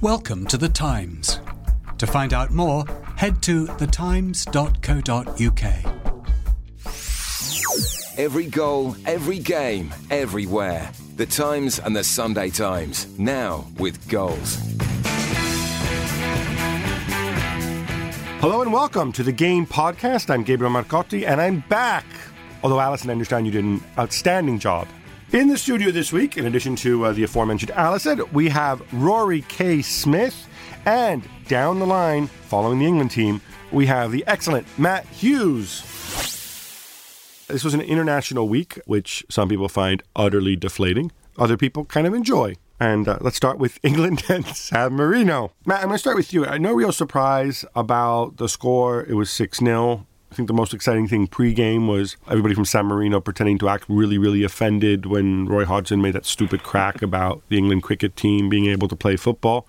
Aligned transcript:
Welcome 0.00 0.46
to 0.46 0.56
The 0.56 0.68
Times. 0.68 1.40
To 1.98 2.06
find 2.06 2.32
out 2.32 2.52
more, 2.52 2.84
head 3.16 3.42
to 3.42 3.66
thetimes.co.uk. 3.66 5.64
Every 8.16 8.46
goal, 8.46 8.94
every 9.06 9.40
game, 9.40 9.92
everywhere. 10.12 10.88
The 11.16 11.26
Times 11.26 11.80
and 11.80 11.96
the 11.96 12.04
Sunday 12.04 12.48
Times. 12.50 13.08
Now 13.18 13.66
with 13.80 14.08
goals. 14.08 14.58
Hello 18.40 18.62
and 18.62 18.72
welcome 18.72 19.10
to 19.10 19.24
the 19.24 19.32
Game 19.32 19.66
Podcast. 19.66 20.30
I'm 20.30 20.44
Gabriele 20.44 20.70
Marcotti 20.72 21.26
and 21.26 21.40
I'm 21.40 21.64
back. 21.68 22.06
Although, 22.62 22.78
Alyson, 22.78 23.08
I 23.08 23.12
understand 23.14 23.46
you 23.46 23.52
did 23.52 23.64
an 23.64 23.82
outstanding 23.98 24.60
job. 24.60 24.86
In 25.30 25.48
the 25.48 25.58
studio 25.58 25.90
this 25.90 26.10
week, 26.10 26.38
in 26.38 26.46
addition 26.46 26.74
to 26.76 27.04
uh, 27.04 27.12
the 27.12 27.24
aforementioned 27.24 27.70
Alyson, 27.72 28.32
we 28.32 28.48
have 28.48 28.82
Rory 28.94 29.42
K. 29.42 29.82
Smith. 29.82 30.48
And 30.86 31.22
down 31.48 31.80
the 31.80 31.86
line, 31.86 32.28
following 32.28 32.78
the 32.78 32.86
England 32.86 33.10
team, 33.10 33.42
we 33.70 33.84
have 33.84 34.10
the 34.10 34.24
excellent 34.26 34.66
Matt 34.78 35.04
Hughes. 35.04 35.82
This 37.46 37.62
was 37.62 37.74
an 37.74 37.82
international 37.82 38.48
week, 38.48 38.80
which 38.86 39.22
some 39.28 39.50
people 39.50 39.68
find 39.68 40.02
utterly 40.16 40.56
deflating. 40.56 41.12
Other 41.36 41.58
people 41.58 41.84
kind 41.84 42.06
of 42.06 42.14
enjoy. 42.14 42.56
And 42.80 43.06
uh, 43.06 43.18
let's 43.20 43.36
start 43.36 43.58
with 43.58 43.78
England 43.82 44.22
and 44.30 44.46
San 44.46 44.94
Marino. 44.94 45.52
Matt, 45.66 45.80
I'm 45.80 45.88
going 45.88 45.96
to 45.96 45.98
start 45.98 46.16
with 46.16 46.32
you. 46.32 46.46
No 46.58 46.72
real 46.72 46.92
surprise 46.92 47.66
about 47.74 48.38
the 48.38 48.48
score. 48.48 49.04
It 49.04 49.12
was 49.12 49.28
6 49.28 49.58
0. 49.58 50.06
I 50.30 50.34
think 50.34 50.46
the 50.46 50.54
most 50.54 50.74
exciting 50.74 51.08
thing 51.08 51.26
pre-game 51.26 51.88
was 51.88 52.16
everybody 52.28 52.54
from 52.54 52.64
San 52.64 52.86
Marino 52.86 53.20
pretending 53.20 53.58
to 53.58 53.68
act 53.68 53.84
really, 53.88 54.18
really 54.18 54.44
offended 54.44 55.06
when 55.06 55.46
Roy 55.46 55.64
Hodgson 55.64 56.02
made 56.02 56.14
that 56.14 56.26
stupid 56.26 56.62
crack 56.62 57.02
about 57.02 57.42
the 57.48 57.56
England 57.56 57.82
cricket 57.82 58.14
team 58.14 58.48
being 58.48 58.66
able 58.66 58.88
to 58.88 58.96
play 58.96 59.16
football. 59.16 59.66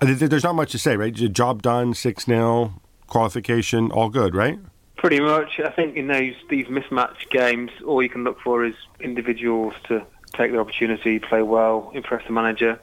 Uh, 0.00 0.14
there's 0.14 0.44
not 0.44 0.54
much 0.54 0.72
to 0.72 0.78
say, 0.78 0.96
right? 0.96 1.12
Job 1.12 1.62
done, 1.62 1.94
6 1.94 2.24
0, 2.24 2.72
qualification, 3.06 3.90
all 3.92 4.08
good, 4.08 4.34
right? 4.34 4.58
Pretty 4.96 5.20
much. 5.20 5.60
I 5.64 5.70
think 5.70 5.96
in 5.96 6.08
those 6.08 6.34
these 6.48 6.68
mismatched 6.68 7.30
games, 7.30 7.70
all 7.86 8.02
you 8.02 8.08
can 8.08 8.24
look 8.24 8.40
for 8.40 8.64
is 8.64 8.74
individuals 8.98 9.74
to 9.88 10.04
take 10.32 10.52
the 10.52 10.58
opportunity, 10.58 11.18
play 11.18 11.42
well, 11.42 11.90
impress 11.94 12.26
the 12.26 12.32
manager. 12.32 12.80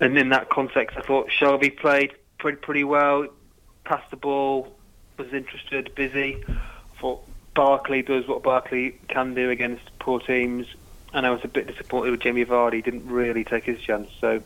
And 0.00 0.16
in 0.16 0.30
that 0.30 0.48
context, 0.48 0.96
I 0.96 1.02
thought 1.02 1.28
Shelvey 1.28 1.76
played 1.76 2.14
pretty 2.38 2.58
pretty 2.58 2.84
well, 2.84 3.26
passed 3.84 4.10
the 4.10 4.16
ball, 4.16 4.76
was 5.20 5.32
interested, 5.32 5.94
busy. 5.94 6.42
I 6.48 7.00
thought 7.00 7.22
Barkley 7.54 8.02
does 8.02 8.26
what 8.26 8.42
Barkley 8.42 8.98
can 9.08 9.34
do 9.34 9.50
against 9.50 9.82
poor 9.98 10.20
teams, 10.20 10.66
and 11.12 11.26
I 11.26 11.30
was 11.30 11.40
a 11.44 11.48
bit 11.48 11.66
disappointed 11.66 12.10
with 12.10 12.20
Jamie 12.20 12.44
Vardy. 12.44 12.82
Didn't 12.82 13.06
really 13.06 13.44
take 13.44 13.64
his 13.64 13.80
chance, 13.80 14.08
so 14.20 14.42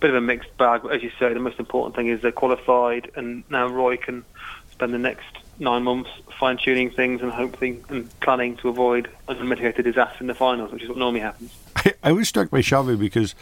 bit 0.00 0.10
of 0.10 0.16
a 0.16 0.20
mixed 0.20 0.56
bag. 0.58 0.82
But 0.82 0.92
as 0.92 1.02
you 1.02 1.10
say, 1.18 1.32
the 1.32 1.40
most 1.40 1.58
important 1.58 1.96
thing 1.96 2.08
is 2.08 2.20
they're 2.20 2.32
qualified, 2.32 3.10
and 3.16 3.44
now 3.50 3.68
Roy 3.68 3.96
can 3.96 4.24
spend 4.70 4.92
the 4.92 4.98
next 4.98 5.24
nine 5.58 5.82
months 5.84 6.10
fine 6.38 6.56
tuning 6.56 6.90
things 6.90 7.22
and 7.22 7.30
hoping 7.30 7.84
and 7.88 8.20
planning 8.20 8.56
to 8.56 8.68
avoid 8.68 9.08
unmitigated 9.28 9.84
disaster 9.84 10.18
in 10.20 10.26
the 10.26 10.34
finals, 10.34 10.72
which 10.72 10.82
is 10.82 10.88
what 10.88 10.98
normally 10.98 11.20
happens. 11.20 11.56
I, 11.76 11.94
I 12.02 12.12
was 12.12 12.28
struck 12.28 12.50
by 12.50 12.60
Shelvey 12.60 12.98
because 12.98 13.34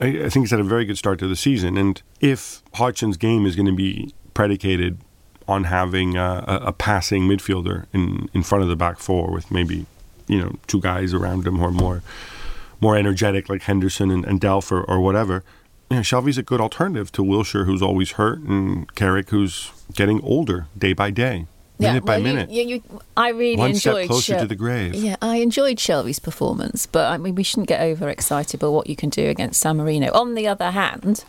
I, 0.00 0.06
I, 0.06 0.28
think 0.28 0.44
he's 0.44 0.50
had 0.52 0.60
a 0.60 0.64
very 0.64 0.84
good 0.84 0.98
start 0.98 1.18
to 1.18 1.26
the 1.26 1.36
season. 1.36 1.76
And 1.76 2.00
if 2.20 2.62
Hodgson's 2.74 3.16
game 3.16 3.44
is 3.44 3.56
going 3.56 3.66
to 3.66 3.74
be 3.74 4.14
predicated 4.34 4.98
on 5.46 5.64
having 5.64 6.16
a, 6.16 6.44
a, 6.46 6.72
passing 6.72 7.28
midfielder 7.28 7.86
in, 7.92 8.28
in 8.32 8.42
front 8.42 8.62
of 8.62 8.68
the 8.68 8.76
back 8.76 8.98
four 8.98 9.30
with 9.30 9.50
maybe, 9.50 9.86
you 10.26 10.40
know, 10.40 10.56
two 10.66 10.80
guys 10.80 11.12
around 11.12 11.46
him 11.46 11.58
who 11.58 11.64
are 11.64 11.70
more 11.70 12.02
more 12.80 12.96
energetic 12.96 13.48
like 13.48 13.62
Henderson 13.62 14.10
and, 14.10 14.24
and 14.24 14.40
Delph 14.40 14.70
or, 14.70 14.82
or 14.82 15.00
whatever, 15.00 15.42
you 15.90 15.96
know, 15.96 16.02
Shelvey's 16.02 16.38
a 16.38 16.42
good 16.42 16.60
alternative 16.60 17.12
to 17.12 17.22
Wilshere, 17.22 17.66
who's 17.66 17.82
always 17.82 18.12
hurt, 18.12 18.40
and 18.40 18.92
Carrick, 18.94 19.30
who's 19.30 19.70
getting 19.94 20.22
older 20.22 20.66
day 20.76 20.92
by 20.92 21.10
day 21.10 21.46
minute 21.78 22.04
well, 22.04 22.18
by 22.18 22.22
minute. 22.22 22.50
You, 22.50 22.62
you, 22.64 23.00
I 23.16 23.30
really 23.30 23.56
One 23.56 23.70
enjoyed 23.70 24.04
step 24.04 24.06
closer 24.06 24.32
Shel- 24.32 24.40
to 24.40 24.46
the 24.46 24.54
grave. 24.54 24.94
Yeah, 24.94 25.16
I 25.20 25.36
enjoyed 25.36 25.78
Shelvey's 25.78 26.18
performance, 26.18 26.86
but 26.86 27.10
I 27.10 27.18
mean, 27.18 27.34
we 27.34 27.42
shouldn't 27.42 27.68
get 27.68 27.80
overexcited 27.80 28.60
by 28.60 28.68
what 28.68 28.88
you 28.88 28.96
can 28.96 29.10
do 29.10 29.28
against 29.28 29.60
San 29.60 29.76
Marino. 29.76 30.12
On 30.12 30.34
the 30.34 30.46
other 30.46 30.70
hand, 30.70 31.24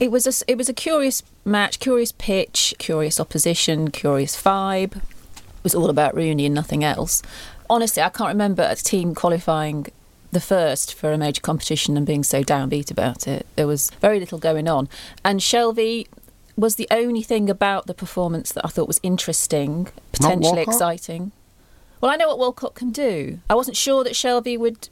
it 0.00 0.10
was 0.10 0.26
a 0.26 0.50
it 0.50 0.58
was 0.58 0.68
a 0.68 0.74
curious 0.74 1.22
match, 1.44 1.78
curious 1.78 2.12
pitch, 2.12 2.74
curious 2.78 3.20
opposition, 3.20 3.90
curious 3.90 4.40
vibe. 4.40 4.96
It 4.96 5.62
was 5.62 5.74
all 5.74 5.90
about 5.90 6.14
Rooney 6.14 6.46
and 6.46 6.54
nothing 6.54 6.84
else. 6.84 7.22
Honestly, 7.70 8.02
I 8.02 8.10
can't 8.10 8.28
remember 8.28 8.66
a 8.68 8.76
team 8.76 9.14
qualifying 9.14 9.86
the 10.32 10.40
first 10.40 10.94
for 10.94 11.12
a 11.12 11.18
major 11.18 11.40
competition 11.40 11.96
and 11.96 12.06
being 12.06 12.24
so 12.24 12.42
downbeat 12.42 12.90
about 12.90 13.26
it. 13.26 13.46
There 13.56 13.66
was 13.66 13.90
very 14.00 14.20
little 14.20 14.38
going 14.38 14.68
on, 14.68 14.88
and 15.24 15.40
Shelvey 15.40 16.06
was 16.56 16.76
the 16.76 16.88
only 16.90 17.22
thing 17.22 17.48
about 17.48 17.86
the 17.86 17.94
performance 17.94 18.52
that 18.52 18.64
I 18.64 18.68
thought 18.68 18.86
was 18.86 19.00
interesting, 19.02 19.88
potentially 20.12 20.62
exciting. 20.62 21.32
Well, 22.00 22.10
I 22.12 22.16
know 22.16 22.28
what 22.28 22.38
Walcott 22.38 22.74
can 22.74 22.90
do. 22.90 23.40
I 23.48 23.54
wasn't 23.54 23.76
sure 23.76 24.04
that 24.04 24.12
Shelvey 24.12 24.58
would 24.58 24.88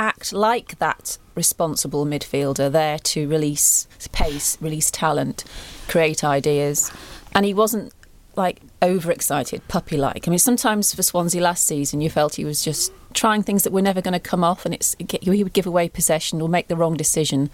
act 0.00 0.32
like 0.32 0.78
that 0.78 1.18
responsible 1.34 2.06
midfielder 2.06 2.72
there 2.72 2.98
to 2.98 3.28
release 3.28 3.86
pace, 4.12 4.56
release 4.60 4.90
talent, 4.90 5.44
create 5.88 6.24
ideas. 6.24 6.90
And 7.34 7.44
he 7.44 7.54
wasn't 7.54 7.92
like 8.34 8.62
overexcited, 8.82 9.66
puppy 9.68 9.96
like. 9.96 10.26
I 10.26 10.30
mean, 10.30 10.38
sometimes 10.38 10.94
for 10.94 11.02
Swansea 11.02 11.42
last 11.42 11.66
season, 11.66 12.00
you 12.00 12.08
felt 12.08 12.36
he 12.36 12.44
was 12.44 12.64
just 12.64 12.92
trying 13.12 13.42
things 13.42 13.62
that 13.64 13.72
were 13.72 13.82
never 13.82 14.00
going 14.00 14.12
to 14.12 14.20
come 14.20 14.42
off, 14.42 14.64
and 14.64 14.74
it's 14.74 14.96
he 14.98 15.42
would 15.42 15.52
give 15.52 15.66
away 15.66 15.88
possession 15.88 16.40
or 16.40 16.48
make 16.48 16.68
the 16.68 16.76
wrong 16.76 16.96
decision. 16.96 17.50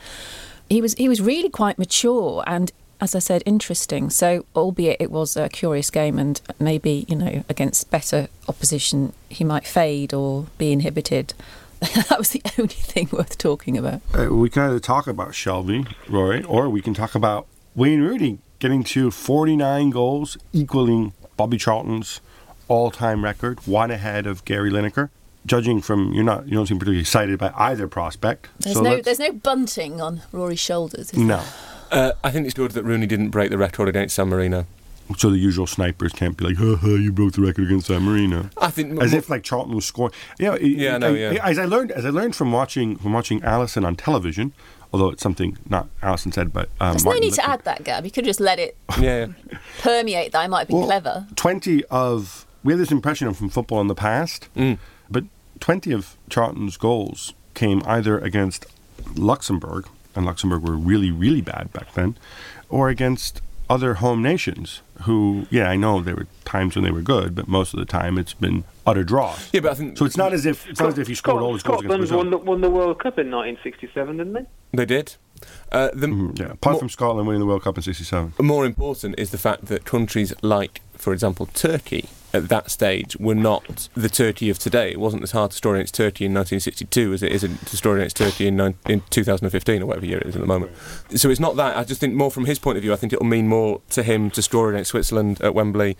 He 0.70 0.80
was 0.80 0.94
he 0.94 1.08
was 1.08 1.20
really 1.20 1.50
quite 1.50 1.78
mature 1.78 2.44
and 2.46 2.72
as 2.98 3.14
I 3.14 3.18
said, 3.18 3.42
interesting. 3.44 4.08
So, 4.08 4.46
albeit 4.54 4.96
it 5.00 5.10
was 5.10 5.36
a 5.36 5.50
curious 5.50 5.90
game, 5.90 6.18
and 6.18 6.40
maybe 6.58 7.04
you 7.08 7.16
know 7.16 7.44
against 7.48 7.90
better 7.90 8.28
opposition 8.48 9.12
he 9.28 9.44
might 9.44 9.66
fade 9.66 10.14
or 10.14 10.46
be 10.56 10.72
inhibited. 10.72 11.34
that 12.08 12.18
was 12.18 12.30
the 12.30 12.42
only 12.58 12.74
thing 12.74 13.08
worth 13.12 13.38
talking 13.38 13.76
about. 13.76 14.00
Uh, 14.14 14.34
we 14.34 14.48
can 14.50 14.62
either 14.62 14.80
talk 14.80 15.06
about 15.06 15.30
Shelvey, 15.30 15.92
Rory, 16.08 16.42
or 16.44 16.68
we 16.68 16.80
can 16.80 16.94
talk 16.94 17.14
about 17.14 17.46
Wayne 17.74 18.00
Rooney 18.00 18.38
getting 18.58 18.82
to 18.84 19.10
49 19.10 19.90
goals, 19.90 20.38
equaling 20.52 21.12
Bobby 21.36 21.58
Charlton's 21.58 22.20
all-time 22.68 23.22
record, 23.22 23.58
one 23.66 23.90
ahead 23.90 24.26
of 24.26 24.44
Gary 24.44 24.70
Lineker. 24.70 25.10
Judging 25.44 25.80
from 25.80 26.12
you're 26.12 26.24
not 26.24 26.48
you 26.48 26.54
don't 26.54 26.66
seem 26.66 26.76
particularly 26.76 27.00
excited 27.00 27.38
by 27.38 27.52
either 27.54 27.86
prospect. 27.86 28.48
There's 28.58 28.74
so 28.74 28.82
no 28.82 29.00
there's 29.00 29.20
no 29.20 29.30
bunting 29.30 30.00
on 30.00 30.22
Rory's 30.32 30.58
shoulders. 30.58 31.14
no. 31.14 31.36
There? 31.36 32.08
Uh, 32.08 32.12
I 32.24 32.32
think 32.32 32.46
it's 32.46 32.54
good 32.54 32.72
that 32.72 32.82
Rooney 32.82 33.06
didn't 33.06 33.30
break 33.30 33.50
the 33.50 33.58
record 33.58 33.88
against 33.88 34.16
San 34.16 34.28
Marino. 34.28 34.66
So 35.16 35.30
the 35.30 35.38
usual 35.38 35.66
snipers 35.68 36.12
can't 36.12 36.36
be 36.36 36.44
like, 36.44 36.56
ha 36.56 36.76
ha, 36.76 36.88
you 36.88 37.12
broke 37.12 37.34
the 37.34 37.40
record 37.42 37.64
against 37.66 37.86
San 37.86 38.02
Marino. 38.02 38.50
I 38.60 38.70
think 38.70 39.00
as 39.00 39.12
if 39.12 39.30
like 39.30 39.44
Charlton 39.44 39.74
was 39.74 39.86
scoring. 39.86 40.12
You 40.38 40.46
know, 40.46 40.56
yeah, 40.58 40.98
no, 40.98 41.14
yeah. 41.14 41.38
As 41.44 41.58
I 41.58 41.64
learned, 41.64 41.92
as 41.92 42.04
I 42.04 42.10
learned 42.10 42.34
from 42.34 42.50
watching 42.50 42.96
from 42.96 43.12
watching 43.12 43.40
Alyson 43.42 43.84
on 43.86 43.94
television, 43.94 44.52
although 44.92 45.10
it's 45.10 45.22
something 45.22 45.56
not 45.70 45.88
Alyson 46.02 46.32
said, 46.32 46.52
but 46.52 46.68
um, 46.80 46.92
there's 46.92 47.04
Martin 47.04 47.20
no 47.20 47.24
need 47.24 47.30
Luther. 47.32 47.42
to 47.42 47.48
add 47.50 47.64
that, 47.64 47.84
Gab. 47.84 48.04
You 48.04 48.10
could 48.10 48.24
just 48.24 48.40
let 48.40 48.58
it 48.58 48.76
yeah, 49.00 49.26
permeate. 49.80 50.32
That 50.32 50.40
I 50.40 50.46
might 50.48 50.66
be 50.66 50.74
Well, 50.74 50.86
clever. 50.86 51.26
Twenty 51.36 51.84
of 51.84 52.44
we 52.64 52.72
have 52.72 52.80
this 52.80 52.90
impression 52.90 53.28
of 53.28 53.36
from 53.36 53.48
football 53.48 53.80
in 53.80 53.86
the 53.86 53.94
past, 53.94 54.48
Mm. 54.56 54.78
but 55.08 55.22
twenty 55.60 55.92
of 55.92 56.16
Charlton's 56.28 56.76
goals 56.76 57.32
came 57.54 57.80
either 57.86 58.18
against 58.18 58.66
Luxembourg, 59.14 59.86
and 60.14 60.26
Luxembourg 60.26 60.62
were 60.62 60.76
really 60.76 61.10
really 61.10 61.40
bad 61.40 61.72
back 61.72 61.94
then, 61.94 62.16
or 62.68 62.88
against 62.88 63.40
other 63.70 63.94
home 63.94 64.22
nations 64.22 64.80
who, 65.02 65.46
yeah, 65.50 65.68
I 65.68 65.76
know 65.76 66.00
there 66.00 66.16
were 66.16 66.26
times 66.44 66.74
when 66.76 66.84
they 66.84 66.90
were 66.90 67.02
good, 67.02 67.34
but 67.34 67.48
most 67.48 67.74
of 67.74 67.80
the 67.80 67.86
time 67.86 68.18
it's 68.18 68.34
been 68.34 68.64
utter 68.86 69.04
draws. 69.04 69.48
yeah, 69.52 69.60
but 69.60 69.72
I 69.72 69.74
think 69.74 69.98
So 69.98 70.04
it's 70.04 70.16
not 70.16 70.32
as 70.32 70.46
if 70.46 70.68
it's 70.68 70.80
not 70.80 70.90
as 70.90 70.98
if 70.98 71.06
he 71.08 71.14
scored 71.14 71.42
all 71.42 71.52
his 71.54 71.62
goals 71.62 71.84
against 71.84 72.08
Scotland 72.08 72.08
Brazil. 72.08 72.18
won 72.18 72.30
the, 72.30 72.38
won 72.38 72.60
the 72.60 72.70
World 72.70 72.98
Cup 72.98 73.18
in 73.18 73.30
1967, 73.30 74.16
didn't 74.16 74.32
they? 74.32 74.46
they 74.72 74.86
did. 74.86 75.16
Uh, 75.70 75.90
the, 75.92 76.06
Mm, 76.06 76.38
yeah, 76.38 76.46
apart 76.52 76.74
more, 76.74 76.78
from 76.80 76.88
Scotland 76.88 77.26
winning 77.28 77.40
the 77.40 77.46
World 77.46 77.62
Cup 77.62 77.76
in 77.76 77.82
'67. 77.82 78.32
more 78.40 78.64
important 78.64 79.18
is 79.18 79.30
the 79.32 79.38
fact 79.38 79.66
that 79.66 79.84
countries 79.84 80.32
like, 80.42 80.80
for 81.06 81.12
example, 81.12 81.46
Turkey 81.54 82.08
at 82.34 82.48
that 82.48 82.68
stage 82.68 83.16
were 83.18 83.36
not 83.36 83.88
the 83.94 84.08
Turkey 84.08 84.50
of 84.50 84.58
today. 84.58 84.90
It 84.90 84.98
wasn't 84.98 85.22
as 85.22 85.30
hard 85.30 85.52
to 85.52 85.56
score 85.56 85.76
against 85.76 85.94
Turkey 85.94 86.24
in 86.24 86.34
1962 86.34 87.12
as 87.12 87.22
it 87.22 87.30
is 87.30 87.42
to 87.42 87.76
score 87.76 87.96
against 87.96 88.16
Turkey 88.16 88.48
in, 88.48 88.58
in 88.88 89.02
2015 89.10 89.82
or 89.82 89.86
whatever 89.86 90.04
year 90.04 90.18
it 90.18 90.26
is 90.26 90.34
at 90.34 90.40
the 90.40 90.48
moment. 90.48 90.72
So 91.14 91.30
it's 91.30 91.38
not 91.38 91.54
that. 91.54 91.76
I 91.76 91.84
just 91.84 92.00
think 92.00 92.14
more 92.14 92.32
from 92.32 92.46
his 92.46 92.58
point 92.58 92.76
of 92.76 92.82
view, 92.82 92.92
I 92.92 92.96
think 92.96 93.12
it'll 93.12 93.24
mean 93.24 93.46
more 93.46 93.82
to 93.90 94.02
him 94.02 94.30
to 94.30 94.42
score 94.42 94.68
against 94.68 94.90
Switzerland 94.90 95.40
at 95.42 95.54
Wembley. 95.54 95.96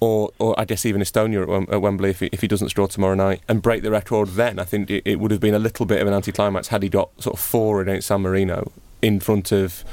Or, 0.00 0.30
or 0.38 0.58
I 0.58 0.64
guess 0.64 0.86
even 0.86 1.02
Estonia 1.02 1.42
at, 1.64 1.74
at 1.74 1.82
Wembley 1.82 2.08
if 2.08 2.20
he, 2.20 2.30
if 2.32 2.40
he 2.40 2.48
doesn't 2.48 2.72
draw 2.72 2.86
tomorrow 2.86 3.14
night 3.14 3.42
and 3.46 3.60
break 3.60 3.82
the 3.82 3.90
record 3.90 4.28
then 4.28 4.58
I 4.58 4.64
think 4.64 4.88
it, 4.88 5.02
it 5.04 5.20
would 5.20 5.30
have 5.30 5.40
been 5.40 5.52
a 5.52 5.58
little 5.58 5.84
bit 5.84 6.00
of 6.00 6.08
an 6.08 6.14
anticlimax 6.14 6.68
had 6.68 6.82
he 6.82 6.88
got 6.88 7.10
sort 7.22 7.34
of 7.34 7.40
four 7.40 7.82
against 7.82 8.08
San 8.08 8.22
Marino 8.22 8.72
in 9.02 9.20
front 9.20 9.52
of 9.52 9.84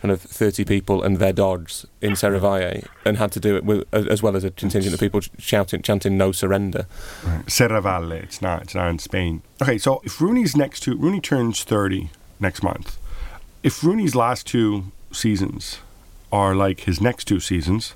kind 0.00 0.12
of 0.12 0.20
30 0.20 0.64
people 0.64 1.02
and 1.02 1.16
their 1.16 1.32
dogs 1.32 1.86
in 2.00 2.12
mm-hmm. 2.12 2.26
Serravalle 2.26 2.86
and 3.04 3.16
had 3.18 3.32
to 3.32 3.40
do 3.40 3.56
it 3.56 3.64
with, 3.64 3.92
as 3.92 4.22
well 4.22 4.36
as 4.36 4.44
a 4.44 4.50
contingent 4.50 4.94
of 4.94 5.00
people 5.00 5.20
shouting, 5.38 5.82
chanting 5.82 6.16
"No 6.16 6.32
surrender." 6.32 6.86
Right. 7.24 7.44
Serravalle. 7.46 8.12
It's 8.12 8.40
not. 8.40 8.62
It's 8.62 8.74
not 8.74 8.88
in 8.88 8.98
Spain. 8.98 9.42
Okay, 9.60 9.78
so 9.78 10.00
if 10.04 10.20
Rooney's 10.20 10.56
next 10.56 10.80
two, 10.80 10.96
Rooney 10.96 11.20
turns 11.20 11.64
30 11.64 12.10
next 12.40 12.62
month. 12.62 12.98
If 13.62 13.82
Rooney's 13.82 14.14
last 14.14 14.46
two 14.46 14.84
seasons 15.10 15.78
are 16.30 16.54
like 16.54 16.80
his 16.80 17.00
next 17.00 17.24
two 17.24 17.40
seasons, 17.40 17.94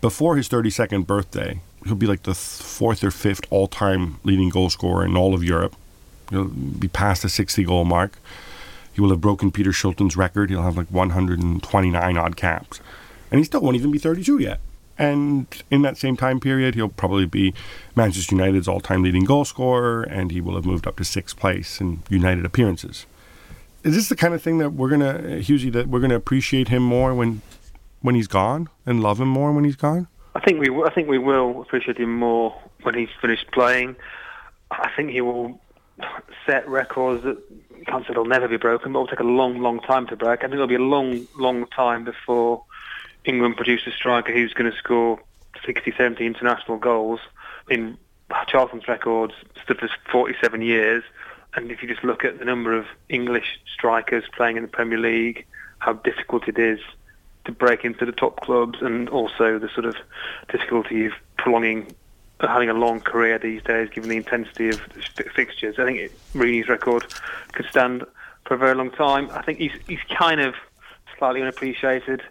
before 0.00 0.36
his 0.36 0.48
32nd 0.48 1.06
birthday, 1.06 1.60
he'll 1.84 1.94
be 1.94 2.06
like 2.06 2.24
the 2.24 2.34
fourth 2.34 3.04
or 3.04 3.10
fifth 3.10 3.42
all-time 3.50 4.18
leading 4.24 4.48
goal 4.48 4.70
scorer 4.70 5.04
in 5.04 5.16
all 5.16 5.34
of 5.34 5.44
Europe. 5.44 5.76
He'll 6.30 6.44
be 6.44 6.88
past 6.88 7.22
the 7.22 7.28
60 7.28 7.64
goal 7.64 7.84
mark. 7.84 8.18
He 8.98 9.02
will 9.02 9.10
have 9.10 9.20
broken 9.20 9.52
Peter 9.52 9.70
Shilton's 9.70 10.16
record. 10.16 10.50
He'll 10.50 10.64
have 10.64 10.76
like 10.76 10.90
129 10.90 12.16
odd 12.16 12.36
caps. 12.36 12.80
And 13.30 13.38
he 13.38 13.44
still 13.44 13.60
won't 13.60 13.76
even 13.76 13.92
be 13.92 13.98
32 13.98 14.40
yet. 14.40 14.58
And 14.98 15.46
in 15.70 15.82
that 15.82 15.96
same 15.96 16.16
time 16.16 16.40
period, 16.40 16.74
he'll 16.74 16.88
probably 16.88 17.24
be 17.24 17.54
Manchester 17.94 18.34
United's 18.34 18.66
all 18.66 18.80
time 18.80 19.04
leading 19.04 19.22
goal 19.22 19.44
scorer, 19.44 20.02
and 20.02 20.32
he 20.32 20.40
will 20.40 20.56
have 20.56 20.64
moved 20.64 20.84
up 20.84 20.96
to 20.96 21.04
sixth 21.04 21.36
place 21.36 21.80
in 21.80 22.02
United 22.08 22.44
appearances. 22.44 23.06
Is 23.84 23.94
this 23.94 24.08
the 24.08 24.16
kind 24.16 24.34
of 24.34 24.42
thing 24.42 24.58
that 24.58 24.70
we're 24.70 24.88
going 24.88 25.02
to, 25.02 25.38
Hughesy, 25.38 25.72
that 25.74 25.86
we're 25.86 26.00
going 26.00 26.10
to 26.10 26.16
appreciate 26.16 26.66
him 26.66 26.82
more 26.82 27.14
when 27.14 27.42
when 28.00 28.16
he's 28.16 28.26
gone 28.26 28.68
and 28.84 29.00
love 29.00 29.20
him 29.20 29.28
more 29.28 29.52
when 29.52 29.62
he's 29.62 29.76
gone? 29.76 30.08
I 30.34 30.40
think 30.40 30.58
we 30.58 30.76
I 30.82 30.92
think 30.92 31.06
we 31.06 31.18
will 31.18 31.62
appreciate 31.62 31.98
him 31.98 32.18
more 32.18 32.60
when 32.82 32.96
he's 32.96 33.10
finished 33.20 33.46
playing. 33.52 33.94
I 34.72 34.90
think 34.96 35.10
he 35.10 35.20
will 35.20 35.60
set 36.46 36.68
records 36.68 37.24
that 37.24 37.38
can't 37.88 38.06
say 38.06 38.12
they'll 38.12 38.24
never 38.24 38.48
be 38.48 38.56
broken, 38.56 38.92
but 38.92 39.00
it'll 39.00 39.08
take 39.08 39.20
a 39.20 39.24
long, 39.24 39.60
long 39.60 39.80
time 39.80 40.06
to 40.08 40.16
break. 40.16 40.40
I 40.40 40.42
think 40.42 40.54
it'll 40.54 40.66
be 40.66 40.74
a 40.74 40.78
long, 40.78 41.26
long 41.36 41.66
time 41.66 42.04
before 42.04 42.62
England 43.24 43.56
produce 43.56 43.86
a 43.86 43.90
striker 43.90 44.32
who's 44.32 44.52
going 44.52 44.70
to 44.70 44.76
score 44.76 45.20
60, 45.64 45.92
70 45.96 46.24
international 46.26 46.78
goals. 46.78 47.20
In 47.68 47.96
Charlton's 48.46 48.86
records 48.86 49.34
stood 49.62 49.78
for 49.78 49.88
47 50.10 50.62
years, 50.62 51.02
and 51.54 51.70
if 51.70 51.82
you 51.82 51.88
just 51.88 52.04
look 52.04 52.24
at 52.24 52.38
the 52.38 52.44
number 52.44 52.76
of 52.76 52.86
English 53.08 53.58
strikers 53.72 54.24
playing 54.36 54.56
in 54.56 54.62
the 54.62 54.68
Premier 54.68 54.98
League, 54.98 55.46
how 55.78 55.94
difficult 55.94 56.46
it 56.48 56.58
is 56.58 56.80
to 57.46 57.52
break 57.52 57.84
into 57.84 58.04
the 58.04 58.12
top 58.12 58.40
clubs, 58.40 58.78
and 58.82 59.08
also 59.08 59.58
the 59.58 59.70
sort 59.70 59.86
of 59.86 59.96
difficulty 60.52 61.06
of 61.06 61.12
prolonging 61.38 61.90
having 62.40 62.68
a 62.68 62.74
long 62.74 63.00
career 63.00 63.38
these 63.38 63.62
days, 63.62 63.88
given 63.90 64.10
the 64.10 64.16
intensity 64.16 64.68
of 64.68 64.80
fixtures. 65.34 65.76
I 65.78 65.84
think 65.84 65.98
it, 65.98 66.12
Rooney's 66.34 66.68
record 66.68 67.04
could 67.52 67.66
stand 67.66 68.04
for 68.44 68.54
a 68.54 68.58
very 68.58 68.74
long 68.74 68.90
time. 68.90 69.28
I 69.32 69.42
think 69.42 69.58
he's 69.58 69.72
he's 69.86 70.00
kind 70.16 70.40
of 70.40 70.54
slightly 71.18 71.42
unappreciated, 71.42 72.22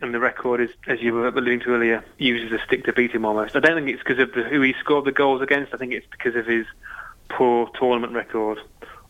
and 0.00 0.14
the 0.14 0.20
record 0.20 0.60
is, 0.60 0.70
as 0.86 1.00
you 1.00 1.14
were 1.14 1.28
alluding 1.28 1.60
to 1.60 1.74
earlier, 1.74 2.04
uses 2.18 2.52
a 2.52 2.64
stick 2.64 2.84
to 2.84 2.92
beat 2.92 3.12
him 3.12 3.24
almost. 3.24 3.56
I 3.56 3.60
don't 3.60 3.76
think 3.76 3.88
it's 3.88 4.02
because 4.02 4.20
of 4.20 4.32
the, 4.32 4.44
who 4.44 4.60
he 4.60 4.74
scored 4.78 5.04
the 5.04 5.12
goals 5.12 5.42
against. 5.42 5.74
I 5.74 5.78
think 5.78 5.92
it's 5.92 6.06
because 6.10 6.36
of 6.36 6.46
his 6.46 6.66
poor 7.28 7.68
tournament 7.78 8.12
record 8.12 8.58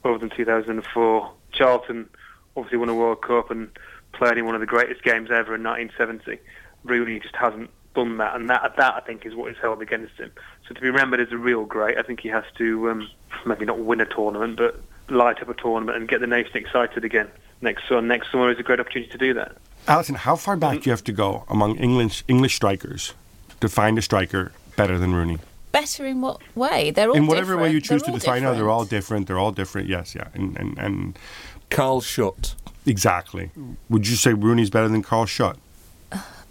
other 0.04 0.18
than 0.18 0.30
2004. 0.30 1.32
Charlton 1.52 2.08
obviously 2.56 2.78
won 2.78 2.88
a 2.88 2.94
World 2.94 3.22
Cup 3.22 3.50
and 3.50 3.70
played 4.12 4.38
in 4.38 4.46
one 4.46 4.54
of 4.54 4.60
the 4.60 4.66
greatest 4.66 5.02
games 5.02 5.30
ever 5.30 5.54
in 5.54 5.62
1970. 5.62 6.38
Rooney 6.84 7.20
just 7.20 7.36
hasn't 7.36 7.70
done 7.96 8.18
that, 8.18 8.36
and 8.36 8.48
that 8.48 8.74
that 8.76 8.94
I 8.94 9.00
think 9.00 9.26
is 9.26 9.34
what 9.34 9.50
is 9.50 9.56
held 9.60 9.82
against 9.82 10.14
him. 10.14 10.30
So 10.68 10.74
to 10.74 10.80
be 10.80 10.86
remembered 10.88 11.20
as 11.20 11.32
a 11.32 11.36
real 11.36 11.64
great, 11.64 11.98
I 11.98 12.02
think 12.02 12.20
he 12.20 12.28
has 12.28 12.44
to 12.58 12.90
um, 12.90 13.10
maybe 13.44 13.64
not 13.64 13.78
win 13.78 14.00
a 14.00 14.06
tournament, 14.06 14.56
but 14.56 14.80
light 15.08 15.42
up 15.42 15.48
a 15.48 15.54
tournament 15.54 15.98
and 15.98 16.08
get 16.08 16.20
the 16.20 16.26
nation 16.26 16.56
excited 16.56 17.04
again. 17.04 17.28
Next 17.60 17.88
summer, 17.88 18.02
next 18.02 18.30
summer 18.30 18.50
is 18.50 18.58
a 18.58 18.62
great 18.62 18.80
opportunity 18.80 19.10
to 19.10 19.18
do 19.18 19.34
that. 19.34 19.56
Alyson, 19.88 20.16
how 20.16 20.36
far 20.36 20.56
back 20.56 20.82
do 20.82 20.90
you 20.90 20.92
have 20.92 21.04
to 21.04 21.12
go 21.12 21.44
among 21.48 21.76
English 21.78 22.24
English 22.28 22.54
strikers 22.54 23.14
to 23.60 23.68
find 23.68 23.98
a 23.98 24.02
striker 24.02 24.52
better 24.76 24.98
than 24.98 25.14
Rooney? 25.14 25.38
Better 25.72 26.06
in 26.06 26.20
what 26.20 26.40
way? 26.54 26.90
They're 26.90 27.08
all 27.10 27.16
in 27.16 27.26
whatever 27.26 27.52
different. 27.52 27.62
way 27.62 27.72
you 27.72 27.80
choose 27.80 28.02
They're 28.02 28.14
to 28.14 28.20
define. 28.20 28.42
No, 28.42 28.54
they're 28.54 28.70
all 28.70 28.84
different. 28.84 29.26
They're 29.26 29.38
all 29.38 29.52
different. 29.52 29.88
Yes, 29.88 30.14
yeah, 30.14 30.28
and 30.34 30.56
and, 30.58 30.78
and 30.78 31.18
Carl 31.70 32.00
Shutt. 32.00 32.54
exactly. 32.84 33.50
Would 33.88 34.06
you 34.08 34.16
say 34.16 34.32
Rooney's 34.32 34.70
better 34.70 34.88
than 34.88 35.02
Carl 35.02 35.26
Shutt? 35.26 35.58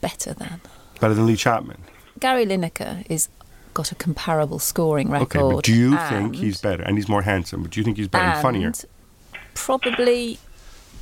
better 0.02 0.34
than 0.34 0.62
Better 1.00 1.14
than 1.14 1.26
Lee 1.26 1.36
Chapman? 1.36 1.78
Gary 2.20 2.46
Lineker 2.46 3.06
is 3.10 3.30
got 3.76 3.92
a 3.92 3.96
comparable 3.96 4.58
scoring 4.58 5.10
record. 5.10 5.42
Okay, 5.42 5.56
but 5.56 5.64
do 5.64 5.74
you 5.74 5.96
and- 5.96 6.32
think 6.32 6.44
he's 6.44 6.60
better? 6.62 6.82
And 6.82 6.98
he's 6.98 7.08
more 7.08 7.22
handsome. 7.22 7.62
But 7.62 7.72
do 7.72 7.80
you 7.80 7.84
think 7.84 7.98
he's 7.98 8.08
better 8.08 8.26
and 8.26 8.34
and 8.34 8.42
funnier? 8.42 8.72
Probably, 9.54 10.40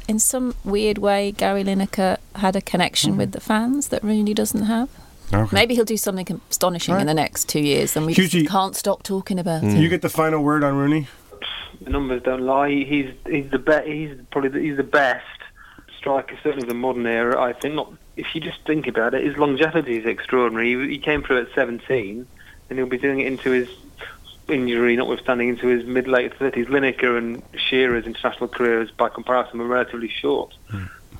in 0.07 0.19
some 0.19 0.55
weird 0.65 0.97
way, 0.97 1.31
Gary 1.31 1.63
Lineker 1.63 2.17
had 2.35 2.55
a 2.55 2.61
connection 2.61 3.13
hmm. 3.13 3.17
with 3.19 3.31
the 3.31 3.39
fans 3.39 3.87
that 3.87 4.03
Rooney 4.03 4.33
doesn't 4.33 4.63
have. 4.63 4.89
Okay. 5.33 5.55
Maybe 5.55 5.75
he'll 5.75 5.85
do 5.85 5.97
something 5.97 6.41
astonishing 6.49 6.93
Right. 6.93 7.01
in 7.01 7.07
the 7.07 7.13
next 7.13 7.47
two 7.49 7.61
years, 7.61 7.95
and 7.95 8.05
we 8.05 8.13
just 8.13 8.49
can't 8.49 8.75
stop 8.75 9.03
talking 9.03 9.39
about 9.39 9.61
hmm. 9.61 9.77
You 9.77 9.87
it. 9.87 9.89
get 9.89 10.01
the 10.01 10.09
final 10.09 10.43
word 10.43 10.63
on 10.63 10.75
Rooney. 10.75 11.07
The 11.81 11.89
numbers 11.89 12.21
don't 12.23 12.41
lie. 12.41 12.69
He's 12.69 13.11
he's 13.25 13.49
the 13.49 13.59
be- 13.59 13.91
He's 13.91 14.17
probably 14.31 14.49
the, 14.49 14.59
he's 14.59 14.77
the 14.77 14.83
best 14.83 15.25
striker, 15.97 16.37
certainly 16.43 16.63
of 16.63 16.69
the 16.69 16.75
modern 16.75 17.05
era. 17.05 17.41
I 17.41 17.53
think. 17.53 17.75
Not 17.75 17.93
if 18.15 18.35
you 18.35 18.41
just 18.41 18.59
think 18.65 18.87
about 18.87 19.13
it, 19.13 19.25
his 19.25 19.37
longevity 19.37 19.97
is 19.97 20.05
extraordinary. 20.05 20.87
He, 20.87 20.93
he 20.93 20.97
came 20.99 21.23
through 21.23 21.41
at 21.41 21.47
17, 21.55 22.27
and 22.69 22.79
he'll 22.79 22.87
be 22.87 22.97
doing 22.97 23.19
it 23.19 23.27
into 23.27 23.51
his 23.51 23.69
injury, 24.47 24.95
notwithstanding, 24.95 25.49
into 25.49 25.67
his 25.67 25.85
mid 25.85 26.07
late 26.07 26.37
30s. 26.37 26.67
Lineker 26.67 27.17
and 27.17 27.41
Shearer's 27.55 28.05
international 28.05 28.49
careers, 28.49 28.91
by 28.91 29.09
comparison, 29.09 29.59
were 29.59 29.67
relatively 29.67 30.09
short. 30.09 30.53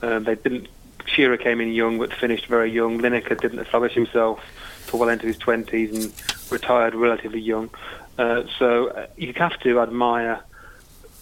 Um, 0.02 0.24
they 0.24 0.36
didn't. 0.36 0.68
Shearer 1.06 1.38
came 1.38 1.60
in 1.60 1.74
young, 1.74 1.98
but 1.98 2.14
finished 2.14 2.48
very 2.48 2.72
young. 2.72 3.00
Lineker 3.00 3.40
didn't 3.40 3.60
establish 3.60 3.94
himself 3.94 4.42
till 4.88 5.00
well 5.00 5.10
into 5.10 5.28
his 5.28 5.38
20s 5.38 5.94
and 5.94 6.52
retired 6.52 6.96
relatively 6.96 7.42
young. 7.42 7.70
Uh, 8.18 8.44
so 8.58 8.88
uh, 8.90 9.08
you 9.18 9.34
have 9.34 9.60
to 9.62 9.80
admire 9.80 10.42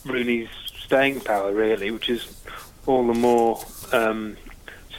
Rooney's 0.06 0.50
staying 0.84 1.22
power, 1.22 1.54
really, 1.54 1.90
which 1.90 2.10
is 2.10 2.36
all 2.86 3.06
the 3.08 3.14
more 3.14 3.64
um, 3.92 4.36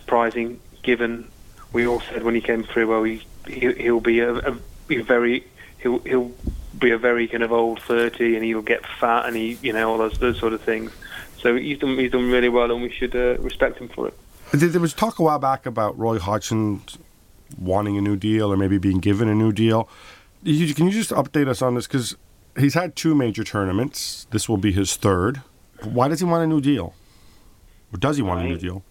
surprising 0.06 0.60
given 0.82 1.28
we 1.72 1.86
all 1.86 2.00
said 2.00 2.22
when 2.22 2.34
he 2.34 2.40
came 2.40 2.64
through, 2.64 2.88
well, 2.88 3.02
he, 3.04 3.22
he 3.46 3.72
he'll 3.74 4.00
be 4.00 4.18
a, 4.20 4.34
a, 4.34 4.56
a 4.90 5.02
very 5.02 5.44
he'll 5.78 6.00
he'll 6.00 6.32
be 6.78 6.90
a 6.90 6.98
very 6.98 7.26
kind 7.28 7.42
of 7.42 7.52
old 7.52 7.80
thirty, 7.80 8.34
and 8.36 8.44
he'll 8.44 8.62
get 8.62 8.84
fat, 9.00 9.26
and 9.26 9.36
he 9.36 9.58
you 9.62 9.72
know 9.72 9.90
all 9.90 9.98
those 9.98 10.18
those 10.18 10.38
sort 10.38 10.52
of 10.52 10.60
things. 10.60 10.90
So 11.38 11.56
he's 11.56 11.78
done 11.78 11.96
he's 11.96 12.10
done 12.12 12.30
really 12.30 12.48
well, 12.48 12.70
and 12.70 12.82
we 12.82 12.90
should 12.90 13.14
uh, 13.16 13.38
respect 13.38 13.78
him 13.78 13.88
for 13.88 14.08
it. 14.08 14.18
There 14.52 14.80
was 14.80 14.92
talk 14.92 15.18
a 15.18 15.22
while 15.22 15.38
back 15.38 15.64
about 15.64 15.98
Roy 15.98 16.18
Hodgson 16.18 16.82
wanting 17.58 17.96
a 17.96 18.00
new 18.02 18.16
deal 18.16 18.52
or 18.52 18.56
maybe 18.56 18.76
being 18.78 18.98
given 18.98 19.28
a 19.28 19.34
new 19.34 19.52
deal. 19.52 19.88
You- 20.42 20.74
Can 20.74 20.86
you 20.86 20.92
just 20.92 21.10
update 21.10 21.48
us 21.48 21.62
on 21.62 21.74
this? 21.74 21.86
Because 21.86 22.16
he's 22.58 22.74
had 22.74 22.94
two 22.96 23.14
major 23.14 23.44
tournaments. 23.44 24.26
This 24.30 24.48
will 24.50 24.58
be 24.58 24.72
his 24.72 24.96
third. 24.96 25.40
Why 25.82 26.08
does 26.08 26.20
he 26.20 26.26
want 26.26 26.44
a 26.44 26.46
new 26.46 26.60
deal? 26.60 26.94
Or 27.94 27.98
does 27.98 28.16
he 28.18 28.22
want 28.22 28.40
a 28.40 28.44
new 28.44 28.58
deal? 28.58 28.82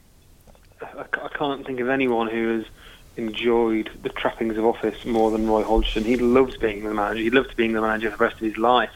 I, 1.42 1.56
can't 1.56 1.66
think 1.66 1.80
of 1.80 1.90
anyone 1.90 2.30
who 2.30 2.58
has 2.58 2.66
enjoyed 3.18 3.90
the 4.04 4.10
trappings 4.10 4.60
of 4.60 4.66
office 4.66 5.06
more 5.06 5.32
than 5.32 5.48
Roy 5.48 5.64
Hodgson. 5.64 6.04
He 6.04 6.16
loves 6.16 6.56
being 6.58 6.84
the 6.84 6.94
manager. 6.94 7.24
He 7.24 7.32
loves 7.32 7.52
being 7.56 7.74
the 7.74 7.82
manager 7.82 8.12
for 8.12 8.18
the 8.18 8.24
rest 8.26 8.36
of 8.36 8.42
his 8.42 8.58
life. 8.58 8.94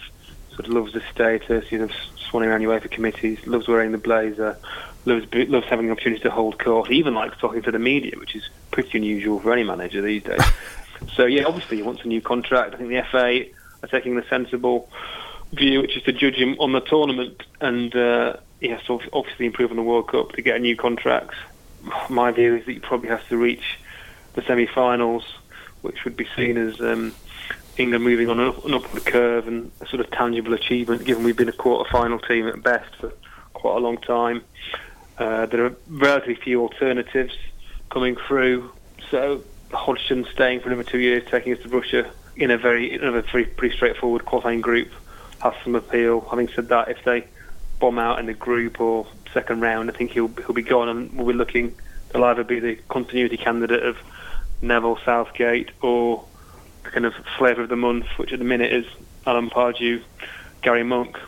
Sort 0.49 0.67
of 0.67 0.69
loves 0.69 0.93
the 0.93 1.01
status. 1.11 1.67
He 1.67 1.79
loves 1.79 1.95
swanning 2.19 2.49
around 2.49 2.61
UEFA 2.61 2.91
committees. 2.91 3.45
Loves 3.47 3.67
wearing 3.67 3.91
the 3.93 3.97
blazer. 3.97 4.57
Loves 5.05 5.25
loves 5.33 5.65
having 5.65 5.87
the 5.87 5.91
opportunity 5.91 6.21
to 6.21 6.29
hold 6.29 6.59
court. 6.59 6.87
He 6.87 6.97
even 6.97 7.15
likes 7.15 7.35
talking 7.39 7.63
to 7.63 7.71
the 7.71 7.79
media, 7.79 8.13
which 8.19 8.35
is 8.35 8.47
pretty 8.69 8.99
unusual 8.99 9.39
for 9.39 9.51
any 9.51 9.63
manager 9.63 10.03
these 10.03 10.21
days. 10.21 10.41
so 11.15 11.25
yeah, 11.25 11.45
obviously 11.45 11.77
he 11.77 11.83
wants 11.83 12.03
a 12.03 12.07
new 12.07 12.21
contract. 12.21 12.75
I 12.75 12.77
think 12.77 12.89
the 12.89 13.03
FA 13.09 13.45
are 13.81 13.89
taking 13.89 14.17
the 14.17 14.25
sensible 14.29 14.87
view, 15.51 15.81
which 15.81 15.97
is 15.97 16.03
to 16.03 16.13
judge 16.13 16.35
him 16.35 16.57
on 16.59 16.73
the 16.73 16.81
tournament, 16.81 17.41
and 17.59 17.95
uh, 17.95 18.35
he 18.61 18.67
has 18.67 18.83
to 18.83 18.99
obviously 19.13 19.47
improve 19.47 19.71
on 19.71 19.77
the 19.77 19.83
World 19.83 20.09
Cup 20.09 20.33
to 20.33 20.43
get 20.43 20.57
a 20.57 20.59
new 20.59 20.75
contract. 20.75 21.33
My 22.09 22.31
view 22.31 22.55
is 22.55 22.65
that 22.65 22.71
he 22.71 22.79
probably 22.79 23.09
has 23.09 23.21
to 23.29 23.37
reach 23.37 23.79
the 24.33 24.41
semi-finals, 24.41 25.23
which 25.81 26.03
would 26.03 26.17
be 26.17 26.27
seen 26.35 26.57
as 26.57 26.79
um, 26.81 27.13
England 27.77 28.03
moving 28.03 28.29
on 28.29 28.39
an, 28.39 28.47
up, 28.47 28.65
an 28.65 28.73
upward 28.73 29.05
curve 29.05 29.47
and 29.47 29.71
a 29.81 29.87
sort 29.87 29.99
of 29.99 30.09
tangible 30.11 30.53
achievement, 30.53 31.05
given 31.05 31.23
we've 31.23 31.37
been 31.37 31.49
a 31.49 31.53
quarter-final 31.53 32.19
team 32.19 32.47
at 32.47 32.61
best 32.63 32.95
for 32.95 33.13
quite 33.53 33.77
a 33.77 33.79
long 33.79 33.97
time. 33.97 34.41
Uh, 35.17 35.45
there 35.45 35.65
are 35.65 35.75
relatively 35.87 36.35
few 36.35 36.61
alternatives 36.61 37.33
coming 37.89 38.15
through, 38.27 38.71
so 39.09 39.41
Hodgson 39.71 40.25
staying 40.33 40.59
for 40.59 40.67
another 40.67 40.83
two 40.83 40.99
years, 40.99 41.23
taking 41.29 41.53
us 41.53 41.61
to 41.61 41.69
Russia 41.69 42.11
in 42.35 42.51
a 42.51 42.57
very, 42.57 42.93
in 42.93 43.03
a 43.03 43.21
very 43.21 43.45
pretty 43.45 43.75
straightforward 43.75 44.25
qualifying 44.25 44.61
group 44.61 44.89
has 45.41 45.53
some 45.63 45.75
appeal. 45.75 46.21
Having 46.29 46.49
said 46.49 46.69
that, 46.69 46.89
if 46.89 47.03
they 47.03 47.25
bomb 47.79 47.99
out 47.99 48.19
in 48.19 48.25
the 48.25 48.33
group 48.33 48.79
or 48.81 49.07
second 49.35 49.61
round, 49.61 49.91
I 49.91 49.93
think 49.93 50.11
he'll 50.11 50.29
he'll 50.29 50.53
be 50.53 50.63
gone, 50.63 50.89
and 50.89 51.13
we'll 51.15 51.27
be 51.27 51.33
looking. 51.33 51.75
They'll 52.09 52.23
either 52.23 52.43
be 52.43 52.59
the 52.59 52.75
continuity 52.89 53.37
candidate 53.37 53.83
of 53.83 53.97
Neville 54.61 54.97
Southgate 55.05 55.69
or 55.81 56.25
the 56.83 56.89
kind 56.89 57.05
of 57.05 57.13
flavour 57.37 57.61
of 57.63 57.69
the 57.69 57.75
month, 57.75 58.07
which 58.17 58.33
at 58.33 58.39
the 58.39 58.45
minute 58.45 58.71
is 58.73 58.85
Alan 59.27 59.49
Pardew, 59.49 60.01
Gary 60.63 60.83
Monk. 60.83 61.19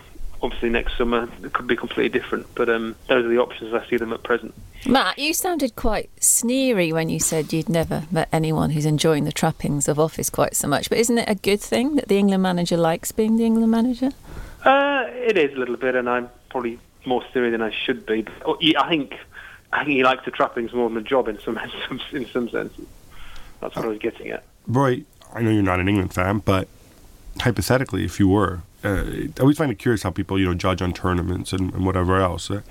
Obviously, 0.41 0.69
next 0.69 0.97
summer 0.97 1.27
it 1.43 1.51
could 1.51 1.67
be 1.67 1.75
completely 1.75 2.09
different, 2.09 2.47
but 2.55 2.69
um, 2.69 2.95
those 3.07 3.25
are 3.25 3.27
the 3.27 3.39
options 3.39 3.73
as 3.73 3.81
I 3.81 3.89
see 3.89 3.97
them 3.97 4.13
at 4.13 4.23
present. 4.23 4.53
Matt, 4.85 5.17
you 5.17 5.33
sounded 5.33 5.75
quite 5.75 6.11
sneery 6.23 6.93
when 6.93 7.09
you 7.09 7.19
said 7.19 7.51
you'd 7.51 7.67
never 7.69 8.03
met 8.11 8.29
anyone 8.31 8.69
who's 8.69 8.85
enjoying 8.85 9.23
the 9.25 9.31
trappings 9.31 9.87
of 9.87 9.99
office 9.99 10.29
quite 10.29 10.55
so 10.55 10.67
much. 10.67 10.89
But 10.89 10.99
isn't 10.99 11.17
it 11.17 11.27
a 11.27 11.35
good 11.35 11.59
thing 11.59 11.95
that 11.95 12.07
the 12.07 12.17
England 12.17 12.43
manager 12.43 12.77
likes 12.77 13.11
being 13.11 13.37
the 13.37 13.45
England 13.45 13.71
manager? 13.71 14.11
Uh, 14.63 15.05
it 15.07 15.37
is 15.37 15.53
a 15.53 15.57
little 15.57 15.75
bit, 15.75 15.95
and 15.95 16.07
I'm 16.07 16.29
probably 16.49 16.79
more 17.07 17.23
serious 17.33 17.53
than 17.53 17.61
I 17.61 17.71
should 17.71 18.05
be. 18.05 18.21
But 18.21 18.33
oh, 18.45 18.57
I 18.61 18.89
think 18.89 19.15
I 19.73 19.83
think 19.83 19.97
he 19.97 20.03
likes 20.03 20.25
the 20.25 20.31
trappings 20.31 20.73
more 20.73 20.89
than 20.89 20.95
the 20.95 21.01
job 21.01 21.27
in 21.29 21.39
some 21.39 21.57
in 22.11 22.25
some, 22.27 22.49
senses. 22.49 22.85
That's 23.61 23.75
what 23.75 23.85
I 23.85 23.87
was 23.87 23.99
getting 23.99 24.29
at. 24.29 24.43
Roy, 24.67 25.03
I 25.33 25.41
know 25.41 25.49
you're 25.49 25.63
not 25.63 25.79
an 25.79 25.89
England 25.89 26.13
fan, 26.13 26.39
but 26.39 26.67
hypothetically, 27.41 28.03
if 28.03 28.19
you 28.19 28.27
were, 28.27 28.61
uh, 28.83 29.03
I 29.07 29.29
always 29.39 29.57
find 29.57 29.71
it 29.71 29.79
curious 29.79 30.03
how 30.03 30.11
people, 30.11 30.39
you 30.39 30.45
know, 30.45 30.53
judge 30.53 30.81
on 30.81 30.93
tournaments 30.93 31.53
and, 31.53 31.73
and 31.73 31.85
whatever 31.85 32.19
else. 32.19 32.51
Uh, 32.51 32.61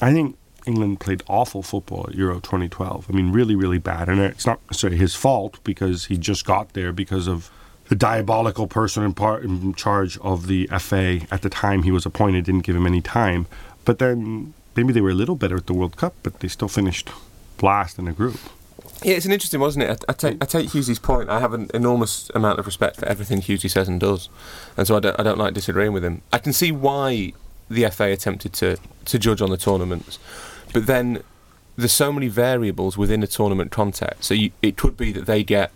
I 0.00 0.12
think 0.12 0.36
England 0.66 1.00
played 1.00 1.22
awful 1.28 1.62
football 1.62 2.06
at 2.08 2.14
Euro 2.14 2.40
2012. 2.40 3.06
I 3.08 3.12
mean, 3.12 3.32
really, 3.32 3.54
really 3.54 3.78
bad. 3.78 4.08
And 4.08 4.20
it's 4.20 4.46
not 4.46 4.60
necessarily 4.70 4.98
his 4.98 5.14
fault 5.14 5.58
because 5.64 6.06
he 6.06 6.16
just 6.16 6.44
got 6.44 6.72
there 6.72 6.92
because 6.92 7.28
of 7.28 7.50
the 7.88 7.96
diabolical 7.96 8.66
person 8.66 9.02
in, 9.02 9.12
part, 9.12 9.44
in 9.44 9.74
charge 9.74 10.18
of 10.18 10.46
the 10.46 10.66
FA 10.78 11.20
at 11.30 11.42
the 11.42 11.50
time 11.50 11.82
he 11.82 11.90
was 11.90 12.06
appointed 12.06 12.44
didn't 12.44 12.62
give 12.62 12.76
him 12.76 12.86
any 12.86 13.00
time. 13.00 13.46
But 13.84 13.98
then 13.98 14.54
maybe 14.76 14.92
they 14.92 15.00
were 15.00 15.10
a 15.10 15.14
little 15.14 15.36
better 15.36 15.56
at 15.56 15.66
the 15.66 15.74
World 15.74 15.96
Cup, 15.96 16.14
but 16.22 16.40
they 16.40 16.48
still 16.48 16.68
finished 16.68 17.10
last 17.60 17.98
in 17.98 18.06
the 18.06 18.12
group. 18.12 18.38
Yeah, 19.02 19.14
it's 19.14 19.26
an 19.26 19.32
interesting, 19.32 19.60
wasn't 19.60 19.84
it? 19.84 20.04
I, 20.08 20.12
I 20.12 20.14
take 20.14 20.42
I 20.42 20.46
take 20.46 20.68
Hughesy's 20.68 20.98
point. 20.98 21.28
I 21.28 21.40
have 21.40 21.52
an 21.52 21.70
enormous 21.74 22.30
amount 22.34 22.58
of 22.58 22.66
respect 22.66 22.96
for 22.96 23.06
everything 23.06 23.40
Hughesy 23.40 23.70
says 23.70 23.88
and 23.88 23.98
does, 23.98 24.28
and 24.76 24.86
so 24.86 24.96
I 24.96 25.00
don't 25.00 25.18
I 25.18 25.22
don't 25.22 25.38
like 25.38 25.54
disagreeing 25.54 25.92
with 25.92 26.04
him. 26.04 26.22
I 26.32 26.38
can 26.38 26.52
see 26.52 26.70
why 26.70 27.32
the 27.68 27.88
FA 27.90 28.12
attempted 28.12 28.52
to 28.54 28.76
to 29.06 29.18
judge 29.18 29.42
on 29.42 29.50
the 29.50 29.56
tournaments, 29.56 30.18
but 30.72 30.86
then 30.86 31.22
there's 31.76 31.92
so 31.92 32.12
many 32.12 32.28
variables 32.28 32.96
within 32.96 33.22
a 33.22 33.26
tournament 33.26 33.70
context. 33.70 34.24
So 34.24 34.34
you, 34.34 34.52
it 34.60 34.76
could 34.76 34.96
be 34.96 35.10
that 35.12 35.26
they 35.26 35.42
get 35.42 35.72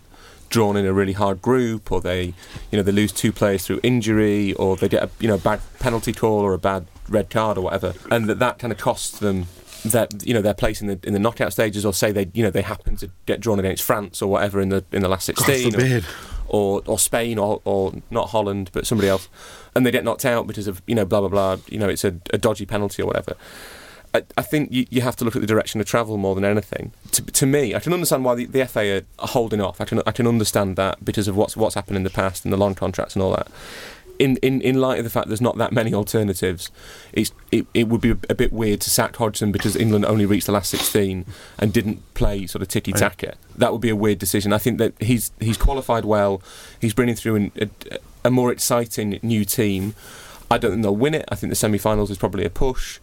drawn 0.49 0.77
in 0.77 0.85
a 0.85 0.93
really 0.93 1.13
hard 1.13 1.41
group, 1.41 1.91
or 1.91 1.99
they, 1.99 2.33
you 2.71 2.77
know, 2.77 2.83
they 2.83 2.91
lose 2.91 3.11
two 3.11 3.31
players 3.31 3.65
through 3.65 3.79
injury, 3.83 4.53
or 4.53 4.77
they 4.77 4.87
get 4.87 5.03
a 5.03 5.09
you 5.19 5.27
know 5.27 5.37
bad 5.37 5.59
penalty 5.79 6.13
call 6.13 6.39
or 6.39 6.53
a 6.53 6.59
bad 6.59 6.85
red 7.09 7.29
card 7.29 7.57
or 7.57 7.61
whatever, 7.61 7.93
and 8.11 8.27
that 8.29 8.39
that 8.39 8.59
kind 8.59 8.71
of 8.71 8.79
costs 8.79 9.19
them 9.19 9.47
that 9.85 10.25
you 10.25 10.33
know 10.33 10.41
their 10.41 10.53
place 10.53 10.81
in 10.81 10.87
the 10.87 10.99
in 11.03 11.13
the 11.13 11.19
knockout 11.19 11.53
stages, 11.53 11.85
or 11.85 11.93
say 11.93 12.11
they 12.11 12.29
you 12.33 12.43
know 12.43 12.49
they 12.49 12.61
happen 12.61 12.95
to 12.97 13.09
get 13.25 13.39
drawn 13.39 13.59
against 13.59 13.83
France 13.83 14.21
or 14.21 14.29
whatever 14.29 14.59
in 14.61 14.69
the 14.69 14.83
in 14.91 15.01
the 15.01 15.09
last 15.09 15.25
sixteen, 15.25 15.75
or, 15.75 16.01
or, 16.47 16.81
or 16.85 16.99
Spain 16.99 17.37
or 17.37 17.61
or 17.65 17.93
not 18.09 18.29
Holland 18.29 18.69
but 18.73 18.87
somebody 18.87 19.07
else, 19.07 19.29
and 19.75 19.85
they 19.85 19.91
get 19.91 20.03
knocked 20.03 20.25
out 20.25 20.47
because 20.47 20.67
of 20.67 20.81
you 20.87 20.95
know 20.95 21.05
blah 21.05 21.19
blah 21.19 21.29
blah. 21.29 21.57
You 21.67 21.79
know 21.79 21.89
it's 21.89 22.03
a, 22.03 22.15
a 22.33 22.37
dodgy 22.37 22.65
penalty 22.65 23.01
or 23.01 23.05
whatever. 23.05 23.35
I, 24.13 24.23
I 24.37 24.41
think 24.41 24.71
you, 24.71 24.85
you 24.89 25.01
have 25.01 25.17
to 25.17 25.25
look 25.25 25.35
at 25.35 25.41
the 25.41 25.47
direction 25.47 25.81
of 25.81 25.87
travel 25.87 26.15
more 26.15 26.33
than 26.33 26.45
anything. 26.45 26.93
To, 27.11 27.21
to 27.25 27.45
me, 27.45 27.75
I 27.75 27.79
can 27.79 27.91
understand 27.91 28.23
why 28.23 28.35
the, 28.35 28.45
the 28.45 28.65
FA 28.65 29.03
are 29.19 29.27
holding 29.27 29.59
off. 29.59 29.81
I 29.81 29.85
can 29.85 30.01
I 30.07 30.11
can 30.11 30.27
understand 30.27 30.75
that 30.77 31.03
because 31.03 31.27
of 31.27 31.35
what's 31.35 31.57
what's 31.57 31.75
happened 31.75 31.97
in 31.97 32.03
the 32.03 32.09
past 32.09 32.45
and 32.45 32.53
the 32.53 32.57
long 32.57 32.75
contracts 32.75 33.15
and 33.15 33.23
all 33.23 33.31
that 33.31 33.47
in, 34.19 34.37
in, 34.37 34.61
in 34.61 34.79
light 34.79 34.97
of 34.99 35.03
the 35.03 35.09
fact 35.09 35.27
there's 35.27 35.41
not 35.41 35.57
that 35.57 35.71
many 35.71 35.93
alternatives, 35.93 36.71
it's, 37.13 37.31
it, 37.51 37.65
it 37.73 37.87
would 37.87 38.01
be 38.01 38.11
a 38.11 38.35
bit 38.35 38.51
weird 38.51 38.81
to 38.81 38.89
sack 38.89 39.15
Hodgson 39.15 39.51
because 39.51 39.75
England 39.75 40.05
only 40.05 40.25
reached 40.25 40.45
the 40.45 40.51
last 40.51 40.69
16 40.69 41.25
and 41.59 41.73
didn't 41.73 42.13
play 42.13 42.47
sort 42.47 42.61
of 42.61 42.67
tiki 42.67 42.91
taka. 42.93 43.35
That 43.55 43.71
would 43.71 43.81
be 43.81 43.89
a 43.89 43.95
weird 43.95 44.19
decision. 44.19 44.53
I 44.53 44.57
think 44.57 44.77
that 44.77 44.93
he's 45.01 45.31
he's 45.39 45.57
qualified 45.57 46.05
well. 46.05 46.41
He's 46.79 46.93
bringing 46.93 47.15
through 47.15 47.35
an, 47.35 47.51
a, 47.59 47.69
a 48.25 48.31
more 48.31 48.51
exciting 48.51 49.19
new 49.21 49.45
team. 49.45 49.95
I 50.49 50.57
don't 50.57 50.71
think 50.71 50.83
they'll 50.83 50.95
win 50.95 51.13
it. 51.13 51.25
I 51.29 51.35
think 51.35 51.51
the 51.51 51.55
semi-finals 51.55 52.09
is 52.09 52.17
probably 52.17 52.45
a 52.45 52.49
push. 52.49 52.99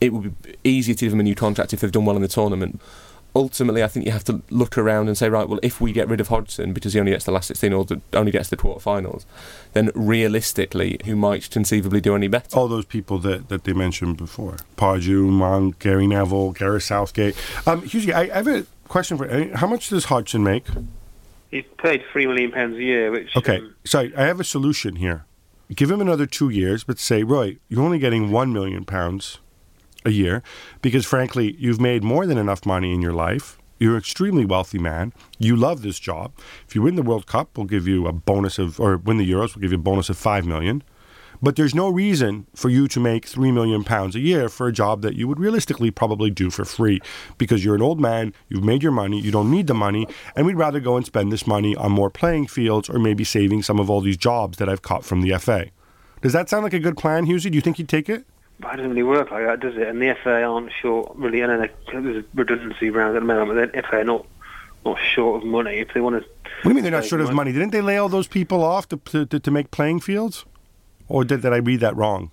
It 0.00 0.12
would 0.12 0.42
be 0.42 0.56
easier 0.64 0.94
to 0.94 1.04
give 1.04 1.12
them 1.12 1.20
a 1.20 1.24
new 1.24 1.34
contract 1.34 1.72
if 1.72 1.80
they've 1.80 1.92
done 1.92 2.04
well 2.04 2.16
in 2.16 2.22
the 2.22 2.28
tournament 2.28 2.80
ultimately, 3.36 3.82
I 3.82 3.88
think 3.88 4.06
you 4.06 4.12
have 4.12 4.24
to 4.24 4.40
look 4.50 4.78
around 4.78 5.08
and 5.08 5.16
say, 5.16 5.28
right, 5.28 5.48
well, 5.48 5.60
if 5.62 5.80
we 5.80 5.92
get 5.92 6.08
rid 6.08 6.20
of 6.20 6.28
Hodgson 6.28 6.72
because 6.72 6.94
he 6.94 7.00
only 7.00 7.12
gets 7.12 7.26
the 7.26 7.32
last 7.32 7.48
16 7.48 7.72
or 7.72 7.84
the, 7.84 8.00
only 8.14 8.32
gets 8.32 8.48
the 8.48 8.56
quarterfinals, 8.56 9.26
then 9.74 9.90
realistically, 9.94 10.98
who 11.04 11.14
might 11.14 11.50
conceivably 11.50 12.00
do 12.00 12.14
any 12.14 12.28
better? 12.28 12.56
All 12.56 12.66
those 12.66 12.86
people 12.86 13.18
that, 13.18 13.48
that 13.50 13.64
they 13.64 13.74
mentioned 13.74 14.16
before 14.16 14.56
Pardew, 14.76 15.28
Monk, 15.28 15.78
Gary 15.78 16.06
Neville, 16.06 16.52
Gareth 16.52 16.84
Southgate. 16.84 17.36
Um, 17.66 17.82
Hughesy, 17.82 18.12
I, 18.12 18.22
I 18.22 18.36
have 18.36 18.48
a 18.48 18.66
question 18.88 19.18
for 19.18 19.30
you. 19.30 19.54
How 19.54 19.66
much 19.66 19.90
does 19.90 20.06
Hodgson 20.06 20.42
make? 20.42 20.64
He's 21.50 21.64
paid 21.78 22.02
£3 22.12 22.26
million 22.26 22.74
a 22.74 22.76
year, 22.78 23.10
which. 23.10 23.36
Okay, 23.36 23.58
um, 23.58 23.74
sorry, 23.84 24.14
I 24.16 24.22
have 24.24 24.40
a 24.40 24.44
solution 24.44 24.96
here. 24.96 25.26
Give 25.74 25.90
him 25.90 26.00
another 26.00 26.26
two 26.26 26.48
years, 26.48 26.84
but 26.84 26.98
say, 26.98 27.22
Roy, 27.22 27.58
you're 27.68 27.82
only 27.82 27.98
getting 27.98 28.30
£1 28.30 28.52
million 28.52 28.84
a 30.06 30.10
year 30.10 30.42
because, 30.80 31.04
frankly, 31.04 31.56
you've 31.58 31.80
made 31.80 32.02
more 32.02 32.26
than 32.26 32.38
enough 32.38 32.64
money 32.64 32.94
in 32.94 33.02
your 33.02 33.12
life. 33.12 33.58
You're 33.78 33.92
an 33.92 33.98
extremely 33.98 34.46
wealthy 34.46 34.78
man. 34.78 35.12
You 35.38 35.54
love 35.54 35.82
this 35.82 35.98
job. 35.98 36.32
If 36.66 36.74
you 36.74 36.80
win 36.80 36.96
the 36.96 37.02
World 37.02 37.26
Cup, 37.26 37.56
we'll 37.56 37.66
give 37.66 37.86
you 37.86 38.06
a 38.06 38.12
bonus 38.12 38.58
of, 38.58 38.80
or 38.80 38.96
win 38.96 39.18
the 39.18 39.30
Euros, 39.30 39.54
we'll 39.54 39.60
give 39.60 39.72
you 39.72 39.78
a 39.78 39.82
bonus 39.82 40.08
of 40.08 40.16
five 40.16 40.46
million. 40.46 40.82
But 41.42 41.56
there's 41.56 41.74
no 41.74 41.90
reason 41.90 42.46
for 42.54 42.70
you 42.70 42.88
to 42.88 42.98
make 42.98 43.26
three 43.26 43.52
million 43.52 43.84
pounds 43.84 44.16
a 44.16 44.20
year 44.20 44.48
for 44.48 44.66
a 44.66 44.72
job 44.72 45.02
that 45.02 45.16
you 45.16 45.28
would 45.28 45.38
realistically 45.38 45.90
probably 45.90 46.30
do 46.30 46.48
for 46.48 46.64
free 46.64 47.00
because 47.36 47.62
you're 47.62 47.74
an 47.74 47.82
old 47.82 48.00
man, 48.00 48.32
you've 48.48 48.64
made 48.64 48.82
your 48.82 48.92
money, 48.92 49.20
you 49.20 49.30
don't 49.30 49.50
need 49.50 49.66
the 49.66 49.74
money, 49.74 50.06
and 50.34 50.46
we'd 50.46 50.56
rather 50.56 50.80
go 50.80 50.96
and 50.96 51.04
spend 51.04 51.30
this 51.30 51.46
money 51.46 51.76
on 51.76 51.92
more 51.92 52.08
playing 52.10 52.46
fields 52.46 52.88
or 52.88 52.98
maybe 52.98 53.24
saving 53.24 53.62
some 53.62 53.78
of 53.78 53.90
all 53.90 54.00
these 54.00 54.16
jobs 54.16 54.56
that 54.58 54.68
I've 54.68 54.82
caught 54.82 55.04
from 55.04 55.20
the 55.20 55.36
FA. 55.38 55.66
Does 56.22 56.32
that 56.32 56.48
sound 56.48 56.64
like 56.64 56.72
a 56.72 56.78
good 56.78 56.96
plan, 56.96 57.26
Hughesy? 57.26 57.50
Do 57.50 57.56
you 57.56 57.60
think 57.60 57.76
he'd 57.76 57.88
take 57.88 58.08
it? 58.08 58.24
But 58.58 58.74
it 58.74 58.76
doesn't 58.76 58.90
really 58.90 59.02
work 59.02 59.30
like 59.30 59.44
that, 59.46 59.60
does 59.60 59.76
it? 59.76 59.86
And 59.86 60.00
the 60.00 60.16
FA 60.22 60.42
aren't 60.42 60.72
short, 60.72 61.14
really. 61.16 61.42
I 61.42 61.46
know 61.46 61.68
there's 61.92 62.24
redundancy 62.34 62.88
around 62.88 63.16
at 63.16 63.20
the 63.20 63.26
moment, 63.26 63.48
but 63.58 63.72
the 63.72 63.82
FA 63.88 63.98
are 63.98 64.04
not 64.04 64.26
not 64.84 64.98
short 65.00 65.42
of 65.42 65.48
money. 65.48 65.78
If 65.78 65.92
they 65.94 66.00
want 66.00 66.22
to, 66.22 66.28
What 66.28 66.62
do 66.62 66.68
you 66.68 66.74
mean 66.74 66.84
they're 66.84 66.92
not 66.92 67.04
short 67.04 67.20
of 67.20 67.32
money? 67.32 67.52
Didn't 67.52 67.72
they 67.72 67.80
lay 67.80 67.96
all 67.96 68.08
those 68.08 68.28
people 68.28 68.62
off 68.62 68.88
to, 68.88 69.26
to, 69.26 69.40
to 69.40 69.50
make 69.50 69.70
playing 69.70 70.00
fields? 70.00 70.44
Or 71.08 71.24
did, 71.24 71.42
did 71.42 71.52
I 71.52 71.56
read 71.56 71.80
that 71.80 71.96
wrong? 71.96 72.30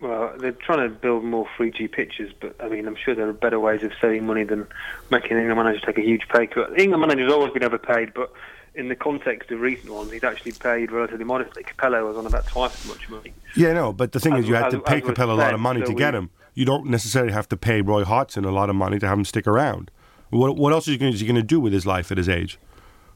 well, 0.00 0.34
they're 0.38 0.52
trying 0.52 0.88
to 0.88 0.94
build 0.94 1.24
more 1.24 1.48
3G 1.58 1.90
pitches, 1.90 2.32
but 2.38 2.54
I 2.60 2.68
mean, 2.68 2.86
I'm 2.86 2.96
sure 2.96 3.14
there 3.14 3.28
are 3.28 3.32
better 3.32 3.58
ways 3.58 3.82
of 3.82 3.92
saving 4.00 4.26
money 4.26 4.44
than 4.44 4.66
making 5.10 5.32
an 5.32 5.38
England 5.38 5.58
manager 5.58 5.84
take 5.84 5.98
a 5.98 6.02
huge 6.02 6.28
pay 6.28 6.46
cut. 6.46 6.78
England 6.78 7.00
manager's 7.00 7.32
always 7.32 7.52
been 7.52 7.64
overpaid, 7.64 8.12
but 8.14 8.30
in 8.76 8.88
the 8.88 8.94
context 8.96 9.50
of 9.50 9.60
recent 9.60 9.90
ones, 9.92 10.12
he's 10.12 10.22
actually 10.24 10.52
paid 10.52 10.92
relatively 10.92 11.24
modestly. 11.24 11.62
Capello 11.64 12.06
was 12.06 12.16
on 12.16 12.26
about 12.26 12.46
twice 12.46 12.84
as 12.84 12.86
much 12.88 13.08
money. 13.08 13.32
Yeah, 13.56 13.72
no, 13.72 13.92
but 13.92 14.12
the 14.12 14.20
thing 14.20 14.34
As- 14.34 14.44
is, 14.44 14.48
you 14.48 14.54
had 14.54 14.66
as- 14.66 14.72
to 14.74 14.80
pay 14.80 15.00
Capello 15.00 15.32
a 15.32 15.34
lot 15.34 15.54
of 15.54 15.60
money 15.60 15.80
so 15.80 15.86
to 15.86 15.94
get 15.94 16.14
him. 16.14 16.30
You 16.54 16.64
don't 16.64 16.86
necessarily 16.86 17.32
have 17.32 17.48
to 17.50 17.56
pay 17.56 17.80
Roy 17.82 18.04
Hodgson 18.04 18.44
a 18.44 18.50
lot 18.50 18.70
of 18.70 18.76
money 18.76 18.98
to 18.98 19.06
have 19.08 19.18
him 19.18 19.24
stick 19.24 19.46
around. 19.46 19.90
What, 20.30 20.56
what 20.56 20.72
else 20.72 20.88
is 20.88 20.98
he 21.20 21.26
going 21.26 21.36
to 21.36 21.42
do 21.42 21.60
with 21.60 21.72
his 21.72 21.86
life 21.86 22.10
at 22.10 22.18
his 22.18 22.28
age? 22.28 22.58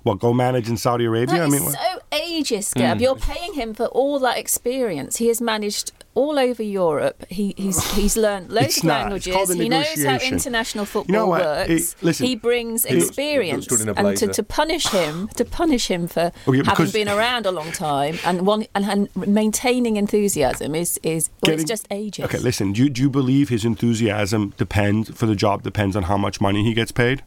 What, 0.03 0.19
go 0.19 0.33
manage 0.33 0.69
in 0.69 0.77
Saudi 0.77 1.05
Arabia? 1.05 1.35
That 1.37 1.43
I 1.43 1.47
is 1.47 1.53
mean, 1.53 1.65
what- 1.65 1.75
so 1.75 1.99
ageist, 2.13 2.75
Gab. 2.75 2.97
Hmm. 2.99 3.03
You're 3.03 3.17
paying 3.17 3.55
him 3.55 3.75
for 3.75 3.87
all 3.87 4.19
that 4.21 4.39
experience. 4.39 5.17
He 5.19 5.29
has 5.29 5.41
managed 5.41 5.93
all 6.15 6.39
over 6.39 6.63
Europe. 6.63 7.25
He, 7.29 7.55
he's 7.57 7.79
he's 7.95 8.17
learned 8.17 8.51
loads 8.51 8.67
It's 8.69 8.79
of 8.79 8.85
not. 8.85 9.01
Languages. 9.03 9.51
a 9.51 9.55
He 9.55 9.69
knows 9.69 10.05
how 10.05 10.17
international 10.19 10.85
football 10.85 11.13
know 11.15 11.27
what? 11.27 11.43
works. 11.43 11.69
Hey, 11.69 11.97
listen. 12.07 12.27
he 12.27 12.35
brings 12.37 12.85
He 12.85 12.95
looks- 12.95 13.07
experience, 13.09 13.71
looks 13.71 13.83
good 13.85 13.89
in 13.97 13.97
a 14.05 14.09
and 14.09 14.17
to, 14.19 14.27
to 14.29 14.43
punish 14.43 14.87
him, 14.89 15.29
to 15.37 15.45
punish 15.45 15.89
him 15.89 16.09
for 16.09 16.33
Okay, 16.49 16.63
having 16.65 16.91
been 16.91 17.09
around 17.09 17.47
a 17.47 17.51
long 17.53 17.71
time 17.73 18.19
and 18.25 18.47
one 18.47 18.67
and, 18.75 18.85
and 19.15 19.29
maintaining 19.29 19.97
enthusiasm 19.97 20.75
is 20.75 20.99
is 21.03 21.31
well, 21.43 21.51
Getting- 21.57 21.61
it's 21.61 21.69
just 21.69 21.89
ageist. 21.91 22.25
Okay, 22.25 22.39
listen, 22.39 22.73
do 22.73 22.83
you, 22.85 22.91
do 22.91 23.03
you 23.03 23.11
believe 23.11 23.49
his 23.49 23.65
enthusiasm 23.65 24.53
depends 24.57 25.11
for 25.11 25.27
the 25.27 25.37
job 25.37 25.63
depends 25.63 25.95
on 25.97 26.05
how 26.05 26.17
much 26.17 26.41
money 26.41 26.65
he 26.65 26.75
gets 26.75 26.93
paid? 26.93 27.23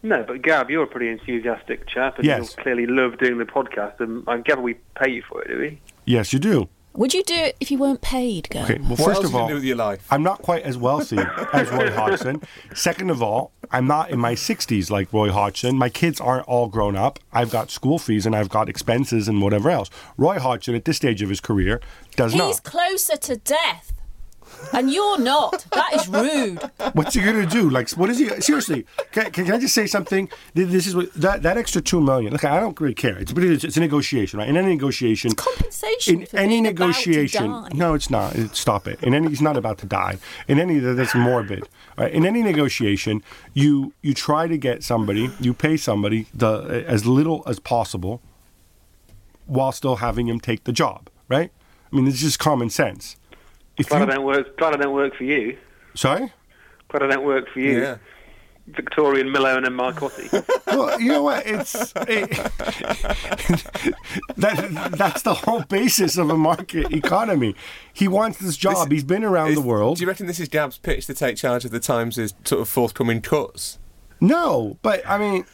No, 0.00 0.22
but 0.22 0.42
Gab, 0.42 0.70
you're 0.70 0.84
a 0.84 0.86
pretty 0.86 1.08
enthusiastic 1.08 1.88
chap, 1.88 2.16
and 2.18 2.24
Yes. 2.24 2.54
you 2.56 2.62
clearly 2.62 2.86
love 2.86 3.18
doing 3.18 3.38
the 3.38 3.44
podcast. 3.44 3.98
And 3.98 4.26
uh, 4.28 4.36
Gab, 4.36 4.60
we 4.60 4.74
pay 4.94 5.10
you 5.10 5.22
for 5.28 5.42
it, 5.42 5.48
do 5.48 5.58
we? 5.58 5.80
Yes, 6.04 6.32
you 6.32 6.38
do. 6.38 6.68
Would 6.94 7.14
you 7.14 7.22
do 7.22 7.34
it 7.34 7.56
if 7.60 7.70
you 7.70 7.78
weren't 7.78 8.00
paid, 8.00 8.48
Gab? 8.50 8.64
Okay, 8.64 8.78
well, 8.80 8.90
What 8.90 8.98
first 8.98 9.08
else 9.16 9.24
of 9.26 9.32
you 9.32 9.38
all, 9.38 9.48
do 9.48 9.54
with 9.54 9.64
your 9.64 9.76
life? 9.76 10.06
I'm 10.10 10.22
not 10.22 10.42
quite 10.42 10.62
as 10.64 10.76
wealthy 10.76 11.18
as 11.52 11.70
Roy 11.70 11.90
Hodgson. 11.90 12.42
Second 12.74 13.10
of 13.10 13.22
all, 13.22 13.52
I'm 13.70 13.86
not 13.86 14.10
in 14.10 14.18
my 14.18 14.34
60s 14.34 14.90
like 14.90 15.12
Roy 15.12 15.30
Hodgson. 15.30 15.76
My 15.76 15.90
kids 15.90 16.20
aren't 16.20 16.48
all 16.48 16.66
grown 16.68 16.96
up. 16.96 17.18
I've 17.32 17.50
got 17.50 17.70
school 17.70 17.98
fees 17.98 18.26
and 18.26 18.34
I've 18.34 18.48
got 18.48 18.68
expenses 18.68 19.28
and 19.28 19.40
whatever 19.42 19.70
else. 19.70 19.90
Roy 20.16 20.38
Hodgson, 20.38 20.74
at 20.74 20.84
this 20.86 20.96
stage 20.96 21.22
of 21.22 21.28
his 21.28 21.40
career, 21.40 21.80
does 22.16 22.32
He's 22.32 22.38
not. 22.38 22.48
He's 22.48 22.60
closer 22.60 23.16
to 23.16 23.36
death 23.36 23.92
And 24.72 24.92
you're 24.92 25.18
not. 25.18 25.66
That 25.72 25.94
is 25.94 26.08
rude. 26.08 26.60
What's 26.94 27.14
he 27.14 27.20
gonna 27.22 27.46
do? 27.46 27.70
Like, 27.70 27.88
what 27.90 28.10
is 28.10 28.18
he? 28.18 28.28
Seriously, 28.40 28.86
can, 29.12 29.30
can 29.30 29.50
I 29.50 29.58
just 29.58 29.74
say 29.74 29.86
something? 29.86 30.28
This 30.54 30.86
is 30.86 30.94
what 30.94 31.12
that, 31.14 31.42
that 31.42 31.56
extra 31.56 31.80
two 31.80 32.00
million. 32.00 32.32
Look, 32.32 32.44
I 32.44 32.60
don't 32.60 32.78
really 32.80 32.94
care. 32.94 33.16
It's 33.18 33.32
it's, 33.32 33.64
it's 33.64 33.76
a 33.76 33.80
negotiation, 33.80 34.38
right? 34.38 34.48
In 34.48 34.56
any 34.56 34.68
negotiation, 34.74 35.32
it's 35.32 35.42
Compensation 35.42 36.22
in 36.22 36.28
any 36.36 36.48
being 36.48 36.66
about 36.66 36.94
to 36.94 37.10
negotiation. 37.10 37.68
No, 37.74 37.94
it's 37.94 38.10
not. 38.10 38.34
It- 38.36 38.54
Stop 38.58 38.88
it. 38.88 39.02
In 39.02 39.14
any, 39.14 39.28
he's 39.28 39.40
not 39.42 39.56
about 39.56 39.78
to 39.78 39.86
die. 39.86 40.18
In 40.48 40.58
any, 40.58 40.78
that's 40.78 41.14
morbid. 41.14 41.68
Right? 41.96 42.12
In 42.12 42.26
any 42.26 42.42
negotiation, 42.42 43.22
you 43.54 43.92
you 44.02 44.14
try 44.14 44.48
to 44.48 44.56
get 44.58 44.82
somebody, 44.82 45.30
you 45.40 45.54
pay 45.54 45.76
somebody 45.76 46.26
the 46.34 46.84
as 46.86 47.06
little 47.06 47.42
as 47.46 47.58
possible, 47.60 48.20
while 49.46 49.72
still 49.72 49.96
having 49.96 50.28
him 50.28 50.40
take 50.40 50.64
the 50.64 50.72
job. 50.72 51.08
Right? 51.28 51.50
I 51.92 51.96
mean, 51.96 52.06
it's 52.06 52.20
just 52.20 52.38
common 52.38 52.70
sense. 52.70 53.16
If 53.78 53.88
Glad 53.88 54.02
I 54.02 54.04
you, 54.06 54.10
don't 54.12 54.24
work. 54.26 54.56
Glad 54.58 54.74
I 54.74 54.76
don't 54.78 54.94
work 54.94 55.14
for 55.16 55.24
you. 55.24 55.56
sorry. 55.94 56.32
Glad 56.88 57.02
I 57.02 57.06
don't 57.14 57.24
work 57.24 57.48
for 57.52 57.60
you. 57.60 57.80
Yeah. 57.80 57.96
Victorian, 58.68 59.30
Malone, 59.32 59.64
and 59.64 59.78
Marcotti. 59.78 60.28
Well, 60.66 61.00
you 61.00 61.08
know 61.08 61.22
what? 61.22 61.46
It's 61.46 61.92
it, 61.96 62.30
that 64.36 64.90
that's 64.96 65.22
the 65.22 65.34
whole 65.34 65.62
basis 65.62 66.16
of 66.18 66.30
a 66.30 66.36
market 66.36 66.92
economy. 66.92 67.54
He 67.92 68.06
wants 68.08 68.38
this 68.38 68.56
job. 68.56 68.90
He's 68.92 69.04
been 69.04 69.24
around 69.24 69.50
Is- 69.50 69.54
the 69.56 69.62
world. 69.66 69.96
Do 69.96 70.02
you 70.02 70.08
reckon 70.08 70.26
this 70.26 70.40
is 70.40 70.48
Gab's 70.48 70.78
pitch 70.78 71.06
to 71.06 71.14
take 71.14 71.36
charge 71.36 71.64
of 71.64 71.70
the 71.70 71.80
Times' 71.80 72.16
sort 72.44 72.60
of 72.60 72.68
forthcoming 72.68 73.20
cuts? 73.22 73.78
No, 74.20 74.76
but 74.82 75.02
I 75.08 75.18
mean, 75.18 75.42
it, 75.42 75.46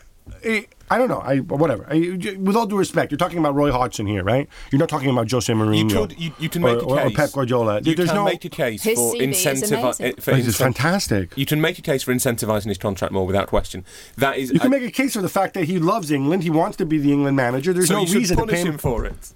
I 0.90 0.98
don't 0.98 1.08
know. 1.08 1.18
I 1.20 1.38
whatever. 1.38 1.86
I, 1.88 2.16
with 2.38 2.56
all 2.56 2.66
due 2.66 2.76
respect, 2.78 3.10
you're 3.10 3.18
talking 3.18 3.38
about 3.38 3.54
Roy 3.54 3.70
Hodgson 3.72 4.06
here, 4.06 4.22
right? 4.22 4.48
You're 4.70 4.78
not 4.78 4.88
talking 4.88 5.10
about 5.10 5.30
Jose 5.30 5.52
Mourinho. 5.52 5.90
You 5.90 5.96
could, 5.96 6.18
you, 6.18 6.32
you 6.38 6.48
can 6.48 6.64
or, 6.64 6.72
make 6.74 6.82
a 6.82 6.84
or- 6.86 7.00
or 7.00 7.08
case. 7.08 7.16
Pep 7.16 7.32
Guardiola. 7.32 7.80
You 7.82 7.94
There's 7.94 8.08
can 8.10 8.16
no. 8.16 8.24
make 8.24 8.44
a 8.44 8.48
case 8.48 8.82
His 8.82 8.98
for 8.98 9.14
CV 9.14 9.28
is 9.32 9.44
incentivi- 9.44 9.80
amazing. 9.82 10.06
eh, 10.06 10.12
for 10.20 10.34
He's 10.36 10.44
just 10.46 10.58
fantastic. 10.58 11.36
You 11.36 11.46
can 11.46 11.60
make 11.60 11.78
a 11.78 11.82
case 11.82 12.02
for 12.02 12.12
incentivising 12.12 12.66
his 12.68 12.78
contract 12.78 13.12
more 13.12 13.26
without 13.26 13.48
question. 13.48 13.84
That 14.16 14.36
is. 14.38 14.50
You 14.50 14.60
can 14.60 14.72
I- 14.72 14.78
make 14.78 14.88
a 14.88 14.92
case 14.92 15.14
for 15.14 15.22
the 15.22 15.28
fact 15.28 15.54
that 15.54 15.64
he 15.64 15.78
loves 15.78 16.10
England. 16.10 16.42
He 16.42 16.50
wants 16.50 16.76
to 16.78 16.86
be 16.86 16.98
the 16.98 17.12
England 17.12 17.36
manager. 17.36 17.72
There's 17.72 17.88
so 17.88 17.94
no 17.94 18.00
you 18.02 18.06
should 18.06 18.16
reason 18.16 18.36
to 18.36 18.42
punish 18.46 18.62
him 18.64 18.78
for 18.78 19.04
it 19.04 19.32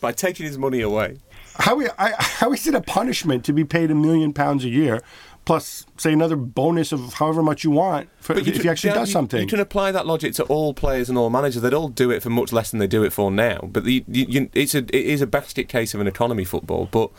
by 0.00 0.12
taking 0.12 0.44
his 0.46 0.58
money 0.58 0.80
away. 0.80 1.18
How, 1.58 1.80
I, 1.98 2.12
how 2.18 2.52
is 2.52 2.66
it 2.66 2.74
a 2.74 2.82
punishment 2.82 3.44
to 3.46 3.52
be 3.54 3.64
paid 3.64 3.90
a 3.90 3.94
million 3.94 4.32
pounds 4.34 4.64
a 4.64 4.68
year, 4.68 5.02
plus 5.46 5.86
say 5.96 6.12
another 6.12 6.36
bonus 6.36 6.92
of 6.92 7.14
however 7.14 7.42
much 7.42 7.64
you 7.64 7.70
want 7.70 8.08
for, 8.20 8.34
if, 8.34 8.46
you 8.46 8.50
if 8.50 8.56
can- 8.56 8.62
he 8.64 8.68
actually 8.68 8.90
Dan, 8.90 8.98
does 8.98 9.12
something? 9.12 9.40
You 9.40 9.46
can 9.46 9.60
apply 9.60 9.92
that 9.92 10.06
logic 10.06 10.34
to 10.34 10.44
all 10.44 10.74
players 10.74 11.08
and 11.08 11.16
all 11.16 11.30
managers. 11.30 11.62
They'd 11.62 11.72
all 11.72 11.88
do 11.88 12.10
it 12.10 12.22
for 12.22 12.28
much 12.30 12.52
less 12.52 12.70
than 12.70 12.80
they 12.80 12.86
do 12.86 13.02
it 13.04 13.12
for 13.14 13.30
now. 13.30 13.60
But 13.72 13.84
the, 13.84 14.04
you, 14.08 14.26
you, 14.28 14.50
it's 14.52 14.74
a 14.74 14.78
it 14.78 14.94
is 14.94 15.22
a 15.22 15.26
basket 15.26 15.68
case 15.68 15.94
of 15.94 16.00
an 16.02 16.06
economy 16.06 16.44
football. 16.44 16.88
But 16.90 17.10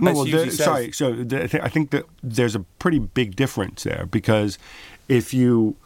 No, 0.00 0.12
well, 0.14 0.26
says- 0.26 0.56
sorry. 0.58 0.90
So 0.92 1.12
the, 1.12 1.62
I 1.62 1.68
think 1.68 1.90
that 1.90 2.04
there's 2.22 2.56
a 2.56 2.60
pretty 2.80 2.98
big 2.98 3.36
difference 3.36 3.84
there 3.84 4.06
because 4.10 4.58
if 5.08 5.32
you, 5.34 5.76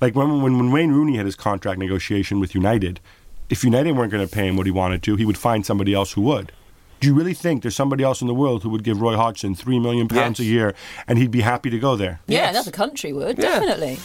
like 0.00 0.14
when, 0.14 0.42
when 0.42 0.58
when 0.58 0.70
Wayne 0.70 0.92
Rooney 0.92 1.16
had 1.16 1.26
his 1.26 1.34
contract 1.36 1.78
negotiation 1.78 2.40
with 2.40 2.54
United, 2.54 3.00
if 3.48 3.64
United 3.64 3.92
weren't 3.96 4.12
going 4.12 4.26
to 4.26 4.32
pay 4.32 4.46
him 4.48 4.56
what 4.56 4.66
he 4.66 4.72
wanted 4.72 5.02
to, 5.04 5.16
he 5.16 5.24
would 5.24 5.38
find 5.38 5.64
somebody 5.64 5.94
else 5.94 6.12
who 6.12 6.20
would. 6.22 6.52
Do 7.02 7.08
you 7.08 7.14
really 7.14 7.34
think 7.34 7.62
there's 7.62 7.74
somebody 7.74 8.04
else 8.04 8.20
in 8.20 8.28
the 8.28 8.34
world 8.34 8.62
who 8.62 8.68
would 8.70 8.84
give 8.84 9.00
Roy 9.00 9.16
Hodgson 9.16 9.56
three 9.56 9.80
million 9.80 10.06
pounds 10.06 10.38
a 10.38 10.44
year 10.44 10.72
and 11.08 11.18
he'd 11.18 11.32
be 11.32 11.40
happy 11.40 11.68
to 11.68 11.78
go 11.80 11.96
there? 11.96 12.20
Yeah, 12.28 12.42
Yes. 12.42 12.50
another 12.54 12.70
country 12.70 13.12
would, 13.12 13.38
Yeah. 13.38 13.58
definitely. 13.58 13.98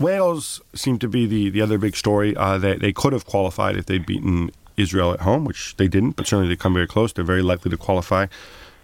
Wales 0.00 0.60
seemed 0.74 1.00
to 1.02 1.08
be 1.08 1.24
the, 1.26 1.48
the 1.50 1.62
other 1.62 1.78
big 1.78 1.94
story. 1.94 2.36
Uh, 2.36 2.58
they, 2.58 2.74
they 2.76 2.92
could 2.92 3.12
have 3.12 3.24
qualified 3.24 3.76
if 3.76 3.86
they'd 3.86 4.04
beaten 4.04 4.50
Israel 4.76 5.12
at 5.12 5.20
home, 5.20 5.44
which 5.44 5.76
they 5.76 5.86
didn't, 5.86 6.16
but 6.16 6.26
certainly 6.26 6.48
they 6.48 6.56
come 6.56 6.74
very 6.74 6.88
close. 6.88 7.12
They're 7.12 7.24
very 7.24 7.40
likely 7.40 7.70
to 7.70 7.76
qualify. 7.76 8.26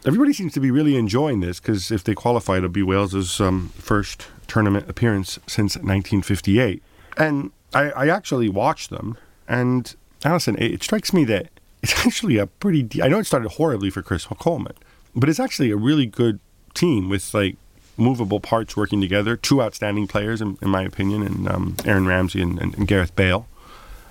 Everybody 0.07 0.33
seems 0.33 0.53
to 0.53 0.61
be 0.61 0.71
really 0.71 0.97
enjoying 0.97 1.41
this 1.41 1.59
because 1.59 1.91
if 1.91 2.05
they 2.05 2.15
qualify, 2.15 2.59
it'll 2.59 2.69
be 2.69 2.85
Wales's 2.85 3.41
um, 3.41 3.73
first 3.77 4.29
tournament 4.47 4.89
appearance 4.89 5.41
since 5.49 5.75
1958. 5.75 6.83
And 7.17 7.51
I, 7.75 7.91
I 7.91 8.09
actually 8.09 8.49
watched 8.49 8.91
them, 8.91 9.19
and 9.49 9.93
Alyson, 10.25 10.57
it, 10.59 10.71
it 10.73 10.83
strikes 10.85 11.13
me 11.13 11.25
that 11.25 11.49
it's 11.83 12.07
actually 12.07 12.39
a 12.39 12.47
pretty. 12.47 12.83
De- 12.83 13.03
I 13.03 13.09
know 13.09 13.19
it 13.19 13.27
started 13.27 13.53
horribly 13.53 13.91
for 13.91 14.03
Chris 14.03 14.25
Coleman, 14.25 14.75
but 15.15 15.29
it's 15.29 15.41
actually 15.41 15.71
a 15.71 15.77
really 15.77 16.07
good 16.07 16.41
team 16.75 17.09
with 17.09 17.35
like 17.35 17.57
movable 17.97 18.41
parts 18.41 18.77
working 18.77 19.01
together. 19.01 19.37
Two 19.37 19.63
outstanding 19.63 20.07
players, 20.07 20.41
in, 20.41 20.59
in 20.63 20.71
my 20.71 20.83
opinion, 20.83 21.23
and 21.23 21.49
um, 21.49 21.77
Aaron 21.85 22.07
Ramsey 22.07 22.41
and, 22.41 22.59
and, 22.61 22.75
and 22.77 22.89
Gareth 22.89 23.15
Bale. 23.17 23.47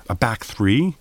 A 0.09 0.15
back 0.15 0.43
three. 0.43 0.95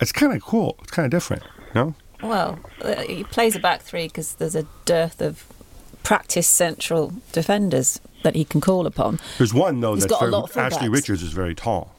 It's 0.00 0.12
kind 0.12 0.34
of 0.34 0.42
cool. 0.42 0.76
It's 0.82 0.90
kind 0.90 1.04
of 1.04 1.10
different. 1.10 1.42
No. 1.74 1.94
Well, 2.22 2.58
uh, 2.82 3.02
he 3.02 3.24
plays 3.24 3.54
a 3.54 3.60
back 3.60 3.82
three 3.82 4.08
because 4.08 4.34
there's 4.34 4.54
a 4.56 4.66
dearth 4.84 5.20
of 5.20 5.44
practice 6.02 6.46
central 6.46 7.12
defenders 7.32 8.00
that 8.22 8.34
he 8.34 8.44
can 8.44 8.60
call 8.60 8.86
upon. 8.86 9.18
There's 9.38 9.52
one 9.52 9.80
though 9.80 9.94
He's 9.94 10.06
that's 10.06 10.20
got 10.20 10.32
a 10.32 10.52
very, 10.52 10.66
Ashley. 10.66 10.88
Richards 10.88 11.22
is 11.22 11.32
very 11.32 11.54
tall. 11.54 11.94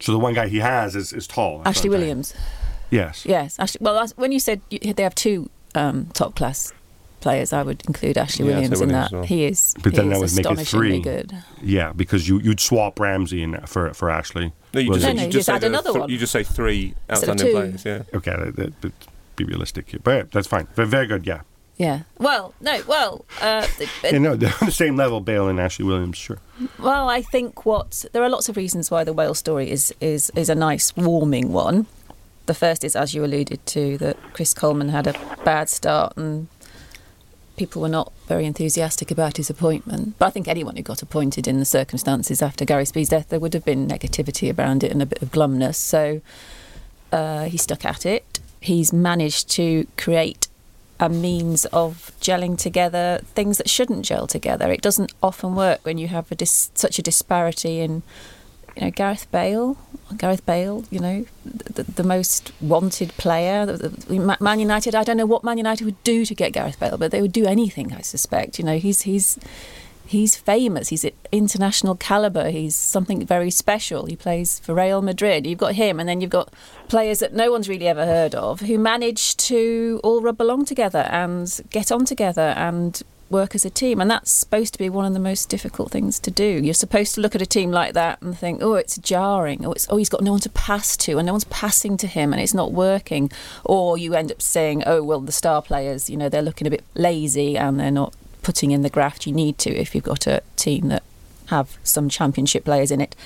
So 0.00 0.12
the 0.12 0.18
one 0.18 0.34
guy 0.34 0.48
he 0.48 0.58
has 0.58 0.94
is, 0.94 1.12
is 1.12 1.26
tall. 1.26 1.62
Ashley 1.64 1.90
Williams. 1.90 2.28
Saying. 2.28 2.42
Williams. 2.90 3.24
Yes. 3.24 3.26
Yes, 3.26 3.58
Ashley. 3.58 3.78
Well, 3.82 4.06
when 4.16 4.32
you 4.32 4.40
said 4.40 4.60
you, 4.70 4.94
they 4.94 5.02
have 5.02 5.14
two 5.14 5.48
um, 5.74 6.06
top 6.14 6.34
class 6.34 6.72
players, 7.20 7.52
I 7.52 7.62
would 7.64 7.82
include 7.86 8.16
Ashley 8.16 8.46
Yeah, 8.46 8.54
Williams 8.54 8.80
in 8.80 8.88
that. 8.90 9.10
well. 9.12 9.22
He 9.24 9.44
is. 9.44 9.74
But 9.82 9.94
then 9.94 10.04
he 10.06 10.10
that 10.10 10.22
is 10.24 10.36
would 10.36 10.44
make 10.44 10.46
it 10.58 10.60
astonishingly 10.62 10.88
three. 10.90 11.00
good. 11.00 11.32
Yeah, 11.62 11.92
because 11.92 12.28
you 12.28 12.38
you'd 12.40 12.60
swap 12.60 13.00
Ramsey 13.00 13.42
in 13.42 13.58
for 13.66 13.92
for 13.94 14.08
Ashley. 14.10 14.52
no, 14.72 14.80
you 14.80 14.92
just, 14.94 15.02
No, 15.06 15.12
no, 15.12 15.20
you 15.22 15.26
you 15.26 15.32
just 15.32 15.32
just 15.32 15.46
say 15.46 15.54
add 15.54 15.64
another 15.64 15.90
th- 15.92 16.00
one. 16.00 16.10
You 16.10 16.18
just 16.18 16.32
say 16.32 16.44
three 16.44 16.94
Instead 17.08 17.28
of 17.30 17.40
outstanding 17.40 17.46
two. 17.46 17.52
players. 17.52 17.84
Yeah. 17.84 18.02
Okay, 18.16 18.36
that, 18.36 18.56
that, 18.56 18.80
but 18.80 18.92
be 19.36 19.44
realistic 19.44 19.90
here. 19.90 20.00
But 20.02 20.10
yeah, 20.16 20.22
that's 20.32 20.46
fine. 20.46 20.66
Very, 20.74 20.88
very 20.88 21.06
good. 21.06 21.26
Yeah. 21.26 21.40
Yeah. 21.76 22.02
Well, 22.18 22.54
no. 22.60 22.82
Well, 22.88 23.24
uh, 23.40 23.64
th- 23.78 23.88
Yeah, 24.02 24.18
no, 24.18 24.34
they're 24.40 24.52
on 24.60 24.66
the 24.66 24.72
same 24.72 24.96
level, 24.96 25.20
Bale 25.20 25.46
and 25.48 25.60
Ashley 25.60 25.84
Williams. 25.84 26.16
Sure. 26.18 26.38
Well, 26.78 27.08
I 27.08 27.22
think 27.22 27.64
what 27.64 28.04
there 28.12 28.22
are 28.24 28.28
lots 28.28 28.48
of 28.48 28.56
reasons 28.56 28.90
why 28.90 29.04
the 29.04 29.12
whale 29.12 29.34
story 29.34 29.70
is 29.70 29.94
is 30.00 30.30
is 30.36 30.48
a 30.48 30.54
nice 30.56 30.96
warming 30.96 31.52
one. 31.52 31.86
The 32.48 32.54
first 32.54 32.82
is, 32.82 32.96
as 32.96 33.12
you 33.14 33.22
alluded 33.26 33.64
to, 33.66 33.98
that 33.98 34.16
Chris 34.32 34.54
Coleman 34.54 34.88
had 34.88 35.06
a 35.06 35.14
bad 35.44 35.68
start 35.68 36.16
and 36.16 36.48
people 37.58 37.82
were 37.82 37.90
not 37.90 38.10
very 38.26 38.46
enthusiastic 38.46 39.10
about 39.10 39.36
his 39.36 39.50
appointment. 39.50 40.14
But 40.18 40.28
I 40.28 40.30
think 40.30 40.48
anyone 40.48 40.76
who 40.76 40.82
got 40.82 41.02
appointed 41.02 41.46
in 41.46 41.58
the 41.58 41.66
circumstances 41.66 42.40
after 42.40 42.64
Gary 42.64 42.86
Speed's 42.86 43.10
death, 43.10 43.28
there 43.28 43.38
would 43.38 43.52
have 43.52 43.66
been 43.66 43.86
negativity 43.86 44.56
around 44.56 44.82
it 44.82 44.90
and 44.90 45.02
a 45.02 45.06
bit 45.06 45.20
of 45.20 45.30
glumness. 45.30 45.74
So 45.74 46.22
uh, 47.12 47.44
he 47.44 47.58
stuck 47.58 47.84
at 47.84 48.06
it. 48.06 48.40
He's 48.62 48.94
managed 48.94 49.50
to 49.50 49.86
create 49.98 50.48
a 50.98 51.10
means 51.10 51.66
of 51.66 52.12
gelling 52.22 52.56
together 52.56 53.20
things 53.34 53.58
that 53.58 53.68
shouldn't 53.68 54.06
gel 54.06 54.26
together. 54.26 54.72
It 54.72 54.80
doesn't 54.80 55.12
often 55.22 55.54
work 55.54 55.80
when 55.84 55.98
you 55.98 56.08
have 56.08 56.32
a 56.32 56.34
dis- 56.34 56.70
such 56.72 56.98
a 56.98 57.02
disparity 57.02 57.80
in, 57.80 58.02
you 58.78 58.86
know, 58.86 58.90
Gareth 58.90 59.30
Bale. 59.32 59.76
Gareth 60.16 60.46
Bale, 60.46 60.84
you 60.90 61.00
know, 61.00 61.26
the, 61.44 61.82
the 61.82 62.04
most 62.04 62.52
wanted 62.60 63.10
player. 63.18 63.66
Man 64.08 64.60
United. 64.60 64.94
I 64.94 65.04
don't 65.04 65.16
know 65.16 65.26
what 65.26 65.44
Man 65.44 65.58
United 65.58 65.84
would 65.84 66.02
do 66.04 66.24
to 66.24 66.34
get 66.34 66.52
Gareth 66.52 66.78
Bale, 66.78 66.96
but 66.96 67.10
they 67.10 67.20
would 67.20 67.32
do 67.32 67.44
anything. 67.44 67.92
I 67.92 68.00
suspect. 68.00 68.58
You 68.58 68.64
know, 68.64 68.78
he's 68.78 69.02
he's 69.02 69.38
he's 70.06 70.36
famous. 70.36 70.88
He's 70.88 71.04
at 71.04 71.14
international 71.32 71.94
caliber. 71.96 72.50
He's 72.50 72.74
something 72.76 73.26
very 73.26 73.50
special. 73.50 74.06
He 74.06 74.16
plays 74.16 74.60
for 74.60 74.74
Real 74.74 75.02
Madrid. 75.02 75.46
You've 75.46 75.58
got 75.58 75.74
him, 75.74 76.00
and 76.00 76.08
then 76.08 76.20
you've 76.20 76.30
got 76.30 76.54
players 76.88 77.18
that 77.18 77.34
no 77.34 77.50
one's 77.50 77.68
really 77.68 77.88
ever 77.88 78.06
heard 78.06 78.34
of 78.34 78.60
who 78.60 78.78
manage 78.78 79.36
to 79.36 80.00
all 80.02 80.22
rub 80.22 80.40
along 80.40 80.64
together 80.64 81.06
and 81.10 81.60
get 81.70 81.92
on 81.92 82.04
together 82.04 82.54
and 82.56 83.02
work 83.30 83.54
as 83.54 83.64
a 83.64 83.70
team. 83.70 84.00
And 84.00 84.10
that's 84.10 84.30
supposed 84.30 84.72
to 84.74 84.78
be 84.78 84.88
one 84.88 85.04
of 85.04 85.12
the 85.12 85.18
most 85.18 85.48
difficult 85.48 85.90
things 85.90 86.18
to 86.20 86.30
do. 86.30 86.44
You're 86.44 86.74
supposed 86.74 87.14
to 87.14 87.20
look 87.20 87.34
at 87.34 87.42
a 87.42 87.46
team 87.46 87.70
like 87.70 87.94
that 87.94 88.20
and 88.22 88.36
think, 88.36 88.62
oh, 88.62 88.74
it's 88.74 88.98
jarring. 88.98 89.64
Oh, 89.64 89.72
it's 89.72 89.86
oh, 89.90 89.96
he's 89.96 90.08
got 90.08 90.22
no 90.22 90.32
one 90.32 90.40
to 90.40 90.50
pass 90.50 90.96
to, 90.98 91.18
and 91.18 91.26
no 91.26 91.32
one's 91.32 91.44
passing 91.44 91.96
to 91.98 92.06
him, 92.06 92.32
and 92.32 92.42
it's 92.42 92.54
not 92.54 92.72
working. 92.72 93.30
Or 93.64 93.98
you 93.98 94.14
end 94.14 94.32
up 94.32 94.42
saying, 94.42 94.82
oh, 94.86 95.02
well, 95.02 95.20
the 95.20 95.32
star 95.32 95.62
players, 95.62 96.08
you 96.08 96.16
know, 96.16 96.28
they're 96.28 96.42
looking 96.42 96.66
a 96.66 96.70
bit 96.70 96.84
lazy 96.94 97.56
and 97.56 97.78
they're 97.78 97.90
not 97.90 98.14
putting 98.42 98.70
in 98.70 98.82
the 98.82 98.90
graft 98.90 99.26
you 99.26 99.32
need 99.32 99.58
to 99.58 99.70
if 99.70 99.94
you've 99.94 100.04
got 100.04 100.26
a 100.26 100.42
team 100.56 100.88
that 100.88 101.02
have 101.48 101.78
some 101.82 102.08
championship 102.08 102.64
players 102.64 102.90
in 102.90 103.00
it. 103.00 103.16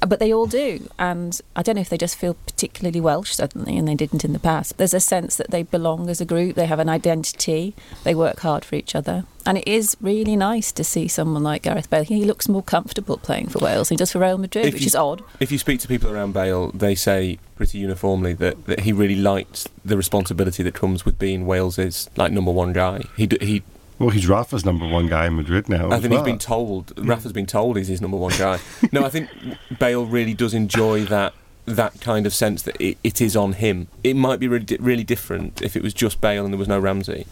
But 0.00 0.20
they 0.20 0.32
all 0.32 0.46
do. 0.46 0.88
And 0.98 1.40
I 1.54 1.62
don't 1.62 1.76
know 1.76 1.80
if 1.80 1.88
they 1.88 1.98
just 1.98 2.16
feel 2.16 2.34
particularly 2.46 3.00
Welsh 3.00 3.32
suddenly 3.32 3.76
and 3.76 3.86
they 3.86 3.94
didn't 3.94 4.24
in 4.24 4.32
the 4.32 4.38
past. 4.38 4.78
There's 4.78 4.94
a 4.94 5.00
sense 5.00 5.36
that 5.36 5.50
they 5.50 5.62
belong 5.62 6.08
as 6.08 6.20
a 6.20 6.24
group, 6.24 6.56
they 6.56 6.66
have 6.66 6.78
an 6.78 6.88
identity, 6.88 7.74
they 8.04 8.14
work 8.14 8.40
hard 8.40 8.64
for 8.64 8.74
each 8.74 8.94
other. 8.94 9.24
And 9.48 9.56
it 9.56 9.66
is 9.66 9.96
really 10.02 10.36
nice 10.36 10.72
to 10.72 10.84
see 10.84 11.08
someone 11.08 11.42
like 11.42 11.62
Gareth 11.62 11.88
Bale. 11.88 12.04
He 12.04 12.26
looks 12.26 12.50
more 12.50 12.62
comfortable 12.62 13.16
playing 13.16 13.48
for 13.48 13.60
Wales 13.60 13.88
than 13.88 13.94
he 13.94 13.98
does 13.98 14.12
for 14.12 14.18
Real 14.18 14.36
Madrid, 14.36 14.66
If 14.66 14.74
which 14.74 14.82
you- 14.82 14.86
is 14.88 14.94
odd. 14.94 15.22
If 15.40 15.50
you 15.50 15.56
speak 15.56 15.80
to 15.80 15.88
people 15.88 16.10
around 16.10 16.32
Bale, 16.34 16.70
they 16.72 16.94
say 16.94 17.38
pretty 17.56 17.78
uniformly 17.78 18.34
that, 18.34 18.66
that 18.66 18.80
he 18.80 18.92
really 18.92 19.14
likes 19.16 19.66
the 19.82 19.96
responsibility 19.96 20.62
that 20.64 20.74
comes 20.74 21.06
with 21.06 21.18
being 21.18 21.46
Wales's 21.46 22.10
like 22.16 22.30
number 22.30 22.50
one 22.52 22.74
guy. 22.74 23.04
He 23.16 23.26
he. 23.40 23.62
Well, 23.98 24.10
he's 24.10 24.28
Rafa's 24.28 24.66
number 24.66 24.86
one 24.86 25.06
guy 25.08 25.26
in 25.28 25.36
Madrid 25.36 25.68
now. 25.70 25.90
I 25.90 25.98
think 25.98 26.12
well. 26.12 26.22
he's 26.22 26.30
been 26.30 26.38
told. 26.38 26.92
Rafa's 26.98 27.32
been 27.32 27.46
told 27.46 27.78
he's 27.78 27.88
his 27.88 28.02
number 28.02 28.18
one 28.18 28.34
guy. 28.36 28.58
no, 28.92 29.02
I 29.04 29.08
think 29.08 29.30
Bale 29.78 30.04
really 30.04 30.34
does 30.34 30.52
enjoy 30.52 31.04
that 31.06 31.32
that 31.64 32.00
kind 32.00 32.26
of 32.26 32.32
sense 32.32 32.62
that 32.62 32.76
it, 32.80 32.96
it 33.04 33.20
is 33.20 33.36
on 33.36 33.52
him. 33.54 33.88
It 34.02 34.14
might 34.14 34.40
be 34.40 34.48
really, 34.48 34.64
really 34.80 35.04
different 35.04 35.60
if 35.62 35.74
it 35.76 35.82
was 35.82 35.92
just 35.94 36.20
Bale 36.20 36.44
and 36.44 36.52
there 36.52 36.58
was 36.58 36.68
no 36.68 36.78
Ramsey. 36.78 37.26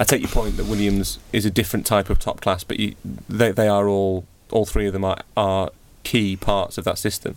I 0.00 0.04
take 0.04 0.22
your 0.22 0.30
point 0.30 0.56
that 0.56 0.64
Williams 0.64 1.18
is 1.30 1.44
a 1.44 1.50
different 1.50 1.84
type 1.84 2.08
of 2.08 2.18
top 2.18 2.40
class, 2.40 2.64
but 2.64 2.80
you, 2.80 2.94
they, 3.28 3.52
they 3.52 3.68
are 3.68 3.86
all, 3.86 4.24
all 4.50 4.64
three 4.64 4.86
of 4.86 4.94
them 4.94 5.04
are, 5.04 5.18
are 5.36 5.70
key 6.04 6.36
parts 6.36 6.78
of 6.78 6.84
that 6.84 6.96
system. 6.96 7.36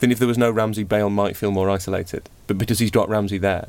Then 0.00 0.10
if 0.10 0.18
there 0.18 0.26
was 0.26 0.38
no 0.38 0.50
Ramsey, 0.50 0.84
Bale 0.84 1.10
might 1.10 1.36
feel 1.36 1.50
more 1.50 1.68
isolated. 1.68 2.30
But 2.46 2.56
because 2.56 2.78
he's 2.78 2.90
got 2.90 3.10
Ramsey 3.10 3.36
there, 3.36 3.68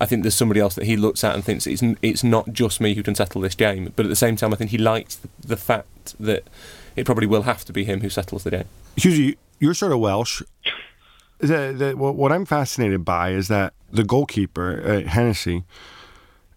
I 0.00 0.06
think 0.06 0.22
there's 0.22 0.34
somebody 0.34 0.58
else 0.58 0.74
that 0.76 0.86
he 0.86 0.96
looks 0.96 1.22
at 1.22 1.34
and 1.34 1.44
thinks 1.44 1.66
it's 1.66 1.82
it's 2.00 2.24
not 2.24 2.50
just 2.52 2.80
me 2.80 2.94
who 2.94 3.02
can 3.02 3.14
settle 3.14 3.42
this 3.42 3.54
game. 3.54 3.92
But 3.94 4.06
at 4.06 4.08
the 4.08 4.16
same 4.16 4.36
time, 4.36 4.54
I 4.54 4.56
think 4.56 4.70
he 4.70 4.78
likes 4.78 5.16
the, 5.16 5.28
the 5.46 5.56
fact 5.58 6.18
that 6.18 6.44
it 6.96 7.04
probably 7.04 7.26
will 7.26 7.42
have 7.42 7.64
to 7.66 7.74
be 7.74 7.84
him 7.84 8.00
who 8.00 8.08
settles 8.08 8.44
the 8.44 8.50
game. 8.50 8.68
Hughes, 8.96 9.34
you're 9.60 9.74
sort 9.74 9.92
of 9.92 10.00
Welsh. 10.00 10.42
The, 11.38 11.74
the, 11.76 11.94
what, 11.94 12.14
what 12.14 12.32
I'm 12.32 12.46
fascinated 12.46 13.04
by 13.04 13.32
is 13.32 13.48
that 13.48 13.74
the 13.92 14.04
goalkeeper, 14.04 14.82
uh, 14.82 15.08
Hennessy, 15.08 15.64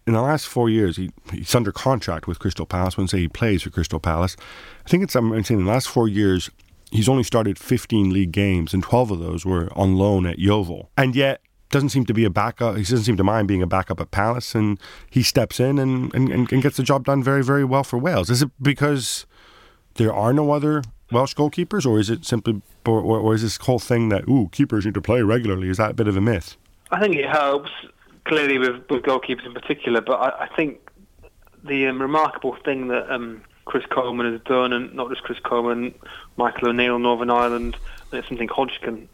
in 0.09 0.15
the 0.15 0.23
last 0.23 0.47
four 0.47 0.71
years, 0.71 0.97
he, 0.97 1.11
he's 1.31 1.53
under 1.53 1.71
contract 1.71 2.25
with 2.25 2.39
Crystal 2.39 2.65
Palace. 2.65 2.97
When 2.97 3.07
say 3.07 3.19
he 3.19 3.27
plays 3.27 3.61
for 3.61 3.69
Crystal 3.69 3.99
Palace, 3.99 4.35
I 4.83 4.89
think 4.89 5.03
it's 5.03 5.15
I'm 5.15 5.31
saying 5.43 5.59
in 5.59 5.67
the 5.67 5.71
last 5.71 5.87
four 5.87 6.07
years, 6.07 6.49
he's 6.91 7.07
only 7.07 7.21
started 7.21 7.59
15 7.59 8.11
league 8.11 8.31
games, 8.31 8.73
and 8.73 8.81
12 8.81 9.11
of 9.11 9.19
those 9.19 9.45
were 9.45 9.69
on 9.77 9.97
loan 9.97 10.25
at 10.25 10.39
Yeovil. 10.39 10.89
And 10.97 11.15
yet, 11.15 11.41
doesn't 11.69 11.89
seem 11.89 12.05
to 12.05 12.13
be 12.15 12.25
a 12.25 12.31
backup. 12.31 12.75
He 12.75 12.81
doesn't 12.81 13.03
seem 13.03 13.17
to 13.17 13.23
mind 13.23 13.47
being 13.47 13.61
a 13.61 13.67
backup 13.67 14.01
at 14.01 14.09
Palace, 14.09 14.55
and 14.55 14.79
he 15.11 15.21
steps 15.21 15.59
in 15.59 15.77
and, 15.77 16.11
and, 16.15 16.31
and 16.31 16.63
gets 16.63 16.77
the 16.77 16.81
job 16.81 17.05
done 17.05 17.21
very, 17.21 17.43
very 17.43 17.63
well 17.63 17.83
for 17.83 17.99
Wales. 17.99 18.31
Is 18.31 18.41
it 18.41 18.49
because 18.59 19.27
there 19.93 20.11
are 20.11 20.33
no 20.33 20.49
other 20.49 20.81
Welsh 21.11 21.35
goalkeepers, 21.35 21.85
or 21.85 21.99
is 21.99 22.09
it 22.09 22.25
simply, 22.25 22.63
or, 22.87 22.99
or 23.03 23.35
is 23.35 23.43
this 23.43 23.57
whole 23.57 23.77
thing 23.77 24.09
that 24.09 24.27
ooh 24.27 24.49
keepers 24.51 24.85
need 24.85 24.95
to 24.95 25.01
play 25.03 25.21
regularly? 25.21 25.69
Is 25.69 25.77
that 25.77 25.91
a 25.91 25.93
bit 25.93 26.07
of 26.07 26.17
a 26.17 26.21
myth? 26.21 26.57
I 26.89 26.99
think 26.99 27.15
it 27.15 27.29
helps 27.29 27.69
clearly 28.29 28.59
with, 28.59 28.89
with 28.89 29.03
goalkeepers 29.03 29.45
in 29.45 29.53
particular, 29.53 30.01
but 30.01 30.13
I, 30.13 30.45
I 30.45 30.55
think 30.55 30.79
the 31.63 31.87
um, 31.87 32.01
remarkable 32.01 32.55
thing 32.63 32.87
that 32.87 33.11
um, 33.11 33.41
Chris 33.65 33.85
Coleman 33.87 34.31
has 34.31 34.41
done, 34.41 34.71
and 34.71 34.93
not 34.93 35.09
just 35.09 35.23
Chris 35.23 35.39
Coleman, 35.39 35.95
Michael 36.37 36.69
O'Neill, 36.69 36.99
Northern 36.99 37.31
Ireland, 37.31 37.75
and 38.11 38.19
it's 38.19 38.27
something 38.27 38.47
Hodgkin, 38.47 39.09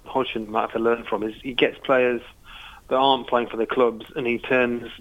might 0.52 0.62
have 0.62 0.74
to 0.74 0.80
learn 0.80 1.06
from, 1.06 1.24
is 1.24 1.34
he 1.42 1.54
gets 1.54 1.78
players 1.80 2.22
that 2.90 2.96
aren't 2.96 3.28
playing 3.28 3.48
for 3.48 3.58
their 3.58 3.66
clubs, 3.66 4.06
and 4.16 4.28
he 4.28 4.38
turns 4.38 4.92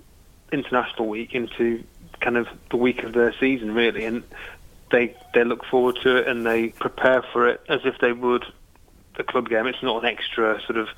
international 0.53 1.09
week 1.09 1.35
into 1.35 1.83
kind 2.21 2.37
of 2.37 2.47
the 2.71 2.77
week 2.77 3.03
of 3.03 3.13
their 3.13 3.35
season, 3.41 3.75
really, 3.75 4.05
and 4.05 4.23
they 4.93 5.15
they 5.35 5.43
look 5.43 5.65
forward 5.65 5.99
to 6.03 6.17
it 6.19 6.29
and 6.29 6.47
they 6.47 6.69
prepare 6.69 7.23
for 7.33 7.49
it 7.49 7.61
as 7.69 7.81
if 7.85 7.99
they 7.99 8.13
would 8.13 8.45
the 9.17 9.25
club 9.25 9.49
game. 9.49 9.67
It's 9.67 9.83
not 9.83 10.05
an 10.05 10.09
extra 10.09 10.61
sort 10.67 10.79
of 10.79 10.89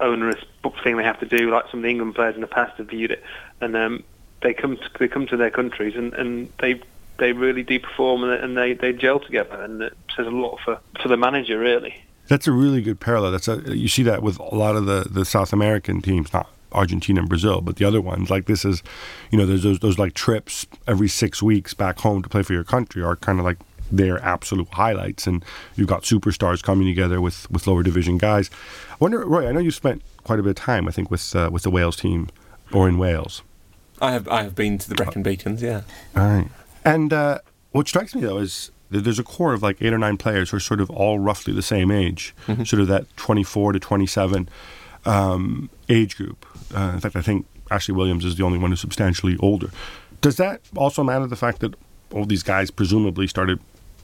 onerous 0.00 0.42
thing 0.82 0.96
they 0.96 1.04
have 1.04 1.20
to 1.20 1.26
do 1.26 1.50
like 1.50 1.64
some 1.70 1.80
of 1.80 1.84
the 1.84 1.90
England 1.90 2.14
players 2.14 2.34
in 2.34 2.40
the 2.40 2.46
past 2.46 2.76
have 2.78 2.88
viewed 2.88 3.10
it, 3.10 3.22
and 3.60 3.76
um, 3.76 4.04
they 4.42 4.54
come 4.54 4.76
to, 4.76 4.90
they 4.98 5.08
come 5.08 5.26
to 5.26 5.36
their 5.36 5.50
countries 5.50 5.94
and, 5.96 6.12
and 6.14 6.52
they 6.60 6.80
they 7.18 7.32
really 7.32 7.62
do 7.62 7.78
perform 7.78 8.24
and 8.24 8.56
they, 8.56 8.72
they 8.72 8.92
gel 8.92 9.20
together, 9.20 9.60
and 9.62 9.82
it 9.82 9.96
says 10.16 10.26
a 10.26 10.30
lot 10.30 10.58
for 10.64 10.80
for 11.00 11.08
the 11.08 11.16
manager 11.16 11.58
really. 11.58 12.02
That's 12.26 12.46
a 12.46 12.52
really 12.52 12.80
good 12.80 13.00
parallel. 13.00 13.32
That's 13.32 13.48
a, 13.48 13.76
you 13.76 13.88
see 13.88 14.02
that 14.04 14.22
with 14.22 14.38
a 14.38 14.54
lot 14.54 14.76
of 14.76 14.86
the, 14.86 15.06
the 15.10 15.26
South 15.26 15.52
American 15.52 16.00
teams, 16.00 16.32
not 16.32 16.48
Argentina 16.72 17.20
and 17.20 17.28
Brazil, 17.28 17.60
but 17.60 17.76
the 17.76 17.84
other 17.84 18.00
ones. 18.00 18.30
Like 18.30 18.46
this 18.46 18.64
is, 18.64 18.82
you 19.30 19.38
know, 19.38 19.46
there's 19.46 19.62
those 19.62 19.78
those 19.78 19.98
like 19.98 20.14
trips 20.14 20.66
every 20.86 21.08
six 21.08 21.42
weeks 21.42 21.74
back 21.74 22.00
home 22.00 22.22
to 22.22 22.28
play 22.28 22.42
for 22.42 22.52
your 22.52 22.64
country 22.64 23.02
are 23.02 23.16
kind 23.16 23.38
of 23.38 23.44
like 23.44 23.58
their 23.90 24.22
absolute 24.22 24.68
highlights. 24.72 25.26
And 25.26 25.44
you've 25.76 25.88
got 25.88 26.02
superstars 26.02 26.62
coming 26.62 26.86
together 26.86 27.20
with 27.20 27.50
with 27.50 27.66
lower 27.66 27.82
division 27.82 28.18
guys. 28.18 28.50
I 28.90 28.96
wonder, 28.98 29.24
Roy. 29.24 29.48
I 29.48 29.52
know 29.52 29.60
you 29.60 29.70
spent 29.70 30.02
quite 30.24 30.38
a 30.38 30.42
bit 30.42 30.50
of 30.50 30.56
time, 30.56 30.88
I 30.88 30.90
think, 30.90 31.10
with 31.10 31.34
uh, 31.34 31.50
with 31.52 31.62
the 31.62 31.70
Wales 31.70 31.96
team 31.96 32.28
or 32.72 32.88
in 32.88 32.98
Wales. 32.98 33.42
I 34.00 34.12
have 34.12 34.28
I 34.28 34.42
have 34.42 34.54
been 34.54 34.78
to 34.78 34.88
the 34.88 34.94
Brecon 34.94 35.22
Beacons, 35.22 35.62
yeah. 35.62 35.82
All 36.16 36.26
right. 36.26 36.48
And 36.84 37.12
uh, 37.12 37.38
what 37.72 37.88
strikes 37.88 38.14
me 38.14 38.20
though 38.20 38.38
is 38.38 38.70
that 38.90 39.00
there's 39.00 39.18
a 39.18 39.24
core 39.24 39.54
of 39.54 39.62
like 39.62 39.80
eight 39.80 39.92
or 39.92 39.98
nine 39.98 40.16
players 40.16 40.50
who 40.50 40.58
are 40.58 40.60
sort 40.60 40.80
of 40.80 40.90
all 40.90 41.18
roughly 41.18 41.52
the 41.52 41.62
same 41.62 41.90
age, 41.90 42.34
sort 42.64 42.74
of 42.80 42.86
that 42.88 43.06
24 43.16 43.72
to 43.72 43.80
27 43.80 44.48
um, 45.04 45.70
age 45.88 46.16
group. 46.16 46.46
Uh, 46.74 46.92
in 46.94 47.00
fact, 47.00 47.16
I 47.16 47.22
think 47.22 47.46
Ashley 47.70 47.94
Williams 47.94 48.24
is 48.24 48.36
the 48.36 48.44
only 48.44 48.58
one 48.58 48.70
who's 48.70 48.80
substantially 48.80 49.36
older. 49.40 49.70
Does 50.20 50.36
that 50.36 50.60
also 50.76 51.02
matter 51.02 51.26
the 51.26 51.36
fact 51.36 51.60
that 51.60 51.74
all 52.12 52.24
these 52.24 52.42
guys 52.42 52.70
presumably 52.70 53.26
started? 53.26 53.58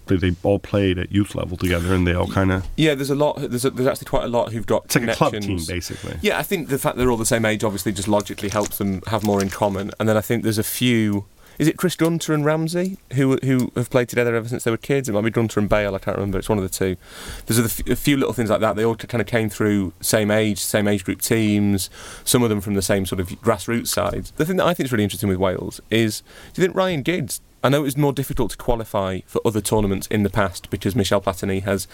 They, 0.07 0.17
they 0.17 0.35
all 0.43 0.59
played 0.59 0.99
at 0.99 1.13
youth 1.13 1.35
level 1.35 1.57
together, 1.57 1.95
and 1.95 2.07
they 2.07 2.15
all 2.15 2.27
kind 2.27 2.51
of. 2.51 2.67
Yeah, 2.77 2.95
there's 2.95 3.11
a 3.11 3.15
lot. 3.15 3.37
There's, 3.39 3.65
a, 3.65 3.71
there's 3.71 3.87
actually 3.87 4.07
quite 4.07 4.25
a 4.25 4.29
lot 4.29 4.53
who've 4.53 4.67
got 4.67 4.87
It's 4.87 4.97
like 4.97 5.09
a 5.09 5.15
club 5.15 5.33
team, 5.41 5.61
basically. 5.67 6.19
Yeah, 6.21 6.39
I 6.39 6.43
think 6.43 6.69
the 6.69 6.79
fact 6.79 6.97
they're 6.97 7.11
all 7.11 7.17
the 7.17 7.27
same 7.27 7.45
age 7.45 7.63
obviously 7.63 7.93
just 7.93 8.09
logically 8.09 8.49
helps 8.49 8.79
them 8.79 9.03
have 9.07 9.25
more 9.25 9.41
in 9.41 9.51
common. 9.51 9.91
And 10.01 10.09
then 10.09 10.17
I 10.17 10.21
think 10.21 10.43
there's 10.43 10.59
a 10.59 10.65
few. 10.65 11.27
Is 11.61 11.69
it 11.69 11.77
Chris 11.77 11.95
Gunter 11.95 12.33
and 12.33 12.43
Ramsey 12.43 12.97
who 13.13 13.37
who 13.37 13.71
have 13.77 13.91
played 13.91 14.09
together 14.09 14.35
ever 14.35 14.49
since 14.49 14.65
they 14.65 14.71
were 14.71 14.79
kids? 14.79 15.11
It 15.11 15.13
might 15.13 15.21
be 15.21 15.31
Gunter 15.31 15.61
and 15.61 15.69
Bale. 15.69 15.95
I 15.95 15.99
can't 15.99 16.17
remember. 16.17 16.39
It's 16.39 16.49
one 16.49 16.57
of 16.57 16.65
the 16.65 16.71
two. 16.71 16.97
There's 17.45 17.59
a, 17.59 17.97
few 17.97 18.17
little 18.17 18.33
things 18.33 18.49
like 18.49 18.61
that. 18.61 18.77
They 18.77 18.85
all 18.85 18.97
kind 18.97 19.21
of 19.21 19.27
came 19.27 19.51
through 19.51 19.93
same 20.01 20.31
age, 20.31 20.59
same 20.59 20.89
age 20.89 21.05
group 21.05 21.21
teams. 21.21 21.91
Some 22.25 22.43
of 22.43 22.49
them 22.49 22.63
from 22.63 22.77
the 22.77 22.83
same 22.83 23.05
sort 23.05 23.21
of 23.21 23.29
grassroots 23.43 23.89
sides. 23.89 24.31
The 24.39 24.47
thing 24.47 24.57
that 24.57 24.65
I 24.65 24.73
think 24.73 24.87
is 24.87 24.93
really 24.93 25.05
interesting 25.05 25.29
with 25.29 25.37
Wales 25.37 25.83
is, 25.91 26.23
do 26.55 26.63
you 26.63 26.67
think 26.67 26.75
Ryan 26.75 27.03
Giggs? 27.03 27.43
I 27.63 27.69
know 27.69 27.81
it 27.81 27.83
was 27.83 27.97
more 27.99 28.15
difficult 28.15 28.53
to 28.53 28.57
qualify 28.57 29.21
for 29.27 29.43
other 29.45 29.61
tournaments 29.61 30.07
in 30.07 30.23
the 30.23 30.31
past 30.31 30.71
because 30.71 30.97
Michel 30.97 31.21
Platini 31.21 31.63
has 31.65 31.87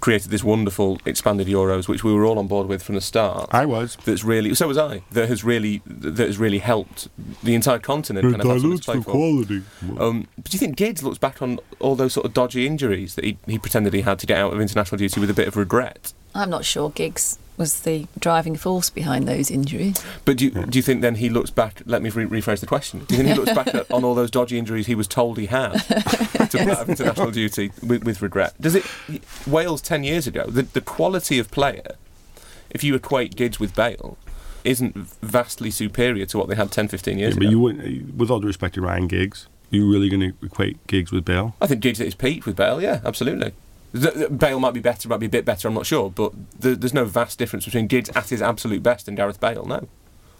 created 0.00 0.30
this 0.30 0.44
wonderful 0.44 1.00
expanded 1.04 1.46
Euros, 1.46 1.88
which 1.88 2.04
we 2.04 2.12
were 2.12 2.24
all 2.24 2.38
on 2.38 2.46
board 2.46 2.68
with 2.68 2.82
from 2.82 2.94
the 2.94 3.00
start. 3.00 3.48
I 3.52 3.66
was. 3.66 3.96
that's 4.04 4.24
really 4.24 4.54
so 4.54 4.68
was 4.68 4.78
I. 4.78 5.02
That 5.12 5.28
has 5.28 5.44
really 5.44 5.82
that 5.86 6.26
has 6.26 6.38
really 6.38 6.58
helped 6.58 7.08
the 7.42 7.54
entire 7.54 7.78
continent. 7.78 8.24
kind 8.24 8.40
of 8.40 8.46
have 8.48 8.60
something 8.60 8.78
to 8.78 8.84
play 8.84 9.00
for. 9.00 9.10
quality. 9.10 9.62
Um, 9.98 10.28
but 10.36 10.50
do 10.50 10.54
you 10.54 10.58
think 10.58 10.76
Giggs 10.76 11.02
looks 11.02 11.18
back 11.18 11.42
on 11.42 11.58
all 11.80 11.96
those 11.96 12.12
sort 12.12 12.26
of 12.26 12.34
dodgy 12.34 12.66
injuries 12.66 13.14
that 13.14 13.24
he, 13.24 13.38
he 13.46 13.58
pretended 13.58 13.92
he 13.92 14.02
had 14.02 14.18
to 14.20 14.26
get 14.26 14.38
out 14.38 14.52
of 14.52 14.60
international 14.60 14.98
duty 14.98 15.20
with 15.20 15.30
a 15.30 15.34
bit 15.34 15.48
of 15.48 15.56
regret? 15.56 16.12
I'm 16.34 16.50
not 16.50 16.64
sure 16.64 16.90
Giggs 16.90 17.38
was 17.58 17.80
the 17.80 18.06
driving 18.18 18.56
force 18.56 18.88
behind 18.90 19.26
those 19.28 19.50
injuries. 19.50 20.02
But 20.24 20.36
do 20.38 20.46
you, 20.46 20.50
do 20.50 20.78
you 20.78 20.82
think 20.82 21.02
then 21.02 21.16
he 21.16 21.28
looks 21.28 21.50
back? 21.50 21.82
Let 21.84 22.00
me 22.02 22.10
re- 22.10 22.24
rephrase 22.40 22.60
the 22.60 22.66
question. 22.66 23.00
Do 23.04 23.14
you 23.16 23.22
think 23.22 23.34
he 23.34 23.34
looks 23.34 23.52
back 23.52 23.74
at, 23.74 23.90
on 23.90 24.04
all 24.04 24.14
those 24.14 24.30
dodgy 24.30 24.58
injuries 24.58 24.86
he 24.86 24.94
was 24.94 25.08
told 25.08 25.36
he 25.38 25.46
had 25.46 25.72
to 25.78 26.48
pull 26.58 26.70
out 26.70 26.80
of 26.82 26.88
international 26.88 27.30
duty 27.30 27.72
with, 27.86 28.04
with 28.04 28.22
regret? 28.22 28.54
Does 28.60 28.74
it 28.74 28.84
Wales 29.46 29.82
ten 29.82 30.04
years 30.04 30.26
ago? 30.26 30.44
The, 30.46 30.62
the 30.62 30.80
quality 30.80 31.38
of 31.38 31.50
player, 31.50 31.96
if 32.70 32.82
you 32.84 32.94
equate 32.94 33.36
Giggs 33.36 33.58
with 33.60 33.74
Bale, 33.74 34.16
isn't 34.64 34.94
vastly 34.96 35.70
superior 35.70 36.26
to 36.26 36.38
what 36.38 36.48
they 36.48 36.54
had 36.54 36.70
10, 36.70 36.88
15 36.88 37.18
years 37.18 37.34
Yeah, 37.34 37.36
ago. 37.36 37.46
but 37.46 37.50
you 37.50 37.60
wouldn't, 37.60 38.14
with 38.16 38.30
all 38.30 38.40
due 38.40 38.46
respect 38.46 38.74
to 38.74 38.80
Ryan 38.82 39.06
Giggs, 39.06 39.46
are 39.72 39.76
you 39.76 39.90
really 39.90 40.08
going 40.08 40.20
to 40.20 40.46
equate 40.46 40.84
Giggs 40.86 41.10
with 41.12 41.24
Bale? 41.24 41.54
I 41.60 41.66
think 41.66 41.80
Giggs 41.80 42.00
at 42.00 42.04
his 42.06 42.14
peak 42.14 42.44
with 42.46 42.56
Bale, 42.56 42.82
yeah, 42.82 43.00
absolutely. 43.04 43.52
Th- 43.94 44.14
th- 44.14 44.38
Bale 44.38 44.60
might 44.60 44.74
be 44.74 44.80
better, 44.80 45.08
might 45.08 45.18
be 45.20 45.26
a 45.26 45.30
bit 45.30 45.44
better, 45.44 45.68
I'm 45.68 45.74
not 45.74 45.86
sure, 45.86 46.10
but 46.10 46.32
th- 46.60 46.78
there's 46.78 46.92
no 46.94 47.04
vast 47.06 47.38
difference 47.38 47.64
between 47.64 47.86
Giggs 47.86 48.10
at 48.10 48.28
his 48.28 48.42
absolute 48.42 48.82
best 48.82 49.08
and 49.08 49.16
Gareth 49.16 49.40
Bale, 49.40 49.64
no. 49.64 49.88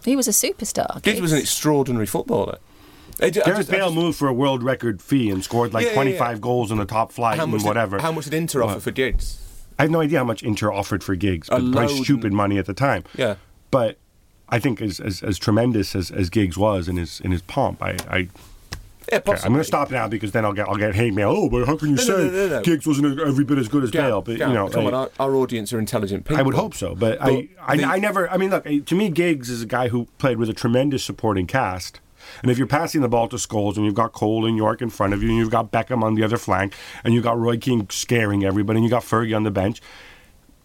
He 0.05 0.15
was 0.15 0.27
a 0.27 0.31
superstar. 0.31 1.01
Giggs 1.01 1.19
was 1.21 1.33
an 1.33 1.39
extraordinary 1.39 2.05
footballer. 2.05 2.59
I 3.21 3.29
ju- 3.31 3.41
I 3.41 3.45
Gareth 3.45 3.57
just- 3.61 3.71
Bale 3.71 3.87
just- 3.87 3.95
moved 3.95 4.17
for 4.19 4.27
a 4.27 4.33
world 4.33 4.61
record 4.63 5.01
fee 5.01 5.29
and 5.29 5.43
scored 5.43 5.73
like 5.73 5.83
Yeah, 5.83 5.89
yeah, 5.91 5.95
25 5.95 6.37
yeah. 6.37 6.41
goals 6.41 6.71
in 6.71 6.77
the 6.77 6.85
top 6.85 7.11
flight 7.11 7.37
how 7.37 7.43
and 7.43 7.53
much 7.53 7.63
whatever. 7.63 7.97
Did, 7.97 8.03
how 8.03 8.11
much 8.11 8.25
did 8.25 8.33
Inter 8.35 8.61
offer 8.63 8.75
What? 8.75 8.83
for 8.83 8.91
Giggs? 8.91 9.39
I 9.79 9.83
have 9.83 9.91
no 9.91 10.01
idea 10.01 10.19
how 10.19 10.25
much 10.25 10.43
Inter 10.43 10.71
offered 10.71 11.03
for 11.03 11.15
Giggs, 11.15 11.47
A 11.49 11.59
but 11.59 11.71
probably 11.71 12.03
stupid 12.03 12.33
money 12.33 12.57
at 12.57 12.65
the 12.65 12.73
time. 12.73 13.03
Yeah. 13.17 13.35
But 13.71 13.97
I 14.47 14.59
think 14.59 14.81
as 14.81 14.99
as, 14.99 15.21
as 15.23 15.37
tremendous 15.39 15.95
as, 15.95 16.11
as 16.11 16.29
Giggs 16.29 16.57
was 16.57 16.87
in 16.87 16.97
his 16.97 17.19
in 17.21 17.31
his 17.31 17.41
pomp, 17.41 17.81
I, 17.81 17.97
I 18.09 18.27
Yeah, 19.11 19.19
okay, 19.25 19.31
I'm 19.43 19.51
going 19.51 19.57
to 19.59 19.63
stop 19.63 19.89
now 19.91 20.07
because 20.07 20.31
then 20.31 20.45
I'll 20.45 20.53
get 20.53 20.67
I'll 20.67 20.75
get 20.75 20.93
hate 20.95 21.13
mail. 21.13 21.31
Oh, 21.35 21.49
but 21.49 21.65
how 21.65 21.77
can 21.77 21.89
you 21.89 21.95
No, 21.95 22.01
say 22.03 22.29
no, 22.29 22.47
no. 22.47 22.61
Giggs 22.61 22.85
wasn't 22.85 23.19
every 23.19 23.43
bit 23.43 23.57
as 23.57 23.67
good 23.67 23.83
as 23.83 23.91
Bale? 23.91 24.21
But 24.21 24.37
you 24.37 24.47
know, 24.47 24.69
come 24.69 24.85
on, 24.87 24.93
our, 24.93 25.09
our 25.19 25.35
audience 25.35 25.73
are 25.73 25.79
intelligent 25.79 26.25
people. 26.25 26.37
I 26.37 26.41
would 26.43 26.55
hope 26.55 26.73
so. 26.73 26.95
But, 26.95 27.21
I, 27.21 27.49
I, 27.65 27.77
the- 27.77 27.85
I 27.85 27.97
never. 27.99 28.29
I 28.29 28.37
mean, 28.37 28.49
look. 28.51 28.65
To 28.65 28.95
me, 28.95 29.09
Giggs 29.09 29.49
is 29.49 29.61
a 29.61 29.65
guy 29.65 29.87
who 29.89 30.05
played 30.17 30.37
with 30.37 30.49
a 30.49 30.53
tremendous 30.53 31.03
supporting 31.03 31.47
cast. 31.47 31.99
And 32.43 32.51
if 32.51 32.57
you're 32.59 32.67
passing 32.67 33.01
the 33.01 33.09
ball 33.09 33.27
to 33.29 33.37
Scholes 33.37 33.75
and 33.77 33.85
you've 33.85 33.95
got 33.95 34.11
Cole 34.11 34.45
and 34.45 34.55
Yorke 34.55 34.81
in 34.83 34.89
front 34.91 35.13
of 35.13 35.23
you 35.23 35.29
and 35.29 35.37
you've 35.37 35.49
got 35.49 35.71
Beckham 35.71 36.03
on 36.03 36.13
the 36.13 36.23
other 36.23 36.37
flank 36.37 36.75
and 37.03 37.13
you've 37.13 37.23
got 37.23 37.39
Roy 37.39 37.57
Keane 37.57 37.89
scaring 37.89 38.43
everybody 38.43 38.77
and 38.77 38.83
you've 38.83 38.91
got 38.91 39.03
Fergie 39.03 39.35
on 39.35 39.43
the 39.43 39.49
bench, 39.51 39.81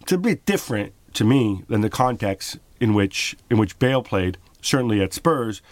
it's 0.03 0.13
a 0.13 0.19
bit 0.19 0.45
different 0.45 0.93
to 1.15 1.25
me 1.25 1.63
than 1.69 1.81
the 1.81 1.89
context 1.89 2.59
in 2.81 2.93
which 2.93 3.37
in 3.49 3.57
which 3.57 3.79
Bale 3.79 4.03
played, 4.03 4.37
certainly 4.61 5.01
at 5.01 5.15
Spurs 5.15 5.63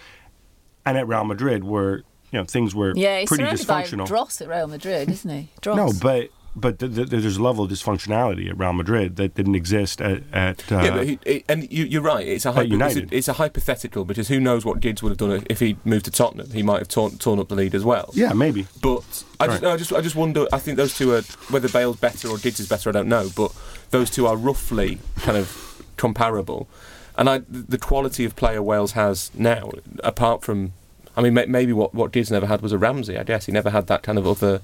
and 0.86 0.96
at 0.96 1.06
Real 1.06 1.24
Madrid, 1.24 1.64
where 1.64 2.04
you 2.32 2.38
know 2.38 2.44
things 2.44 2.74
were 2.74 2.92
Yeah, 2.96 3.20
he's 3.20 3.28
pretty 3.28 3.44
surrounded 3.44 3.66
by 3.66 3.82
dysfunctional. 3.84 4.06
Dross 4.06 4.40
at 4.40 4.48
Real 4.48 4.66
Madrid, 4.66 5.10
isn't 5.10 5.30
he? 5.30 5.48
Dross. 5.60 5.76
No, 5.76 5.92
but 6.02 6.30
but 6.54 6.78
th- 6.78 6.94
th- 6.94 7.08
there's 7.08 7.38
a 7.38 7.42
level 7.42 7.64
of 7.64 7.70
dysfunctionality 7.70 8.50
at 8.50 8.58
Real 8.58 8.74
Madrid 8.74 9.16
that 9.16 9.34
didn't 9.34 9.54
exist 9.54 10.02
at 10.02 10.22
at. 10.34 10.70
Uh, 10.70 10.82
yeah, 10.82 10.90
but 10.90 11.06
he, 11.06 11.18
it, 11.24 11.44
and 11.48 11.72
you, 11.72 11.84
you're 11.84 12.02
right. 12.02 12.26
It's 12.26 12.44
a, 12.44 12.52
hypo, 12.52 12.64
it's, 12.64 12.70
United. 12.72 13.12
a, 13.12 13.16
it's 13.16 13.28
a 13.28 13.32
hypothetical 13.34 14.04
because 14.04 14.28
who 14.28 14.38
knows 14.38 14.64
what 14.64 14.80
Giggs 14.80 15.02
would 15.02 15.10
have 15.10 15.16
done 15.18 15.46
if 15.48 15.60
he 15.60 15.76
moved 15.84 16.04
to 16.04 16.10
Tottenham? 16.10 16.50
He 16.50 16.62
might 16.62 16.80
have 16.80 16.88
torn, 16.88 17.16
torn 17.16 17.38
up 17.38 17.48
the 17.48 17.54
lead 17.54 17.74
as 17.74 17.84
well. 17.84 18.10
yeah, 18.12 18.34
maybe. 18.34 18.66
But 18.82 19.24
I 19.40 19.46
just, 19.46 19.62
Right. 19.62 19.72
I 19.72 19.76
just, 19.78 19.92
I 19.94 20.00
just 20.02 20.14
wonder. 20.16 20.46
I 20.52 20.58
think 20.58 20.76
those 20.76 20.94
two 20.96 21.12
are 21.14 21.22
whether 21.48 21.68
Bale's 21.70 21.96
better 21.96 22.28
or 22.28 22.36
Giggs 22.36 22.60
is 22.60 22.68
better. 22.68 22.90
I 22.90 22.92
don't 22.92 23.08
know, 23.08 23.30
but 23.34 23.54
those 23.90 24.10
two 24.10 24.26
are 24.26 24.36
roughly 24.36 24.98
kind 25.20 25.38
of 25.38 25.82
comparable. 25.96 26.68
And 27.16 27.28
I, 27.30 27.42
the 27.48 27.78
quality 27.78 28.24
of 28.26 28.36
player 28.36 28.62
Wales 28.62 28.92
has 28.92 29.30
now, 29.34 29.70
apart 30.02 30.42
from, 30.42 30.72
I 31.16 31.20
mean, 31.22 31.34
maybe 31.34 31.72
what 31.72 31.94
what 31.94 32.12
Diz 32.12 32.30
never 32.30 32.46
had 32.46 32.62
was 32.62 32.72
a 32.72 32.78
Ramsey. 32.78 33.18
I 33.18 33.22
guess 33.22 33.46
he 33.46 33.52
never 33.52 33.70
had 33.70 33.86
that 33.88 34.02
kind 34.02 34.18
of 34.18 34.26
other 34.26 34.62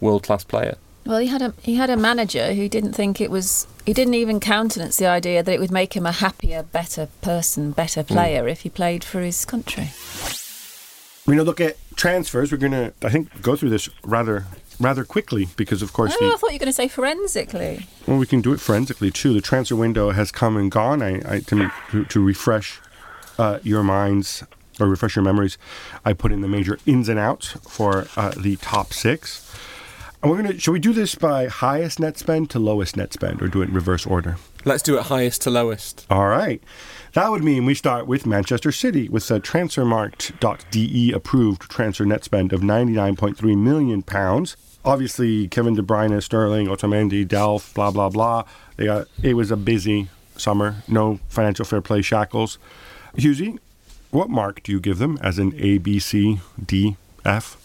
world 0.00 0.22
class 0.22 0.44
player. 0.44 0.76
Well, 1.06 1.18
he 1.18 1.28
had 1.28 1.42
a 1.42 1.54
he 1.62 1.76
had 1.76 1.90
a 1.90 1.96
manager 1.96 2.52
who 2.54 2.68
didn't 2.68 2.92
think 2.92 3.20
it 3.20 3.30
was. 3.30 3.66
He 3.86 3.92
didn't 3.92 4.14
even 4.14 4.38
countenance 4.38 4.98
the 4.98 5.06
idea 5.06 5.42
that 5.42 5.52
it 5.52 5.58
would 5.58 5.70
make 5.72 5.94
him 5.96 6.06
a 6.06 6.12
happier, 6.12 6.62
better 6.62 7.08
person, 7.22 7.72
better 7.72 8.02
player 8.04 8.46
if 8.46 8.60
he 8.60 8.68
played 8.68 9.02
for 9.02 9.20
his 9.20 9.44
country. 9.44 9.88
We're 11.26 11.34
going 11.34 11.38
to 11.38 11.44
look 11.44 11.60
at 11.60 11.76
transfers. 11.96 12.50
We're 12.50 12.58
going 12.58 12.72
to, 12.72 12.92
I 13.02 13.10
think, 13.10 13.42
go 13.42 13.56
through 13.56 13.70
this 13.70 13.88
rather 14.02 14.46
rather 14.78 15.04
quickly 15.04 15.48
because, 15.56 15.82
of 15.82 15.92
course, 15.92 16.16
Oh, 16.20 16.26
I 16.32 16.36
thought 16.36 16.50
you 16.50 16.54
were 16.54 16.58
going 16.60 16.66
to 16.66 16.72
say 16.72 16.88
forensically. 16.88 17.86
well, 18.06 18.16
we 18.18 18.26
can 18.26 18.40
do 18.40 18.52
it 18.52 18.60
forensically 18.60 19.10
too. 19.10 19.34
The 19.34 19.40
transfer 19.40 19.76
window 19.76 20.10
has 20.10 20.30
come 20.32 20.56
and 20.56 20.70
gone. 20.70 21.02
I, 21.02 21.20
I 21.28 21.40
to, 21.40 21.70
to, 21.90 22.04
to 22.04 22.24
refresh 22.24 22.80
uh, 23.38 23.58
your 23.62 23.82
minds 23.82 24.44
or 24.80 24.88
refresh 24.88 25.16
your 25.16 25.24
memories, 25.24 25.58
I 26.04 26.12
put 26.12 26.32
in 26.32 26.40
the 26.40 26.48
major 26.48 26.78
ins 26.86 27.08
and 27.08 27.18
outs 27.18 27.48
for 27.68 28.06
uh, 28.16 28.30
the 28.36 28.56
top 28.56 28.92
six. 28.92 29.46
And 30.22 30.30
we're 30.30 30.36
gonna. 30.42 30.58
Should 30.58 30.72
we 30.72 30.80
do 30.80 30.92
this 30.92 31.14
by 31.14 31.46
highest 31.46 31.98
net 31.98 32.18
spend 32.18 32.50
to 32.50 32.58
lowest 32.58 32.94
net 32.94 33.12
spend, 33.12 33.40
or 33.40 33.48
do 33.48 33.62
it 33.62 33.68
in 33.68 33.74
reverse 33.74 34.06
order? 34.06 34.36
Let's 34.66 34.82
do 34.82 34.98
it 34.98 35.04
highest 35.04 35.40
to 35.42 35.50
lowest. 35.50 36.06
All 36.10 36.28
right. 36.28 36.62
That 37.14 37.30
would 37.30 37.42
mean 37.42 37.64
we 37.64 37.74
start 37.74 38.06
with 38.06 38.26
Manchester 38.26 38.70
City 38.70 39.08
with 39.08 39.28
a 39.30 39.40
transfermarkt.de 39.40 41.12
approved 41.12 41.62
transfer 41.62 42.04
net 42.04 42.24
spend 42.24 42.52
of 42.52 42.60
99.3 42.60 43.56
million 43.56 44.02
pounds. 44.02 44.56
Obviously, 44.84 45.48
Kevin 45.48 45.74
De 45.74 45.82
Bruyne, 45.82 46.22
Sterling, 46.22 46.66
Otamendi, 46.66 47.26
Delph, 47.26 47.72
blah 47.72 47.90
blah 47.90 48.10
blah. 48.10 48.44
They 48.76 48.84
got 48.84 49.08
it 49.22 49.34
was 49.34 49.50
a 49.50 49.56
busy 49.56 50.08
summer. 50.36 50.82
No 50.86 51.18
financial 51.28 51.64
fair 51.64 51.80
play 51.80 52.02
shackles. 52.02 52.58
Hughesy, 53.16 53.58
what 54.10 54.28
mark 54.30 54.62
do 54.62 54.72
you 54.72 54.80
give 54.80 54.98
them 54.98 55.18
as 55.22 55.38
an 55.38 55.54
A, 55.58 55.78
B, 55.78 55.98
C, 55.98 56.40
D, 56.64 56.96
F? 57.24 57.56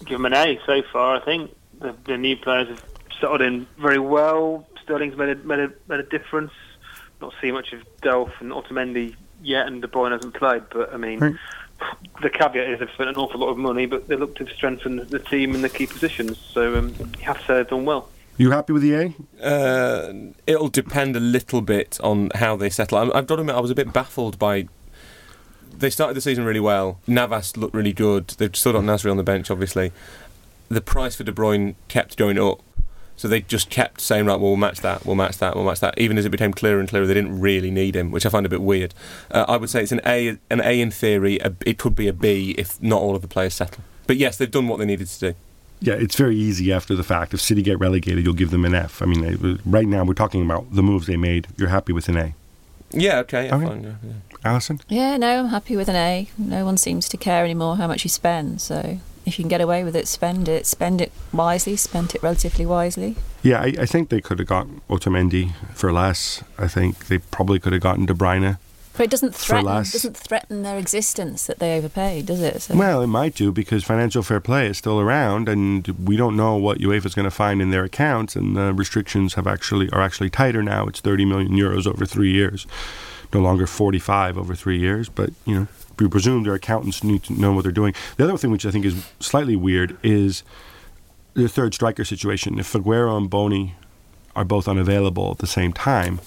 Give 0.00 0.18
them 0.18 0.26
an 0.26 0.34
A 0.34 0.58
so 0.66 0.82
far. 0.92 1.16
I 1.16 1.24
think 1.24 1.54
the, 1.80 1.94
the 2.04 2.16
new 2.16 2.36
players 2.36 2.68
have 2.68 2.84
settled 3.20 3.42
in 3.42 3.66
very 3.78 3.98
well. 3.98 4.66
Sterling's 4.82 5.16
made 5.16 5.30
a, 5.30 5.34
made 5.36 5.58
a, 5.60 5.72
made 5.88 6.00
a 6.00 6.04
difference. 6.04 6.52
Not 7.20 7.34
seen 7.40 7.54
much 7.54 7.72
of 7.72 7.82
Delph 8.00 8.32
and 8.40 8.52
Otamendi 8.52 9.16
yet, 9.42 9.66
and 9.66 9.82
De 9.82 9.88
Bruyne 9.88 10.12
hasn't 10.12 10.34
played. 10.34 10.62
But 10.70 10.92
I 10.94 10.96
mean, 10.96 11.18
Right. 11.18 11.34
the 12.22 12.30
caveat 12.30 12.68
is 12.70 12.78
they've 12.80 12.90
spent 12.90 13.08
an 13.10 13.16
awful 13.16 13.40
lot 13.40 13.48
of 13.50 13.58
money, 13.58 13.86
but 13.86 14.08
they 14.08 14.16
look 14.16 14.36
to 14.36 14.44
have 14.44 14.54
strengthened 14.54 15.00
the 15.00 15.18
team 15.18 15.54
in 15.54 15.62
the 15.62 15.68
key 15.68 15.86
positions. 15.86 16.38
So 16.38 16.76
um, 16.78 16.94
you 17.18 17.24
have 17.24 17.38
to 17.40 17.44
say 17.44 17.54
they've 17.54 17.68
done 17.68 17.84
well. 17.84 18.08
You 18.36 18.52
happy 18.52 18.72
with 18.72 18.82
the 18.82 18.94
A? 18.94 19.44
Uh, 19.44 20.12
it'll 20.46 20.68
depend 20.68 21.16
a 21.16 21.20
little 21.20 21.60
bit 21.60 21.98
on 22.04 22.30
how 22.36 22.54
they 22.56 22.70
settle. 22.70 22.98
I'm, 22.98 23.12
I've 23.12 23.26
got 23.26 23.36
to 23.36 23.40
admit, 23.42 23.56
I 23.56 23.60
was 23.60 23.70
a 23.72 23.74
bit 23.74 23.92
baffled 23.92 24.38
by. 24.38 24.68
They 25.76 25.90
started 25.90 26.14
the 26.14 26.20
season 26.20 26.44
really 26.44 26.60
well. 26.60 26.98
Navas 27.06 27.56
looked 27.56 27.74
really 27.74 27.92
good. 27.92 28.28
They've 28.38 28.54
still 28.54 28.72
got 28.72 28.82
Nasri 28.82 29.10
on 29.10 29.16
the 29.16 29.22
bench, 29.22 29.50
obviously. 29.50 29.92
The 30.68 30.80
price 30.80 31.16
for 31.16 31.24
De 31.24 31.32
Bruyne 31.32 31.74
kept 31.88 32.16
going 32.16 32.38
up, 32.38 32.60
so 33.16 33.26
they 33.28 33.40
just 33.40 33.70
kept 33.70 34.00
saying, 34.00 34.26
"Right, 34.26 34.34
well, 34.38 34.50
we'll 34.50 34.56
match 34.56 34.80
that. 34.80 35.06
We'll 35.06 35.16
match 35.16 35.38
that. 35.38 35.54
We'll 35.56 35.64
match 35.64 35.80
that." 35.80 35.96
Even 35.98 36.18
as 36.18 36.24
it 36.26 36.30
became 36.30 36.52
clearer 36.52 36.78
and 36.80 36.88
clearer, 36.88 37.06
they 37.06 37.14
didn't 37.14 37.40
really 37.40 37.70
need 37.70 37.96
him, 37.96 38.10
which 38.10 38.26
I 38.26 38.28
find 38.28 38.44
a 38.44 38.48
bit 38.48 38.60
weird. 38.60 38.92
Uh, 39.30 39.44
I 39.48 39.56
would 39.56 39.70
say 39.70 39.82
it's 39.82 39.92
an 39.92 40.00
A. 40.04 40.36
An 40.50 40.60
A 40.60 40.80
in 40.80 40.90
theory. 40.90 41.38
A, 41.38 41.54
it 41.64 41.78
could 41.78 41.94
be 41.94 42.06
a 42.08 42.12
B 42.12 42.54
if 42.58 42.80
not 42.82 43.00
all 43.00 43.14
of 43.16 43.22
the 43.22 43.28
players 43.28 43.54
settle. 43.54 43.82
But 44.06 44.16
yes, 44.16 44.36
they've 44.36 44.50
done 44.50 44.68
what 44.68 44.78
they 44.78 44.84
needed 44.84 45.06
to 45.08 45.32
do. 45.32 45.34
Yeah, 45.80 45.94
it's 45.94 46.16
very 46.16 46.36
easy 46.36 46.72
after 46.72 46.94
the 46.96 47.04
fact. 47.04 47.32
If 47.32 47.40
City 47.40 47.62
get 47.62 47.78
relegated, 47.78 48.24
you'll 48.24 48.34
give 48.34 48.50
them 48.50 48.64
an 48.64 48.74
F. 48.74 49.00
I 49.00 49.06
mean, 49.06 49.60
right 49.64 49.86
now 49.86 50.02
we're 50.04 50.12
talking 50.14 50.42
about 50.42 50.74
the 50.74 50.82
moves 50.82 51.06
they 51.06 51.16
made. 51.16 51.46
You're 51.56 51.68
happy 51.68 51.92
with 51.92 52.08
an 52.08 52.16
A. 52.16 52.34
Yeah, 52.90 53.18
okay, 53.20 53.46
yeah, 53.46 53.54
Okay. 53.54 53.66
fine. 53.66 53.82
Yeah, 53.84 53.90
yeah. 54.02 54.12
Alyson? 54.44 54.80
Yeah, 54.88 55.16
no, 55.16 55.40
I'm 55.40 55.48
happy 55.48 55.76
with 55.76 55.88
an 55.88 55.96
A. 55.96 56.28
No 56.38 56.64
one 56.64 56.76
seems 56.76 57.08
to 57.10 57.16
care 57.16 57.44
anymore 57.44 57.76
how 57.76 57.86
much 57.86 58.04
you 58.04 58.10
spend. 58.10 58.60
So 58.60 58.98
if 59.26 59.38
you 59.38 59.42
can 59.42 59.48
get 59.48 59.60
away 59.60 59.84
with 59.84 59.96
it, 59.96 60.08
spend 60.08 60.48
it. 60.48 60.66
Spend 60.66 61.00
it 61.00 61.12
wisely. 61.32 61.76
Spend 61.76 62.14
it 62.14 62.22
relatively 62.22 62.64
wisely. 62.66 63.16
Yeah, 63.42 63.60
I, 63.60 63.74
I 63.80 63.86
think 63.86 64.08
they 64.08 64.20
could 64.20 64.38
have 64.38 64.48
got 64.48 64.66
Otamendi 64.88 65.52
for 65.74 65.92
less. 65.92 66.42
I 66.56 66.68
think 66.68 67.06
they 67.06 67.18
probably 67.18 67.58
could 67.58 67.72
have 67.72 67.82
gotten 67.82 68.06
De 68.06 68.14
Bruyne. 68.14 68.58
But 68.98 69.04
it 69.04 69.10
doesn't 69.10 69.32
threaten 69.32 69.64
doesn't 69.64 70.16
threaten 70.16 70.64
their 70.64 70.76
existence 70.76 71.46
that 71.46 71.60
they 71.60 71.78
overpaid, 71.78 72.26
does 72.26 72.40
it? 72.42 72.62
So, 72.62 72.76
Well, 72.76 73.00
it 73.00 73.06
might 73.06 73.36
do 73.36 73.52
because 73.52 73.84
financial 73.84 74.24
fair 74.24 74.40
play 74.40 74.66
is 74.66 74.78
still 74.78 74.98
around, 74.98 75.48
and 75.48 75.86
we 75.86 76.16
don't 76.16 76.36
know 76.36 76.56
what 76.56 76.78
UEFA 76.78 77.06
is 77.06 77.14
going 77.14 77.22
to 77.24 77.30
find 77.30 77.62
in 77.62 77.70
their 77.70 77.84
accounts. 77.84 78.34
And 78.34 78.56
the 78.56 78.74
restrictions 78.74 79.34
have 79.34 79.46
actually 79.46 79.88
are 79.90 80.00
actually 80.00 80.30
tighter 80.30 80.64
now. 80.64 80.88
It's 80.88 80.98
30 80.98 81.26
million 81.26 81.52
euros 81.52 81.86
over 81.86 82.04
three 82.06 82.32
years, 82.32 82.66
no 83.32 83.40
longer 83.40 83.66
45 83.66 84.38
over 84.38 84.54
three 84.54 84.78
years. 84.78 85.08
But 85.08 85.30
you 85.44 85.54
know, 85.54 85.66
we 85.98 86.08
presume 86.08 86.44
their 86.44 86.54
accountants 86.54 87.02
need 87.02 87.22
to 87.24 87.32
know 87.32 87.52
what 87.52 87.62
they're 87.62 87.72
doing. 87.72 87.94
The 88.16 88.24
other 88.24 88.36
thing, 88.36 88.50
which 88.50 88.66
I 88.66 88.70
think 88.70 88.84
is 88.84 89.06
slightly 89.20 89.56
weird, 89.56 89.98
is 90.02 90.42
the 91.34 91.48
third 91.48 91.74
striker 91.74 92.04
situation. 92.04 92.58
If 92.58 92.72
Agüero 92.72 93.16
and 93.16 93.28
Bony 93.28 93.74
are 94.34 94.44
both 94.44 94.68
unavailable 94.68 95.32
at 95.32 95.38
the 95.38 95.46
same 95.46 95.72
time, 95.72 96.20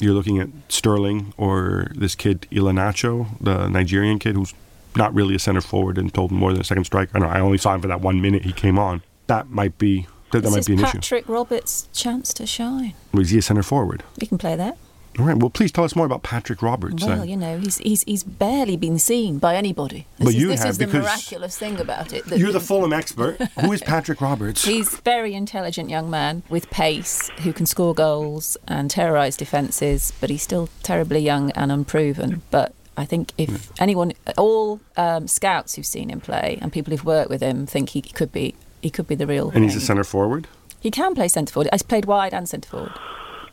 you're 0.00 0.14
looking 0.14 0.38
at 0.38 0.48
Sterling 0.68 1.32
or 1.36 1.88
this 1.94 2.14
kid 2.14 2.46
Iheanacho, 2.50 3.38
the 3.40 3.68
Nigerian 3.68 4.18
kid 4.18 4.34
who's 4.34 4.54
not 4.96 5.14
really 5.14 5.34
a 5.34 5.38
center 5.38 5.60
forward 5.60 5.98
and 5.98 6.12
told 6.12 6.30
more 6.30 6.52
than 6.52 6.60
a 6.60 6.64
second 6.64 6.84
striker. 6.84 7.16
I 7.16 7.20
know 7.20 7.26
I 7.26 7.40
only 7.40 7.58
saw 7.58 7.74
him 7.74 7.80
for 7.80 7.88
that 7.88 8.00
one 8.00 8.20
minute 8.20 8.42
he 8.42 8.52
came 8.52 8.78
on. 8.78 9.02
That 9.26 9.50
might 9.50 9.78
be 9.78 10.06
that, 10.32 10.42
that 10.42 10.50
might 10.50 10.66
be 10.66 10.74
an 10.74 10.80
issue. 10.80 10.98
Patrick 10.98 11.28
Roberts' 11.28 11.88
chance 11.92 12.34
to 12.34 12.46
shine. 12.46 12.94
Was 13.12 13.30
he 13.30 13.38
a 13.38 13.42
center 13.42 13.62
forward? 13.62 14.02
We 14.20 14.26
can 14.26 14.38
play 14.38 14.56
that. 14.56 14.76
All 15.18 15.24
right. 15.24 15.36
Well, 15.36 15.50
please 15.50 15.70
tell 15.70 15.84
us 15.84 15.94
more 15.94 16.06
about 16.06 16.22
Patrick 16.22 16.60
Roberts. 16.62 17.04
Well, 17.04 17.18
then. 17.18 17.28
you 17.28 17.36
know, 17.36 17.58
he's 17.58 17.78
he's 17.78 18.02
he's 18.02 18.24
barely 18.24 18.76
been 18.76 18.98
seen 18.98 19.38
by 19.38 19.54
anybody. 19.56 20.06
This 20.18 20.24
But 20.24 20.34
is, 20.34 20.40
you 20.40 20.48
this 20.48 20.60
have, 20.62 20.70
is 20.70 20.78
the 20.78 20.86
miraculous 20.88 21.56
thing 21.56 21.78
about 21.80 22.12
it. 22.12 22.26
You're 22.36 22.52
the 22.52 22.60
Fulham 22.60 22.92
expert. 22.92 23.40
Who 23.60 23.72
is 23.72 23.80
Patrick 23.82 24.20
Roberts? 24.20 24.64
He's 24.64 24.94
a 24.94 25.00
very 25.02 25.34
intelligent 25.34 25.88
young 25.90 26.10
man 26.10 26.42
with 26.48 26.68
pace 26.70 27.30
who 27.42 27.52
can 27.52 27.66
score 27.66 27.94
goals 27.94 28.56
and 28.66 28.90
terrorise 28.90 29.36
defences, 29.36 30.12
but 30.20 30.30
he's 30.30 30.42
still 30.42 30.68
terribly 30.82 31.20
young 31.20 31.50
and 31.52 31.70
unproven. 31.70 32.42
But 32.50 32.74
I 32.96 33.04
think 33.04 33.32
if 33.38 33.70
anyone, 33.80 34.12
all 34.36 34.80
um, 34.96 35.28
scouts 35.28 35.74
who've 35.76 35.86
seen 35.86 36.08
him 36.08 36.20
play 36.20 36.58
and 36.60 36.72
people 36.72 36.90
who've 36.90 37.04
worked 37.04 37.30
with 37.30 37.40
him 37.42 37.66
think 37.66 37.90
he 37.90 38.02
could 38.02 38.32
be, 38.32 38.54
he 38.82 38.90
could 38.90 39.06
be 39.06 39.14
the 39.14 39.26
real. 39.26 39.50
and 39.50 39.64
he's 39.64 39.76
a 39.76 39.80
center 39.80 40.04
forward. 40.04 40.46
He 40.80 40.90
can 40.90 41.14
play 41.14 41.28
centre 41.28 41.52
forward. 41.52 41.70
He's 41.72 41.82
played 41.82 42.04
wide 42.04 42.34
and 42.34 42.48
centre 42.48 42.68
forward. 42.68 42.92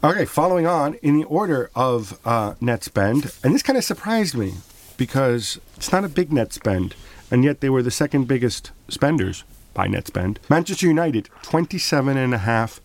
Okay, 0.03 0.25
following 0.25 0.65
on 0.65 0.95
in 1.03 1.15
the 1.19 1.25
order 1.25 1.69
of 1.75 2.17
uh, 2.25 2.55
net 2.59 2.83
spend, 2.83 3.31
and 3.43 3.53
this 3.53 3.61
kind 3.61 3.77
of 3.77 3.83
surprised 3.83 4.35
me 4.35 4.55
because 4.97 5.59
it's 5.77 5.91
not 5.91 6.03
a 6.03 6.09
big 6.09 6.33
net 6.33 6.51
spend, 6.53 6.95
and 7.29 7.43
yet 7.43 7.59
they 7.59 7.69
were 7.69 7.83
the 7.83 7.91
second 7.91 8.27
biggest 8.27 8.71
spenders 8.87 9.43
by 9.75 9.85
net 9.85 10.07
spend. 10.07 10.39
Manchester 10.49 10.87
United, 10.87 11.29
twenty-seven 11.43 12.17
and 12.17 12.33
a 12.33 12.39
half 12.39 12.81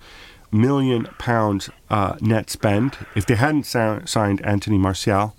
million 0.52 1.06
pounds 1.18 1.70
uh, 1.88 2.16
net 2.20 2.50
spend. 2.50 2.98
If 3.14 3.24
they 3.24 3.36
hadn't 3.36 3.64
sa- 3.64 4.04
signed 4.04 4.44
Anthony 4.44 4.76
Martial 4.76 5.34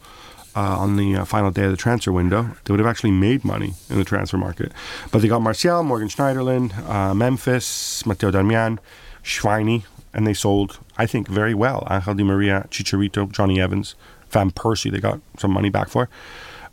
uh, 0.56 0.80
on 0.80 0.98
the 0.98 1.18
uh, 1.18 1.26
final 1.26 1.52
day 1.52 1.66
of 1.66 1.72
the 1.72 1.78
transfer 1.78 2.12
window, 2.12 2.56
they 2.66 2.74
would 2.74 2.80
have 2.80 2.90
actually 2.90 3.12
made 3.12 3.46
money 3.46 3.76
in 3.88 4.00
the 4.00 4.04
transfer 4.04 4.38
market. 4.38 4.72
But 5.12 5.22
they 5.22 5.28
got 5.28 5.44
Martial, 5.44 5.84
Morgan 5.84 6.08
Schneiderlin, 6.08 6.76
uh, 6.90 7.14
Memphis, 7.14 8.04
Matteo 8.04 8.32
Darmian, 8.32 8.80
Schweini, 9.24 9.84
and 10.12 10.26
they 10.26 10.34
sold, 10.34 10.80
I 10.98 11.06
think, 11.06 11.28
very 11.28 11.54
well. 11.54 11.88
Angel 11.90 12.14
Di 12.14 12.24
Maria, 12.24 12.68
Chicharito, 12.70 13.32
Jonny 13.32 13.62
Evans, 13.62 13.96
Van 14.30 14.52
Persie, 14.52 14.92
they 14.92 15.00
got 15.00 15.20
some 15.38 15.52
money 15.52 15.70
back 15.70 15.90
for. 15.90 16.10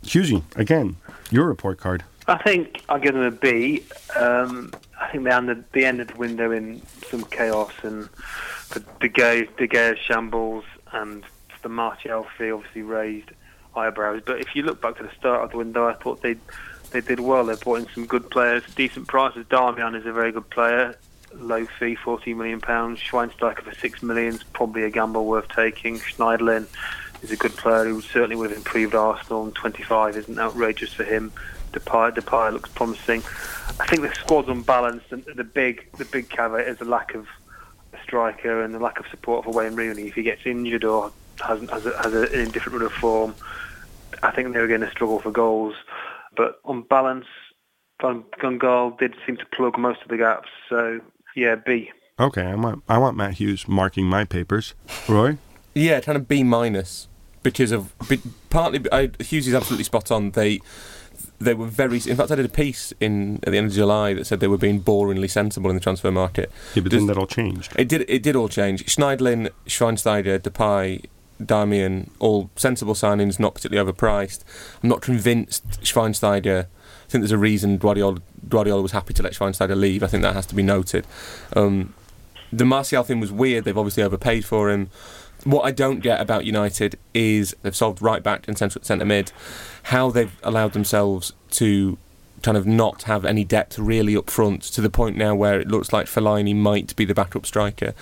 Hughesy, 0.03 0.43
again, 0.55 0.97
your 1.31 1.45
report 1.45 1.79
card. 1.79 2.03
I 2.27 2.37
think 2.41 2.81
I'll 2.89 2.99
give 2.99 3.13
them 3.13 3.23
a 3.23 3.31
B. 3.31 3.83
Um, 4.15 4.73
I 4.99 5.11
think 5.11 5.23
they 5.25 5.31
ended, 5.31 5.63
they 5.73 5.85
ended 5.85 6.09
the 6.09 6.17
window 6.17 6.51
in 6.51 6.81
some 7.09 7.23
chaos 7.25 7.71
and 7.83 8.09
the 8.71 8.79
De 8.99 9.09
Gea, 9.09 9.55
De 9.57 9.67
Gea 9.67 9.97
shambles 9.97 10.63
and 10.91 11.23
the 11.61 11.69
Martial 11.69 12.25
fee 12.37 12.51
obviously 12.51 12.81
raised 12.81 13.29
eyebrows. 13.75 14.21
But 14.25 14.39
if 14.39 14.55
you 14.55 14.63
look 14.63 14.81
back 14.81 14.97
to 14.97 15.03
the 15.03 15.11
start 15.17 15.43
of 15.43 15.51
the 15.51 15.57
window, 15.57 15.87
I 15.87 15.93
thought 15.93 16.21
they 16.21 16.35
they 16.91 17.01
did 17.01 17.19
well. 17.19 17.45
They 17.45 17.55
brought 17.55 17.79
in 17.79 17.87
some 17.93 18.05
good 18.05 18.29
players, 18.29 18.63
decent 18.75 19.07
prices. 19.07 19.45
Darmian 19.47 19.99
is 19.99 20.05
a 20.05 20.13
very 20.13 20.31
good 20.31 20.49
player. 20.49 20.95
Low 21.39 21.65
fee, 21.79 21.95
fourteen 21.95 22.37
million 22.37 22.61
pounds. 22.61 22.99
Schweinsteiger 22.99 23.61
for 23.61 23.75
six 23.75 24.01
million 24.01 24.35
is 24.35 24.43
probably 24.43 24.83
a 24.83 24.89
gamble 24.89 25.25
worth 25.25 25.47
taking. 25.49 25.99
Schneiderlin 25.99 26.67
is 27.21 27.31
a 27.31 27.35
good 27.35 27.55
player 27.55 27.85
who 27.85 28.01
certainly 28.01 28.35
would 28.35 28.49
have 28.49 28.57
improved 28.57 28.95
Arsenal. 28.95 29.43
And 29.43 29.53
twenty-five 29.53 30.15
isn't 30.17 30.39
outrageous 30.39 30.93
for 30.93 31.03
him. 31.03 31.31
Depay, 31.71 32.15
Depay 32.15 32.53
looks 32.53 32.69
promising. 32.71 33.21
I 33.79 33.85
think 33.87 34.01
the 34.01 34.13
squad's 34.15 34.47
unbalanced, 34.47 35.11
and 35.11 35.23
the 35.35 35.43
big 35.43 35.91
the 35.97 36.05
big 36.05 36.29
caveat 36.29 36.67
is 36.67 36.77
the 36.79 36.85
lack 36.85 37.13
of 37.13 37.27
a 37.93 38.01
striker 38.01 38.63
and 38.63 38.73
the 38.73 38.79
lack 38.79 38.99
of 38.99 39.05
support 39.07 39.43
for 39.43 39.51
Wayne 39.51 39.75
Rooney. 39.75 40.07
If 40.07 40.15
he 40.15 40.23
gets 40.23 40.45
injured 40.45 40.83
or 40.83 41.11
has 41.41 41.59
has, 41.69 41.85
a, 41.85 41.97
has 42.01 42.13
an 42.13 42.33
indifferent 42.33 42.79
run 42.79 42.85
of 42.85 42.93
form, 42.93 43.35
I 44.23 44.31
think 44.31 44.53
they're 44.53 44.67
going 44.67 44.81
to 44.81 44.89
struggle 44.89 45.19
for 45.19 45.31
goals. 45.31 45.75
But 46.37 46.59
on 46.63 46.83
balance, 46.83 47.27
Van 48.01 48.23
did 48.99 49.15
seem 49.25 49.37
to 49.37 49.45
plug 49.51 49.77
most 49.77 50.01
of 50.01 50.07
the 50.07 50.17
gaps. 50.17 50.49
So 50.69 51.01
yeah, 51.35 51.55
B. 51.55 51.91
Okay, 52.19 52.43
I 52.43 52.55
want 52.55 52.83
I 52.87 52.97
want 52.97 53.17
Matt 53.17 53.35
Hughes 53.35 53.67
marking 53.67 54.05
my 54.05 54.23
papers. 54.23 54.73
Roy? 55.07 55.37
Yeah, 55.73 55.99
kind 55.99 56.15
of 56.15 56.27
B 56.27 56.43
minus. 56.43 57.07
because 57.43 57.71
of 57.71 57.93
be, 58.09 58.19
partly. 58.49 58.81
I, 58.91 59.11
Hughes 59.19 59.47
is 59.47 59.53
absolutely 59.53 59.83
spot 59.85 60.11
on. 60.11 60.31
They 60.31 60.59
they 61.39 61.53
were 61.53 61.67
very. 61.67 62.01
In 62.07 62.17
fact, 62.17 62.31
I 62.31 62.35
did 62.35 62.45
a 62.45 62.49
piece 62.49 62.93
in 62.99 63.39
at 63.43 63.51
the 63.51 63.57
end 63.57 63.67
of 63.67 63.73
July 63.73 64.13
that 64.13 64.25
said 64.25 64.39
they 64.39 64.47
were 64.47 64.57
being 64.57 64.81
boringly 64.81 65.29
sensible 65.29 65.69
in 65.69 65.75
the 65.75 65.81
transfer 65.81 66.11
market. 66.11 66.51
Yeah, 66.73 66.83
but 66.83 66.91
then 66.91 67.07
that 67.07 67.17
all 67.17 67.27
changed. 67.27 67.73
It 67.77 67.87
did. 67.87 68.05
It 68.09 68.23
did 68.23 68.35
all 68.35 68.49
change. 68.49 68.85
Schneiderlin, 68.85 69.49
Schweinsteiger, 69.67 70.39
Depay, 70.39 71.05
Darmian, 71.41 72.09
all 72.19 72.49
sensible 72.55 72.93
signings, 72.93 73.39
not 73.39 73.55
particularly 73.55 73.91
overpriced. 73.91 74.43
I'm 74.81 74.89
not 74.89 75.01
convinced 75.01 75.81
Schweinsteiger. 75.81 76.67
I 77.05 77.09
think 77.09 77.21
there's 77.21 77.31
a 77.31 77.37
reason 77.37 77.77
Guardiola, 77.77 78.21
Guardiola 78.49 78.81
was 78.81 78.91
happy 78.91 79.13
to 79.13 79.23
let 79.23 79.33
Schweinsteiger 79.33 79.75
leave. 79.75 80.03
I 80.03 80.07
think 80.07 80.23
that 80.23 80.33
has 80.33 80.45
to 80.47 80.55
be 80.55 80.63
noted. 80.63 81.05
Um, 81.55 81.93
the 82.51 82.65
Martial 82.65 83.03
thing 83.03 83.19
was 83.19 83.31
weird. 83.31 83.65
They've 83.65 83.77
obviously 83.77 84.03
overpaid 84.03 84.45
for 84.45 84.69
him. 84.69 84.89
What 85.43 85.63
I 85.63 85.71
don't 85.71 85.99
get 85.99 86.21
about 86.21 86.45
United 86.45 86.97
is 87.13 87.55
they've 87.61 87.75
solved 87.75 88.01
right 88.01 88.23
back 88.23 88.47
and 88.47 88.57
centre 88.57 88.79
centre 88.81 89.05
mid. 89.05 89.31
How 89.83 90.09
they've 90.09 90.35
allowed 90.43 90.73
themselves 90.73 91.33
to 91.51 91.97
kind 92.41 92.57
of 92.57 92.65
not 92.65 93.03
have 93.03 93.25
any 93.25 93.43
depth 93.43 93.77
really 93.79 94.15
up 94.15 94.29
front 94.29 94.61
to 94.61 94.81
the 94.81 94.89
point 94.89 95.17
now 95.17 95.35
where 95.35 95.59
it 95.59 95.67
looks 95.67 95.91
like 95.91 96.05
Fellaini 96.05 96.55
might 96.55 96.95
be 96.95 97.05
the 97.05 97.13
backup 97.13 97.45
striker. 97.45 97.93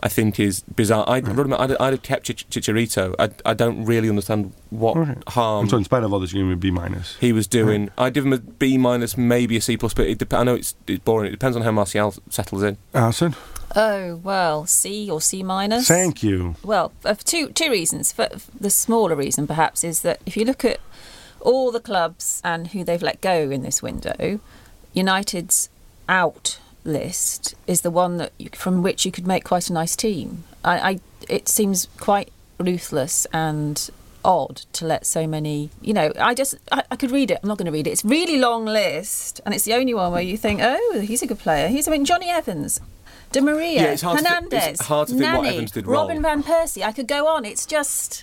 I 0.00 0.08
think 0.08 0.38
is 0.38 0.60
bizarre. 0.60 1.04
I'd, 1.08 1.26
I'd, 1.28 1.76
I'd 1.76 1.92
have 1.92 2.02
kept 2.02 2.26
Chich- 2.26 2.46
Chicharito. 2.48 3.14
I, 3.18 3.30
I 3.50 3.54
don't 3.54 3.84
really 3.84 4.08
understand 4.08 4.52
what 4.70 4.96
Okay. 4.96 5.14
harm 5.28 5.68
so, 5.68 5.76
in 5.78 5.84
spite 5.84 6.02
of 6.02 6.12
all 6.12 6.20
this, 6.20 6.32
you're 6.32 6.44
going 6.44 6.52
to 6.52 6.56
be 6.56 6.68
B 6.70 6.74
minus. 6.74 7.16
he 7.16 7.32
was 7.32 7.46
doing. 7.46 7.90
I'd 7.96 8.12
give 8.14 8.26
him 8.26 8.32
a 8.32 8.38
B 8.38 8.76
minus, 8.78 9.16
maybe 9.16 9.56
a 9.56 9.60
C 9.60 9.76
plus, 9.76 9.94
but 9.94 10.06
it 10.06 10.18
dep- 10.18 10.34
I 10.34 10.42
know 10.44 10.54
it's, 10.54 10.74
it's 10.86 11.02
boring. 11.02 11.28
It 11.28 11.32
depends 11.32 11.56
on 11.56 11.62
how 11.62 11.70
Martial 11.72 12.14
settles 12.30 12.62
in. 12.62 12.76
Alyson, 12.94 13.34
Oh 13.74 14.16
well, 14.16 14.64
C 14.66 15.10
or 15.10 15.20
C 15.20 15.42
minus. 15.42 15.88
thank 15.88 16.22
you. 16.22 16.56
Well, 16.62 16.92
for 17.00 17.14
two 17.14 17.48
two 17.48 17.70
reasons. 17.70 18.12
For 18.12 18.28
the 18.58 18.70
smaller 18.70 19.16
reason, 19.16 19.46
perhaps, 19.46 19.82
is 19.82 20.00
that 20.02 20.20
if 20.26 20.36
you 20.36 20.44
look 20.44 20.64
at 20.64 20.78
all 21.40 21.70
the 21.72 21.80
clubs 21.80 22.40
and 22.44 22.68
who 22.68 22.84
they've 22.84 23.02
let 23.02 23.20
go 23.20 23.50
in 23.50 23.62
this 23.62 23.82
window, 23.82 24.40
United's 24.94 25.68
out 26.08 26.58
list 26.86 27.54
is 27.66 27.80
the 27.82 27.90
one 27.90 28.16
that 28.18 28.32
you, 28.38 28.48
from 28.54 28.82
which 28.82 29.04
you 29.04 29.12
could 29.12 29.26
make 29.26 29.44
quite 29.44 29.68
a 29.68 29.72
nice 29.72 29.96
team. 29.96 30.44
I, 30.64 30.78
I 30.90 31.00
it 31.28 31.48
seems 31.48 31.88
quite 31.98 32.32
ruthless 32.58 33.26
and 33.32 33.90
odd 34.24 34.56
to 34.72 34.84
let 34.84 35.06
so 35.06 35.24
many 35.24 35.70
you 35.80 35.94
know 35.94 36.10
i 36.18 36.34
just 36.34 36.56
I, 36.72 36.82
I 36.90 36.96
could 36.96 37.12
read 37.12 37.30
it 37.30 37.38
i'm 37.44 37.48
not 37.48 37.58
going 37.58 37.66
to 37.66 37.70
read 37.70 37.86
it 37.86 37.90
it's 37.90 38.04
really 38.04 38.38
long 38.38 38.64
list 38.64 39.40
and 39.44 39.54
it's 39.54 39.64
the 39.64 39.74
only 39.74 39.94
one 39.94 40.10
where 40.10 40.20
you 40.22 40.36
think 40.36 40.60
oh 40.60 41.00
he's 41.00 41.22
a 41.22 41.28
good 41.28 41.38
player 41.38 41.68
he's 41.68 41.86
i 41.86 41.92
mean 41.92 42.04
Jonny 42.04 42.28
Evans 42.28 42.80
Di 43.32 43.40
Maria, 43.40 43.82
Yeah, 43.82 43.92
it's 43.92 44.02
hard 44.02 44.18
to 44.18 44.24
thi- 44.24 44.28
Hernandez, 44.30 44.66
it's 44.66 44.86
hard 44.86 45.08
to 45.08 45.14
think 45.14 45.32
what 45.32 45.42
Nani, 45.42 45.56
Evans 45.56 45.70
did 45.72 45.86
Robin 45.86 46.22
van 46.22 46.42
Persie. 46.42 46.82
I 46.82 46.92
could 46.92 47.08
go 47.08 47.26
on. 47.26 47.44
It's 47.44 47.66
just, 47.66 48.22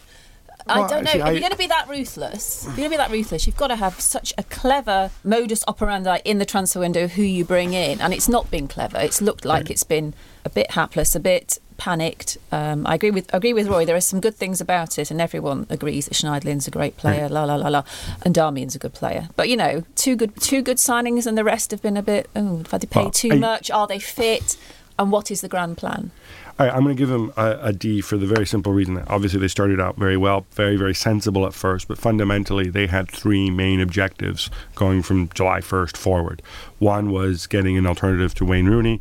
I 0.67 0.87
don't 0.87 1.03
know. 1.03 1.11
see, 1.11 1.17
if 1.19 1.25
I- 1.25 1.31
you're 1.31 1.39
going 1.39 1.51
to 1.51 1.57
be 1.57 1.67
that 1.67 1.87
ruthless, 1.89 2.63
if 2.67 2.69
you're 2.69 2.75
going 2.77 2.83
to 2.85 2.89
be 2.91 2.97
that 2.97 3.11
ruthless, 3.11 3.45
you've 3.47 3.57
got 3.57 3.67
to 3.67 3.75
have 3.75 3.99
such 3.99 4.33
a 4.37 4.43
clever 4.43 5.11
modus 5.23 5.63
operandi 5.67 6.19
in 6.25 6.37
the 6.39 6.45
transfer 6.45 6.79
window 6.79 7.07
who 7.07 7.21
you 7.23 7.43
bring 7.45 7.73
in, 7.73 7.99
and 8.01 8.13
it's 8.13 8.29
not 8.29 8.49
been 8.51 8.67
clever. 8.67 8.97
It's 8.99 9.21
looked 9.21 9.45
like 9.45 9.69
it's 9.69 9.83
been 9.83 10.13
a 10.45 10.49
bit 10.49 10.71
hapless, 10.71 11.15
a 11.15 11.19
bit 11.19 11.59
panicked. 11.77 12.37
Um, 12.51 12.85
I 12.87 12.95
agree 12.95 13.11
with 13.11 13.33
I 13.33 13.37
agree 13.37 13.53
with 13.53 13.67
Roy. 13.67 13.83
There 13.83 13.95
are 13.95 14.01
some 14.01 14.19
good 14.21 14.35
things 14.35 14.61
about 14.61 14.97
it, 14.99 15.11
and 15.11 15.19
everyone 15.19 15.65
agrees 15.69 16.05
that 16.05 16.13
Schneiderlin's 16.13 16.67
a 16.67 16.71
great 16.71 16.95
player. 16.97 17.27
La 17.27 17.43
la 17.45 17.55
la 17.55 17.67
la, 17.67 17.83
and 18.23 18.33
Darmian's 18.33 18.75
a 18.75 18.79
good 18.79 18.93
player. 18.93 19.29
But 19.35 19.49
you 19.49 19.57
know, 19.57 19.83
two 19.95 20.15
good 20.15 20.39
two 20.39 20.61
good 20.61 20.77
signings, 20.77 21.25
and 21.25 21.37
the 21.37 21.43
rest 21.43 21.71
have 21.71 21.81
been 21.81 21.97
a 21.97 22.03
bit. 22.03 22.29
Oh, 22.35 22.57
have 22.71 22.81
they 22.81 22.87
paid 22.87 23.01
Well, 23.03 23.11
too 23.11 23.31
I- 23.33 23.35
much? 23.37 23.71
Are 23.71 23.87
they 23.87 23.99
fit? 23.99 24.55
And 24.99 25.11
what 25.11 25.31
is 25.31 25.41
the 25.41 25.49
grand 25.49 25.77
plan? 25.77 26.11
All 26.59 26.67
right, 26.67 26.75
I'm 26.75 26.83
going 26.83 26.95
to 26.95 26.99
give 26.99 27.09
them 27.09 27.33
a, 27.35 27.57
a 27.61 27.73
D 27.73 27.99
for 28.01 28.15
the 28.15 28.27
very 28.27 28.45
simple 28.45 28.73
reason 28.73 28.93
that 28.93 29.09
obviously 29.09 29.39
they 29.39 29.47
started 29.47 29.79
out 29.79 29.97
very 29.97 30.17
well, 30.17 30.45
very, 30.51 30.75
very 30.75 30.93
sensible 30.93 31.47
at 31.47 31.53
first, 31.53 31.87
but 31.87 31.97
fundamentally 31.97 32.69
they 32.69 32.85
had 32.85 33.09
three 33.09 33.49
main 33.49 33.81
objectives 33.81 34.51
going 34.75 35.01
from 35.01 35.29
July 35.29 35.61
1st 35.61 35.97
forward. 35.97 36.43
One 36.77 37.11
was 37.11 37.47
getting 37.47 37.75
an 37.77 37.87
alternative 37.87 38.35
to 38.35 38.45
Wayne 38.45 38.67
Rooney. 38.67 38.99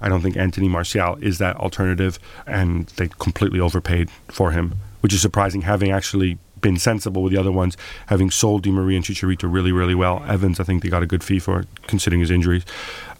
I 0.00 0.08
don't 0.08 0.22
think 0.22 0.36
Anthony 0.36 0.68
Martial 0.68 1.16
is 1.16 1.38
that 1.38 1.56
alternative, 1.56 2.18
and 2.46 2.86
they 2.96 3.08
completely 3.08 3.60
overpaid 3.60 4.10
for 4.28 4.52
him, 4.52 4.74
which 5.00 5.12
is 5.12 5.20
surprising, 5.20 5.62
having 5.62 5.90
actually 5.90 6.38
been 6.62 6.78
sensible 6.78 7.22
with 7.22 7.32
the 7.32 7.38
other 7.38 7.52
ones, 7.52 7.76
having 8.06 8.30
sold 8.30 8.62
Di 8.62 8.70
Maria 8.70 8.96
and 8.96 9.04
Chicharito 9.04 9.52
really, 9.52 9.70
really 9.70 9.94
well. 9.94 10.24
Evans, 10.26 10.58
I 10.58 10.64
think 10.64 10.82
they 10.82 10.88
got 10.88 11.02
a 11.02 11.06
good 11.06 11.22
fee 11.22 11.38
for 11.38 11.60
it, 11.60 11.68
considering 11.86 12.20
his 12.20 12.30
injuries. 12.30 12.64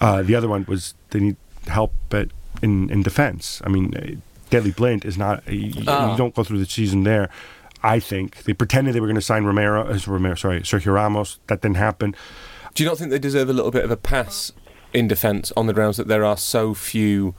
Uh, 0.01 0.23
the 0.23 0.35
other 0.35 0.49
one 0.49 0.65
was 0.67 0.95
they 1.11 1.21
need 1.21 1.37
help 1.69 1.93
at, 2.13 2.29
in, 2.63 2.91
in 2.91 3.03
defense. 3.03 3.61
I 3.65 3.69
mean, 3.69 3.95
uh, 3.97 4.17
Daley 4.51 4.71
Blind 4.71 5.05
is 5.05 5.17
not, 5.19 5.47
you, 5.49 5.59
you 5.61 5.85
Ah. 5.87 6.17
don't 6.17 6.35
go 6.35 6.45
through 6.45 6.59
the 6.59 6.67
season 6.67 7.03
there. 7.05 7.29
I 7.83 8.01
think 8.01 8.45
they 8.45 8.55
pretended 8.55 8.95
they 8.95 9.01
were 9.01 9.07
going 9.07 9.15
to 9.17 9.21
sign 9.21 9.45
Romero, 9.45 9.87
uh, 9.87 9.99
Romero, 10.07 10.35
sorry, 10.37 10.61
Sergio 10.61 10.95
Ramos. 10.95 11.39
That 11.49 11.61
didn't 11.61 11.77
happen. 11.77 12.15
Do 12.75 12.83
you 12.83 12.89
not 12.89 12.99
think 12.99 13.11
they 13.11 13.19
deserve 13.19 13.51
a 13.51 13.53
little 13.53 13.71
bit 13.71 13.85
of 13.85 13.91
a 13.91 13.97
pass 13.97 14.53
in 14.93 15.07
defence 15.09 15.53
on 15.57 15.67
the 15.67 15.73
grounds 15.73 15.97
that 15.99 16.09
there 16.09 16.25
are 16.25 16.37
so 16.37 16.73
few 16.73 17.35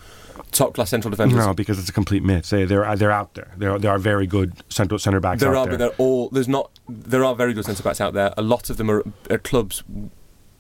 top 0.52 0.76
class 0.76 0.90
central 0.92 1.10
defenders? 1.10 1.38
No, 1.46 1.54
because 1.54 1.80
it's 1.80 1.90
a 1.90 1.94
complete 1.94 2.24
myth. 2.24 2.50
They, 2.52 2.64
they're 2.66 2.96
they're 2.96 3.12
out 3.12 3.34
there. 3.34 3.52
There 3.58 3.72
are, 3.72 3.80
there 3.80 3.92
are 3.92 3.98
very 3.98 4.28
good 4.28 4.54
central 4.70 5.00
center 5.00 5.20
backs 5.20 5.42
There 5.42 5.56
out 5.56 5.68
are, 5.68 5.72
but 5.72 5.80
they're 5.80 5.96
all. 5.98 6.30
There's 6.30 6.48
not. 6.48 6.70
There 6.88 7.24
are 7.26 7.34
very 7.34 7.54
good 7.54 7.66
centre 7.66 7.82
backs 7.84 8.00
out 8.00 8.14
there. 8.14 8.34
A 8.38 8.42
lot 8.44 8.70
of 8.70 8.78
them 8.78 8.90
are 8.92 9.04
at 9.30 9.44
clubs 9.44 9.84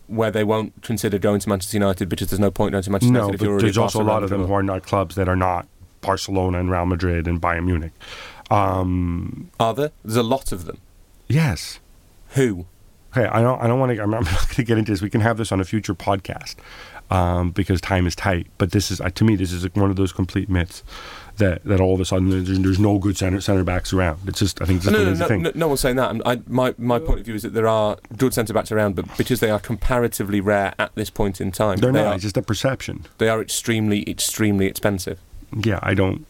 where 0.07 0.31
they 0.31 0.43
won't 0.43 0.81
consider 0.83 1.17
going 1.17 1.39
to 1.39 1.49
Manchester 1.49 1.77
United 1.77 2.09
because 2.09 2.29
there's 2.29 2.39
no 2.39 2.51
point 2.51 2.71
going 2.71 2.83
to 2.83 2.89
Manchester 2.91 3.11
No, 3.13 3.19
United 3.21 3.35
if 3.35 3.41
you're 3.41 3.49
but 3.49 3.51
already 3.53 3.65
there's 3.67 3.77
also 3.77 4.01
a 4.01 4.03
lot 4.03 4.23
of 4.23 4.29
them 4.29 4.45
who 4.45 4.53
are 4.53 4.63
not 4.63 4.83
clubs 4.83 5.15
that 5.15 5.27
are 5.27 5.35
not 5.35 5.67
Barcelona 6.01 6.59
and 6.59 6.69
Real 6.69 6.85
Madrid 6.85 7.27
and 7.27 7.41
Bayern 7.41 7.65
Munich. 7.65 7.91
Um, 8.51 9.49
Are 9.59 9.73
there? 9.73 9.91
There's 10.03 10.15
a 10.17 10.23
lot 10.23 10.51
of 10.51 10.65
them. 10.65 10.77
yes. 11.27 11.79
Who? 12.29 12.65
Okay, 13.15 13.27
I 13.27 13.41
don't. 13.41 13.61
I 13.61 13.67
don't 13.67 13.79
want 13.79 13.95
to. 13.95 14.01
I'm 14.03 14.11
not 14.11 14.23
going 14.25 14.37
to 14.55 14.63
get 14.63 14.77
into 14.77 14.91
this. 14.91 15.01
We 15.01 15.09
can 15.09 15.21
have 15.21 15.37
this 15.37 15.51
on 15.53 15.61
a 15.61 15.63
future 15.63 15.95
podcast 15.95 16.55
um, 17.09 17.51
because 17.51 17.79
time 17.79 18.05
is 18.07 18.13
tight. 18.15 18.47
But 18.57 18.71
this 18.71 18.91
is, 18.91 18.99
uh, 18.99 19.09
to 19.11 19.23
me, 19.23 19.35
this 19.37 19.53
is 19.53 19.63
one 19.73 19.89
of 19.89 19.95
those 19.95 20.11
complete 20.11 20.49
myths 20.49 20.83
that, 21.37 21.63
that 21.63 21.79
all 21.79 21.93
of 21.93 21.99
a 21.99 22.05
sudden 22.05 22.29
there's, 22.29 22.59
there's 22.59 22.79
no 22.79 22.97
good 22.97 23.17
center 23.17 23.41
center 23.41 23.63
backs 23.63 23.91
around. 23.93 24.19
It's 24.27 24.39
just. 24.39 24.61
I 24.61 24.65
think 24.65 24.77
it's 24.77 24.85
just 24.85 24.93
No, 24.97 25.03
no, 25.03 25.13
no, 25.13 25.27
thing. 25.27 25.41
no, 25.43 25.51
no 25.55 25.67
one's 25.67 25.79
saying 25.81 25.95
that. 25.97 26.09
I'm- 26.25 26.43
my 26.47 26.73
my 26.77 26.99
point 26.99 27.19
of 27.19 27.25
view 27.25 27.35
is 27.35 27.43
that 27.43 27.53
there 27.53 27.67
are 27.67 27.97
good 28.17 28.33
centre 28.33 28.53
backs 28.53 28.71
around, 28.71 28.95
but 28.95 29.05
because 29.17 29.39
they 29.39 29.49
are 29.49 29.59
comparatively 29.59 30.39
rare 30.41 30.73
at 30.79 30.93
this 30.95 31.09
point 31.09 31.39
in 31.41 31.51
time, 31.51 31.77
They're 31.77 31.91
they 31.91 32.01
not. 32.03 32.07
are 32.11 32.15
It's 32.15 32.23
just 32.23 32.37
a 32.37 32.41
perception. 32.41 33.05
they 33.17 33.29
are 33.29 33.41
extremely 33.41 34.09
extremely 34.09 34.65
expensive. 34.65 35.19
Yeah, 35.55 35.79
I 35.81 35.93
don't. 35.93 36.25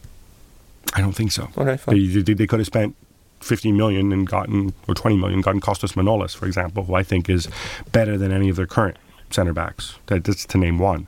I 0.94 1.00
don't 1.00 1.12
think 1.14 1.32
so. 1.32 1.48
Okay, 1.58 1.76
fine. 1.76 1.94
They, 2.12 2.22
they, 2.22 2.34
they 2.34 2.46
could 2.46 2.60
have 2.60 2.66
spent 2.66 2.94
15 3.40 3.76
million 3.76 4.12
and 4.12 4.26
gotten, 4.26 4.72
or 4.88 4.94
20 4.94 5.16
million, 5.16 5.40
gotten 5.40 5.60
Kostas 5.60 5.94
Manolas, 5.94 6.34
for 6.34 6.46
example, 6.46 6.84
who 6.84 6.94
I 6.94 7.02
think 7.02 7.28
is 7.28 7.48
better 7.92 8.16
than 8.16 8.32
any 8.32 8.48
of 8.48 8.56
their 8.56 8.66
current 8.66 8.96
centre 9.30 9.52
backs. 9.52 9.96
That, 10.06 10.24
that's 10.24 10.46
to 10.46 10.58
name 10.58 10.78
one. 10.78 11.06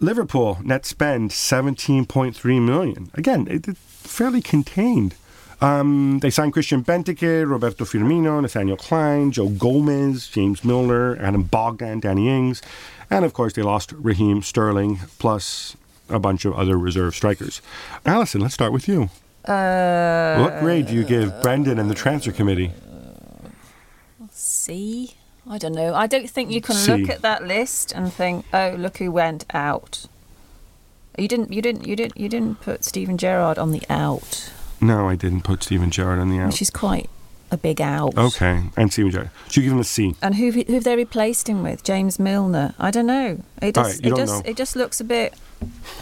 Liverpool 0.00 0.58
net 0.62 0.84
spend 0.84 1.30
17.3 1.30 2.62
million. 2.62 3.10
Again, 3.14 3.46
it, 3.50 3.66
it's 3.68 3.80
fairly 3.80 4.42
contained. 4.42 5.14
Um, 5.60 6.18
they 6.20 6.28
signed 6.28 6.52
Christian 6.52 6.84
Benteke, 6.84 7.48
Roberto 7.48 7.84
Firmino, 7.84 8.42
Nathaniel 8.42 8.76
Clyne, 8.76 9.30
Joe 9.32 9.48
Gomez, 9.48 10.28
James 10.28 10.64
Milner, 10.64 11.16
Adam 11.16 11.44
Bogdan, 11.44 12.00
Danny 12.00 12.28
Ings, 12.28 12.60
and 13.08 13.24
of 13.24 13.32
course 13.32 13.54
they 13.54 13.62
lost 13.62 13.92
Raheem 13.92 14.42
Sterling 14.42 14.98
plus 15.18 15.76
a 16.08 16.18
bunch 16.18 16.44
of 16.44 16.52
other 16.54 16.78
reserve 16.78 17.14
strikers. 17.14 17.62
Alyson, 18.04 18.42
let's 18.42 18.54
start 18.54 18.72
with 18.72 18.86
you. 18.86 19.08
Uh, 19.44 20.38
what 20.38 20.60
grade 20.60 20.88
do 20.88 20.94
you 20.94 21.04
give 21.04 21.40
Brendan 21.40 21.78
and 21.78 21.88
the 21.88 21.94
transfer 21.94 22.32
committee? 22.32 22.72
C. 24.30 25.14
I 25.48 25.58
don't 25.58 25.74
know. 25.74 25.94
I 25.94 26.06
don't 26.06 26.28
think 26.28 26.50
you 26.50 26.60
can 26.60 26.74
C. 26.74 26.96
look 26.96 27.10
at 27.10 27.22
that 27.22 27.46
list 27.46 27.92
and 27.92 28.12
think, 28.12 28.44
"Oh, 28.52 28.74
look 28.76 28.98
who 28.98 29.10
went 29.10 29.44
out." 29.54 30.06
You 31.18 31.28
didn't. 31.28 31.52
You 31.52 31.62
didn't. 31.62 31.86
You 31.86 31.96
didn't. 31.96 32.16
You 32.16 32.28
didn't 32.28 32.60
put 32.60 32.84
Steven 32.84 33.16
Gerrard 33.16 33.58
on 33.58 33.72
the 33.72 33.82
out, 33.88 34.50
No, 34.80 35.08
I 35.08 35.16
didn't 35.16 35.42
put 35.42 35.62
Steven 35.62 35.90
Gerrard 35.90 36.18
on 36.18 36.30
the 36.30 36.38
out. 36.38 36.52
She's 36.52 36.70
quite 36.70 37.08
a 37.50 37.56
big 37.56 37.80
out. 37.80 38.16
Okay, 38.16 38.64
and 38.76 38.92
Steven 38.92 39.10
Gerrard. 39.10 39.30
So 39.48 39.60
you 39.60 39.62
give 39.62 39.72
him 39.72 39.80
a 39.80 39.84
C. 39.84 40.14
And 40.20 40.34
who 40.34 40.50
who've 40.50 40.84
they 40.84 40.96
replaced 40.96 41.48
him 41.48 41.62
with? 41.62 41.82
James 41.82 42.18
Milner. 42.18 42.74
I 42.78 42.90
don't 42.90 43.06
know. 43.06 43.40
It 43.62 43.74
just 43.74 44.02
right, 44.02 44.12
it 44.12 44.16
just 44.16 44.32
know. 44.44 44.50
it 44.50 44.56
just 44.56 44.76
looks 44.76 45.00
a 45.00 45.04
bit 45.04 45.34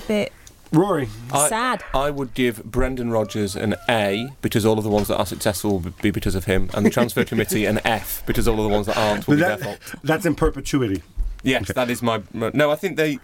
bit 0.08 0.32
Rory. 0.72 1.08
I- 1.32 1.48
sad. 1.48 1.84
I 1.94 2.10
would 2.10 2.34
give 2.34 2.64
Brendan 2.64 3.10
Rodgers 3.10 3.54
an 3.56 3.74
A 3.88 4.28
because 4.42 4.64
all 4.66 4.78
of 4.78 4.84
the 4.84 4.90
ones 4.90 5.08
that 5.08 5.16
are 5.18 5.26
successful 5.26 5.78
will 5.78 5.92
be 6.02 6.10
because 6.10 6.34
of 6.34 6.44
him, 6.46 6.68
and 6.74 6.84
the 6.84 6.90
transfer 6.90 7.24
committee 7.32 7.64
an 7.66 7.80
F 7.84 8.22
because 8.26 8.48
all 8.48 8.58
of 8.58 8.64
the 8.64 8.68
ones 8.74 8.86
that 8.86 8.96
aren't 8.96 9.26
will 9.28 9.34
But 9.36 9.36
be 9.36 9.40
that- 9.42 9.58
their 9.60 9.66
fault. 9.78 10.00
that's 10.02 10.26
in 10.26 10.34
perpetuity. 10.34 11.02
Yes, 11.42 11.70
that 11.72 11.90
is 11.90 12.02
my, 12.02 12.22
my- 12.32 12.50
no. 12.54 12.70
I 12.70 12.74
think 12.76 12.96
they 12.96 13.18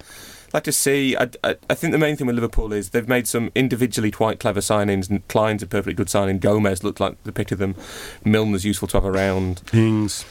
like 0.53 0.65
to 0.65 0.73
see. 0.73 1.17
I, 1.17 1.31
I, 1.43 1.57
I 1.71 1.75
think 1.75 1.93
the 1.93 1.99
main 1.99 2.17
thing 2.17 2.27
with 2.27 2.37
Liverpool 2.37 2.73
is 2.73 2.91
they've 2.91 3.09
made 3.09 3.27
some 3.27 3.51
individually 3.55 4.11
quite 4.11 4.39
clever 4.39 4.61
signings. 4.61 5.09
And 5.09 5.27
Clyne's 5.29 5.63
a 5.63 5.67
perfectly 5.67 5.95
good 5.95 6.11
signing. 6.11 6.39
Gomez 6.39 6.85
looked 6.85 7.01
like 7.01 7.23
the 7.25 7.33
pick 7.33 7.51
of 7.51 7.59
them. 7.59 7.75
Milner's 8.25 8.65
useful 8.67 8.89
to 8.89 8.99
have 8.99 9.07
around. 9.07 9.63
Ings. 9.73 10.25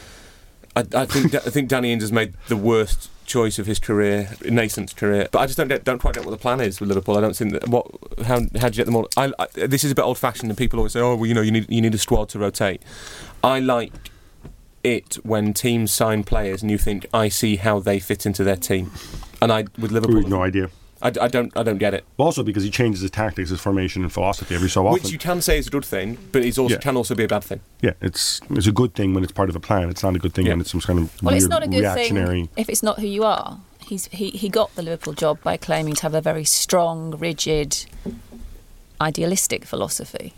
I, 0.76 0.86
I 0.94 1.06
think 1.06 1.34
I 1.34 1.40
think 1.40 1.68
Danny 1.68 1.92
Ings 1.92 2.04
has 2.04 2.12
made 2.12 2.36
the 2.48 2.56
worst 2.58 3.10
choice 3.30 3.60
of 3.60 3.66
his 3.66 3.80
career, 3.80 4.30
nascent 4.50 4.96
career. 4.96 5.30
But 5.32 5.40
I 5.40 5.46
just 5.46 5.58
don't 5.58 5.70
get, 5.70 5.86
don't 5.86 6.00
quite 6.00 6.16
get 6.16 6.26
what 6.26 6.32
the 6.32 6.38
plan 6.38 6.60
is 6.60 6.80
with 6.82 6.90
Liverpool. 6.90 7.18
I 7.18 7.22
don't 7.22 7.36
think 7.36 7.54
that 7.54 7.70
what 7.70 7.86
how 8.26 8.42
how 8.60 8.68
do 8.70 8.76
you 8.76 8.82
get 8.82 8.86
them 8.86 8.96
all? 8.96 9.08
I, 9.16 9.32
I, 9.40 9.48
this 9.68 9.84
is 9.84 9.92
a 9.92 9.96
bit 9.96 10.02
old 10.02 10.18
fashioned, 10.18 10.50
and 10.52 10.58
people 10.58 10.80
always 10.80 10.94
say, 10.94 11.00
oh, 11.00 11.16
well, 11.16 11.26
you 11.26 11.34
know, 11.34 11.42
you 11.42 11.52
need 11.52 11.70
you 11.70 11.82
need 11.82 11.94
a 11.94 11.98
squad 11.98 12.28
to 12.30 12.40
rotate. 12.40 12.82
I 13.44 13.60
like 13.60 13.94
it 14.84 15.16
when 15.24 15.54
teams 15.54 15.92
sign 15.92 16.24
players 16.24 16.62
and 16.62 16.72
you 16.72 16.78
think 16.78 17.06
I 17.14 17.30
see 17.30 17.58
how 17.58 17.80
they 17.80 18.00
fit 18.00 18.26
into 18.26 18.44
their 18.44 18.58
team, 18.58 18.92
and 19.42 19.52
I 19.52 19.66
with 19.78 19.92
Liverpool, 19.92 20.16
We've 20.16 20.28
no 20.28 20.44
idea. 20.44 20.70
I, 21.02 21.08
I 21.22 21.28
don't 21.30 21.56
I 21.56 21.64
don't 21.64 21.78
get 21.78 21.94
it. 21.94 22.04
Also, 22.18 22.44
because 22.44 22.64
he 22.64 22.70
changes 22.70 23.02
his 23.02 23.12
tactics, 23.12 23.50
his 23.50 23.62
formation, 23.62 24.04
and 24.04 24.12
philosophy 24.12 24.54
every 24.56 24.70
so 24.70 24.86
often. 24.86 25.02
Which 25.02 25.12
you 25.12 25.18
can 25.18 25.42
say 25.42 25.58
is 25.58 25.68
a 25.68 25.70
good 25.70 25.86
thing, 25.86 26.18
but 26.32 26.44
it 26.44 26.58
also 26.58 26.74
Yeah. 26.76 26.80
can 26.82 26.98
also 26.98 27.16
be 27.16 27.24
a 27.24 27.28
bad 27.28 27.44
thing. 27.44 27.62
yeah, 27.82 27.94
it's 28.02 28.42
it's 28.52 28.68
a 28.68 28.72
good 28.72 28.94
thing 28.96 29.14
when 29.14 29.24
it's 29.24 29.32
part 29.32 29.50
of 29.50 29.56
a 29.56 29.60
plan. 29.60 29.90
It's 29.90 30.04
not 30.04 30.16
a 30.16 30.20
good 30.20 30.34
thing 30.34 30.46
Yeah. 30.46 30.54
when 30.54 30.62
it's 30.62 30.72
some 30.72 30.82
kind 30.82 31.00
of 31.00 31.06
Well, 31.24 31.32
weird 31.32 31.44
it's 31.44 31.50
not 31.50 31.64
a 31.64 31.68
good 31.68 31.80
reactionary. 31.82 32.42
thing 32.46 32.50
if 32.58 32.68
it's 32.70 32.84
not 32.84 33.00
who 33.00 33.08
you 33.08 33.24
are. 33.24 33.60
He's 33.90 34.06
he, 34.12 34.30
he 34.32 34.50
got 34.50 34.76
the 34.76 34.84
Liverpool 34.84 35.14
job 35.14 35.42
by 35.44 35.58
claiming 35.58 35.96
to 35.96 36.02
have 36.04 36.14
a 36.14 36.22
very 36.22 36.44
strong, 36.46 37.12
rigid, 37.18 37.86
idealistic 39.02 39.66
philosophy, 39.66 40.34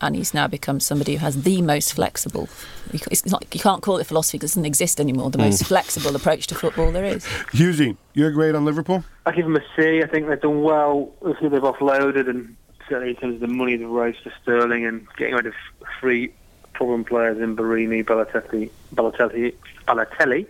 and 0.00 0.16
he's 0.16 0.34
now 0.34 0.46
become 0.46 0.80
somebody 0.80 1.14
who 1.14 1.18
has 1.18 1.42
the 1.42 1.62
most 1.62 1.94
flexible. 1.94 2.48
you 2.92 3.00
It's 3.10 3.26
not 3.26 3.44
you 3.52 3.60
can't 3.60 3.82
call 3.82 3.98
it 3.98 4.04
philosophy 4.04 4.38
because 4.38 4.52
it 4.52 4.54
doesn't 4.54 4.66
exist 4.66 5.00
anymore. 5.00 5.30
The 5.30 5.38
most 5.38 5.62
mm. 5.62 5.66
flexible 5.66 6.14
approach 6.14 6.46
to 6.48 6.54
football 6.54 6.92
there 6.92 7.04
is. 7.04 7.24
Hughesy, 7.52 7.96
you're 8.14 8.30
great 8.30 8.54
on 8.54 8.64
Liverpool. 8.64 9.04
I 9.24 9.32
give 9.32 9.44
them 9.44 9.56
a 9.56 9.64
C. 9.74 10.02
I 10.02 10.06
think 10.06 10.28
they've 10.28 10.40
done 10.40 10.62
well 10.62 11.12
with 11.20 11.36
who 11.38 11.48
they've 11.48 11.60
offloaded, 11.60 12.28
and 12.28 12.56
certainly 12.88 13.10
in 13.10 13.16
terms 13.16 13.34
of 13.34 13.40
the 13.40 13.48
money 13.48 13.76
they've 13.76 13.88
raised 13.88 14.18
for 14.22 14.32
Sterling 14.42 14.86
and 14.86 15.06
getting 15.16 15.34
rid 15.34 15.46
of 15.46 15.54
three 16.00 16.32
problem 16.72 17.04
players 17.04 17.38
in 17.38 17.56
Borini, 17.56 18.04
Balotelli, 18.04 18.70
Balotelli, 18.94 19.54
Balotelli, 19.88 20.46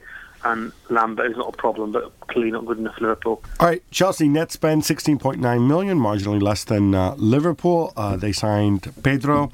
and 0.52 0.72
Lambert 0.90 1.30
is 1.30 1.36
not 1.36 1.48
a 1.48 1.56
problem, 1.56 1.92
but 1.92 2.12
clearly 2.28 2.50
not 2.52 2.66
good 2.66 2.78
enough 2.78 2.94
for 2.96 3.02
Liverpool. 3.02 3.42
All 3.60 3.66
right, 3.66 3.82
Chelsea 3.90 4.28
net 4.28 4.52
spend 4.52 4.82
16.9 4.82 5.66
million, 5.66 5.98
marginally 5.98 6.40
less 6.40 6.64
than 6.64 6.94
uh, 6.94 7.14
Liverpool. 7.16 7.92
Uh, 7.96 8.16
they 8.16 8.32
signed 8.32 8.92
Pedro, 9.02 9.50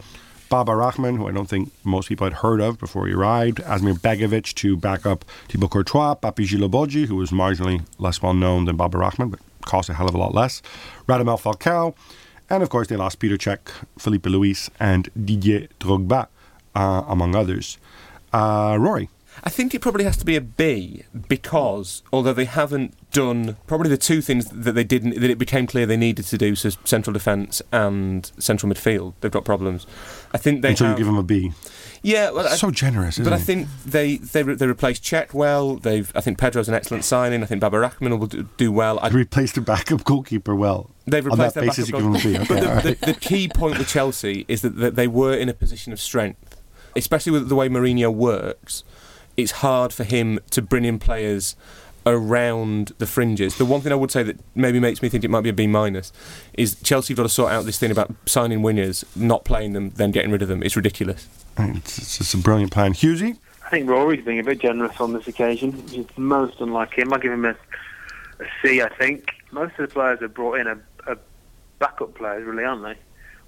Baba 0.49 0.75
Rahman, 0.77 1.17
who 1.17 1.29
I 1.29 1.33
don't 1.33 1.49
think 1.49 1.73
most 1.85 2.09
people 2.09 2.27
had 2.27 2.35
heard 2.35 2.61
of 2.61 2.79
before 2.79 3.07
he 3.07 3.15
arrived, 3.15 3.59
Asmir 3.59 3.95
Begovic 3.95 4.55
to 4.55 4.77
back 4.77 5.07
up 5.07 5.25
Thibaut 5.49 5.71
Courtois, 5.71 6.15
Papy 6.17 6.47
Djilobodji, 6.47 7.07
who 7.07 7.17
was 7.17 7.31
marginally 7.31 7.87
less 7.99 8.21
well 8.21 8.35
known 8.35 8.67
than 8.67 8.77
Baba 8.77 8.99
Rahman, 8.99 9.31
but 9.31 9.41
cost 9.65 9.89
a 9.89 9.95
hell 9.95 10.09
of 10.09 10.15
a 10.15 10.19
lot 10.19 10.35
less, 10.35 10.61
Radamel 11.09 11.41
Falcao, 11.41 11.95
and 12.51 12.63
of 12.63 12.69
course 12.69 12.89
they 12.89 12.97
lost 12.97 13.19
Petr 13.19 13.39
Cech, 13.39 13.71
Filipe 13.99 14.27
Luis, 14.27 14.69
and 14.79 15.09
Didier 15.17 15.69
Drogba, 15.81 16.27
uh, 16.75 17.03
among 17.09 17.35
others. 17.35 17.79
Uh, 18.33 18.77
Rory. 18.79 19.09
I 19.45 19.51
think 19.51 19.75
it 19.75 19.81
probably 19.81 20.05
has 20.05 20.17
to 20.19 20.25
be 20.25 20.37
a 20.37 20.41
B 20.41 21.05
because 21.29 22.03
although 22.13 22.33
they 22.33 22.45
haven't 22.45 22.95
done 23.11 23.57
probably 23.67 23.89
the 23.89 23.97
two 23.97 24.21
things 24.21 24.47
that 24.51 24.73
they 24.73 24.85
didn't 24.85 25.21
that 25.21 25.31
it 25.31 25.39
became 25.39 25.67
clear 25.67 25.85
they 25.87 25.97
needed 25.97 26.27
to 26.27 26.39
do 26.39 26.55
so 26.55 26.71
central 26.85 27.13
defence 27.13 27.61
and 27.73 28.31
central 28.39 28.73
midfield 28.73 29.15
they've 29.21 29.33
got 29.33 29.45
problems. 29.45 29.87
I 30.33 30.39
think 30.39 30.63
they 30.63 30.75
so 30.75 30.91
you 30.91 30.97
give 30.97 31.07
them 31.07 31.17
a 31.17 31.23
B. 31.23 31.53
yeah 32.03 32.31
well, 32.31 32.47
I- 32.47 32.57
So 32.57 32.71
generous, 32.71 33.15
isn't 33.19 33.25
but 33.25 33.33
I 33.33 33.39
think 33.39 33.69
they 33.85 34.17
they 34.19 34.43
they 34.43 34.67
replaced 34.67 35.03
Cech 35.03 35.35
well. 35.35 35.77
They've 35.77 36.11
I 36.15 36.21
think 36.21 36.39
Pedro's 36.39 36.69
an 36.69 36.75
excellent 36.75 37.05
signing. 37.05 37.43
I 37.43 37.47
think 37.47 37.61
Baba 37.61 37.79
Rahman 37.81 38.19
will 38.19 38.27
do, 38.27 38.49
do 38.57 38.71
well. 38.71 38.99
I, 39.01 39.09
replaced 39.09 39.55
the 39.57 39.61
backup 39.61 40.05
goalkeeper 40.05 40.55
well. 40.55 40.91
They've 41.07 41.25
On 41.25 41.33
replaced 41.33 41.55
that 41.55 41.61
their 41.61 41.69
basis, 41.71 41.91
backup 41.91 42.13
give 42.13 42.25
him 42.25 42.37
a 42.37 42.39
B. 42.39 42.43
Okay, 42.43 42.55
but 42.55 42.61
the, 42.61 42.69
right. 42.69 43.01
the, 43.01 43.07
the 43.13 43.15
key 43.15 43.49
point 43.49 43.79
with 43.79 43.89
Chelsea 43.89 44.45
is 44.47 44.63
that, 44.63 44.77
that 44.77 44.95
they 44.95 45.09
were 45.09 45.35
in 45.35 45.49
a 45.49 45.55
position 45.55 45.93
of 45.93 46.01
strength, 46.01 46.61
especially 46.95 47.33
with 47.33 47.49
the 47.49 47.57
way 47.57 47.69
Mourinho 47.69 48.13
works. 48.15 48.85
It's 49.43 49.53
hard 49.53 49.93
for 49.93 50.05
him 50.05 50.39
to 50.51 50.63
bring 50.63 50.85
in 50.85 50.99
players 50.99 51.57
around 52.07 52.93
the 52.99 53.07
fringes. 53.07 53.59
The 53.59 53.65
one 53.65 53.81
thing 53.81 53.93
I 53.93 53.97
would 53.97 54.11
say 54.11 54.23
that 54.23 54.39
maybe 54.55 54.81
makes 54.81 55.03
me 55.03 55.09
think 55.09 55.25
it 55.25 55.31
might 55.31 55.43
be 55.43 55.51
a 55.51 55.53
B 55.53 55.67
minus 55.67 56.13
is 56.55 56.75
Chelsea 56.83 57.13
have 57.13 57.19
got 57.19 57.23
to 57.25 57.29
sort 57.29 57.53
out 57.53 57.65
this 57.65 57.79
thing 57.79 57.91
about 57.91 58.13
signing 58.27 58.63
winners, 58.63 59.05
not 59.15 59.45
playing 59.45 59.73
them, 59.73 59.91
then 59.91 60.11
getting 60.11 60.31
rid 60.31 60.43
of 60.43 60.49
them. 60.49 60.63
It's 60.63 60.77
ridiculous. 60.77 61.29
Mm, 61.57 61.77
it's, 61.77 61.99
it's 61.99 62.19
just 62.19 62.35
a 62.35 62.39
brilliant 62.39 62.73
plan. 62.73 62.93
Hughesy? 62.93 63.39
I 63.65 63.71
think 63.71 63.89
Rory's 63.89 64.25
being 64.25 64.39
a 64.39 64.45
bit 64.45 64.61
generous 64.61 65.01
on 65.01 65.13
this 65.13 65.29
occasion, 65.29 65.73
which 65.73 65.95
is 65.95 66.07
most 66.17 66.61
unlike 66.61 66.95
him. 66.95 67.13
I 67.13 67.19
give 67.19 67.33
him 67.33 67.45
a, 67.45 67.51
a 67.51 68.47
C. 68.63 68.83
I 68.83 68.89
think 68.97 69.33
most 69.51 69.73
of 69.79 69.89
the 69.89 69.93
players 69.93 70.21
have 70.21 70.35
brought 70.35 70.59
in 70.59 70.67
a, 70.67 70.79
a 71.07 71.17
backup 71.79 72.15
players, 72.15 72.45
really, 72.45 72.65
aren't 72.65 72.83
they? 72.83 72.97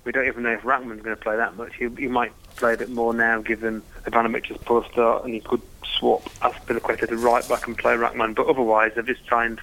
We 0.04 0.12
don't 0.12 0.26
even 0.26 0.42
know 0.42 0.52
if 0.52 0.64
Rahman's 0.64 1.02
going 1.02 1.16
to 1.16 1.22
play 1.22 1.36
that 1.36 1.56
much. 1.56 1.74
He, 1.76 1.88
he 1.98 2.08
might 2.08 2.32
play 2.56 2.74
a 2.74 2.76
bit 2.76 2.90
more 2.90 3.14
now, 3.14 3.40
given 3.40 3.82
Ivanovic's 4.06 4.56
poor 4.64 4.84
start, 4.92 5.24
and 5.24 5.34
he 5.34 5.40
could 5.40 5.62
swap 5.84 6.24
Azpilicueta 6.40 7.08
to 7.08 7.16
right 7.16 7.46
back 7.48 7.66
and 7.66 7.76
play 7.76 7.96
Rahman. 7.96 8.34
But 8.34 8.46
otherwise, 8.46 8.92
they've 8.94 9.06
just 9.06 9.26
signed. 9.28 9.60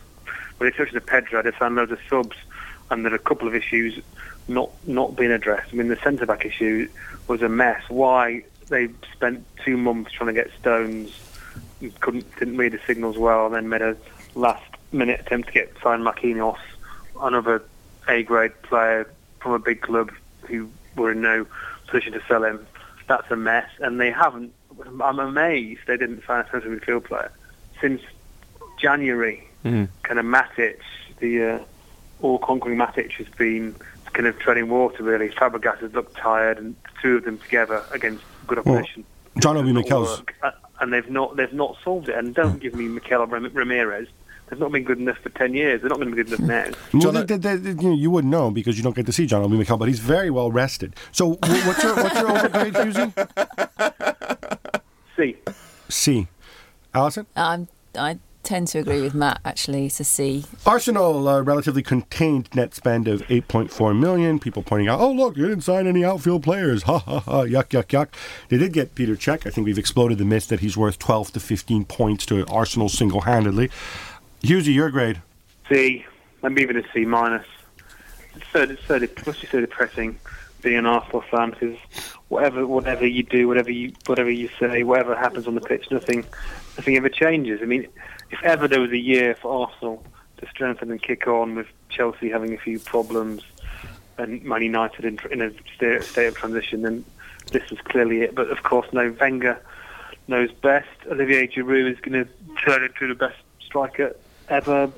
Well, 0.59 0.69
they 0.69 0.75
touched 0.75 0.93
the 0.93 1.01
Pedro, 1.01 1.41
they've 1.41 1.55
signed 1.57 1.75
loads 1.75 1.91
of 1.91 1.99
subs, 2.09 2.37
and 2.89 3.05
there 3.05 3.11
are 3.11 3.15
a 3.15 3.19
couple 3.19 3.47
of 3.47 3.55
issues 3.55 3.99
not 4.47 4.69
not 4.85 5.15
being 5.15 5.31
addressed. 5.31 5.73
I 5.73 5.75
mean, 5.75 5.87
the 5.87 5.97
centre 5.97 6.25
back 6.25 6.45
issue 6.45 6.89
was 7.27 7.41
a 7.41 7.49
mess. 7.49 7.81
Why 7.89 8.43
they 8.69 8.89
spent 9.13 9.45
two 9.63 9.77
months 9.77 10.11
trying 10.11 10.27
to 10.27 10.33
get 10.33 10.51
Stones, 10.59 11.19
couldn't 11.99 12.25
didn't 12.37 12.57
read 12.57 12.73
the 12.73 12.79
signals 12.85 13.17
well, 13.17 13.45
and 13.47 13.55
then 13.55 13.69
made 13.69 13.81
a 13.81 13.95
last 14.35 14.63
minute 14.91 15.19
attempt 15.19 15.47
to 15.47 15.53
get 15.53 15.73
signed 15.81 16.03
Marquinhos, 16.03 16.57
another 17.19 17.63
A 18.07 18.23
grade 18.23 18.59
player 18.63 19.09
from 19.39 19.53
a 19.53 19.59
big 19.59 19.81
club 19.81 20.11
who 20.47 20.69
were 20.95 21.11
in 21.11 21.21
no 21.21 21.45
position 21.87 22.13
to 22.13 22.21
sell 22.27 22.43
him. 22.43 22.65
That's 23.07 23.29
a 23.31 23.35
mess, 23.35 23.69
and 23.79 23.99
they 23.99 24.11
haven't. 24.11 24.53
I'm 25.01 25.19
amazed 25.19 25.81
they 25.87 25.97
didn't 25.97 26.23
sign 26.25 26.45
a 26.45 26.49
central 26.49 26.73
midfield 26.75 27.03
player 27.05 27.31
since 27.79 28.01
January. 28.79 29.47
Mhm. 29.65 29.89
Kind 30.03 30.19
of 30.19 30.25
Matic, 30.25 30.77
the 31.19 31.43
uh, 31.43 31.59
all-conquering 32.21 32.77
Matic 32.77 33.11
has 33.13 33.27
been 33.37 33.75
kind 34.13 34.27
of 34.27 34.37
treading 34.39 34.69
water 34.69 35.03
really. 35.03 35.29
Fabregas 35.29 35.79
has 35.79 35.93
looked 35.93 36.15
tired, 36.17 36.57
and 36.57 36.75
the 36.83 36.89
two 37.01 37.17
of 37.17 37.25
them 37.25 37.37
together 37.37 37.83
against 37.91 38.23
good 38.47 38.63
Well, 38.65 38.75
opposition. 38.77 39.03
John 39.39 39.57
Obi 39.57 39.71
Mikel's- 39.73 40.23
Uh, 40.41 40.51
and 40.79 40.91
they've 40.91 41.09
not 41.09 41.35
they've 41.35 41.53
not 41.53 41.77
solved 41.83 42.09
it. 42.09 42.15
And 42.15 42.33
don't 42.33 42.59
give 42.59 42.73
me 42.75 42.87
Mikel 42.87 43.25
Ram- 43.27 43.49
Ramires. 43.51 44.07
They've 44.51 44.59
not 44.59 44.71
been 44.73 44.83
good 44.83 44.99
enough 44.99 45.17
for 45.19 45.29
ten 45.29 45.53
years. 45.53 45.79
They're 45.79 45.89
not 45.89 45.95
going 45.97 46.09
to 46.09 46.15
be 46.15 46.23
good 46.23 46.39
enough 46.39 46.73
now. 46.73 46.77
Well, 46.93 47.01
John, 47.13 47.25
they- 47.25 47.37
they- 47.37 47.55
they- 47.55 47.93
you, 47.95 48.11
wouldn't 48.11 48.29
know 48.29 48.51
because 48.51 48.75
you 48.77 48.83
don't 48.83 48.95
get 48.95 49.05
to 49.05 49.13
see 49.13 49.25
John 49.25 49.41
Obi 49.43 49.57
Mikel, 49.57 49.77
but 49.77 49.87
he's 49.87 49.99
very 49.99 50.29
well 50.29 50.51
rested. 50.51 50.93
So, 51.13 51.35
what's 51.41 51.81
your 51.81 51.95
what's 51.95 52.19
your 52.19 52.29
overgrade, 52.29 52.73
Hughesy? 52.73 53.13
See, 55.15 55.37
C. 55.89 56.27
Alyson? 56.93 57.25
I'm, 57.37 57.69
I 57.97 58.19
tend 58.43 58.67
to 58.69 58.79
agree 58.79 59.01
with 59.01 59.13
Matt. 59.13 59.39
Actually, 59.45 59.85
it's 59.85 59.99
a 60.01 60.03
C. 60.03 60.43
Arsenal, 60.65 61.27
uh, 61.27 61.41
relatively 61.41 61.83
contained 61.83 62.49
net 62.55 62.73
spend 62.73 63.07
of 63.07 63.21
8.4 63.27 63.97
million. 63.97 64.39
People 64.39 64.63
pointing 64.63 64.87
out, 64.89 64.99
oh, 64.99 65.11
look, 65.11 65.37
you 65.37 65.47
didn't 65.47 65.63
sign 65.63 65.85
any 65.87 66.03
outfield 66.03 66.43
players. 66.43 66.83
Ha, 66.83 66.97
ha, 66.99 67.19
ha, 67.19 67.43
yuck, 67.43 67.69
yuck, 67.69 67.85
yuck. 67.87 68.07
They 68.49 68.57
did 68.57 68.73
get 68.73 68.95
Petr 68.95 69.15
Cech. 69.15 69.45
I 69.47 69.51
think 69.51 69.65
we've 69.65 69.77
exploded 69.77 70.17
the 70.17 70.25
myth 70.25 70.47
that 70.47 70.59
he's 70.61 70.75
worth 70.75 70.97
12 70.99 71.31
to 71.33 71.39
15 71.39 71.85
points 71.85 72.25
to 72.25 72.45
Arsenal 72.47 72.89
single 72.89 73.21
Hughesy, 74.43 74.73
your 74.73 74.89
grade. 74.89 75.21
C, 75.69 76.03
maybe 76.41 76.63
even 76.63 76.77
a 76.77 76.83
C 76.93 77.05
minus. 77.05 77.45
It's 78.35 78.47
so 78.51 78.61
it's 78.61 78.85
so 78.87 78.97
so 79.33 79.61
depressing 79.61 80.19
being 80.61 80.77
an 80.77 80.85
Arsenal 80.85 81.21
fan 81.21 81.51
because 81.51 81.77
whatever 82.29 82.65
whatever 82.65 83.05
you 83.05 83.21
do, 83.21 83.47
whatever 83.47 83.71
you 83.71 83.93
whatever 84.07 84.31
you 84.31 84.49
say, 84.59 84.83
whatever 84.83 85.15
happens 85.15 85.47
on 85.47 85.53
the 85.53 85.61
pitch, 85.61 85.91
nothing 85.91 86.25
nothing 86.77 86.97
ever 86.97 87.09
changes. 87.09 87.59
I 87.61 87.65
mean, 87.65 87.87
if 88.31 88.41
ever 88.43 88.67
there 88.67 88.79
was 88.79 88.91
a 88.91 88.97
year 88.97 89.35
for 89.35 89.67
Arsenal 89.67 90.03
to 90.37 90.47
strengthen 90.49 90.89
and 90.89 91.01
kick 91.01 91.27
on 91.27 91.53
with 91.53 91.67
Chelsea 91.89 92.29
having 92.29 92.53
a 92.53 92.57
few 92.57 92.79
problems 92.79 93.43
and 94.17 94.43
Man 94.43 94.63
United 94.63 95.05
in, 95.05 95.19
in 95.31 95.41
a 95.41 95.51
state 96.01 96.27
of 96.27 96.35
transition, 96.35 96.81
then 96.81 97.05
this 97.51 97.69
was 97.69 97.79
clearly 97.81 98.21
it. 98.21 98.33
But 98.33 98.49
of 98.49 98.63
course, 98.63 98.87
no 98.91 99.15
Wenger 99.19 99.61
knows 100.27 100.51
best. 100.51 100.89
Olivier 101.11 101.47
Giroud 101.47 101.91
is 101.91 101.99
going 101.99 102.25
to 102.25 102.31
turn 102.63 102.83
into 102.83 103.07
the 103.07 103.15
best 103.15 103.37
striker 103.63 104.15
ever. 104.51 104.91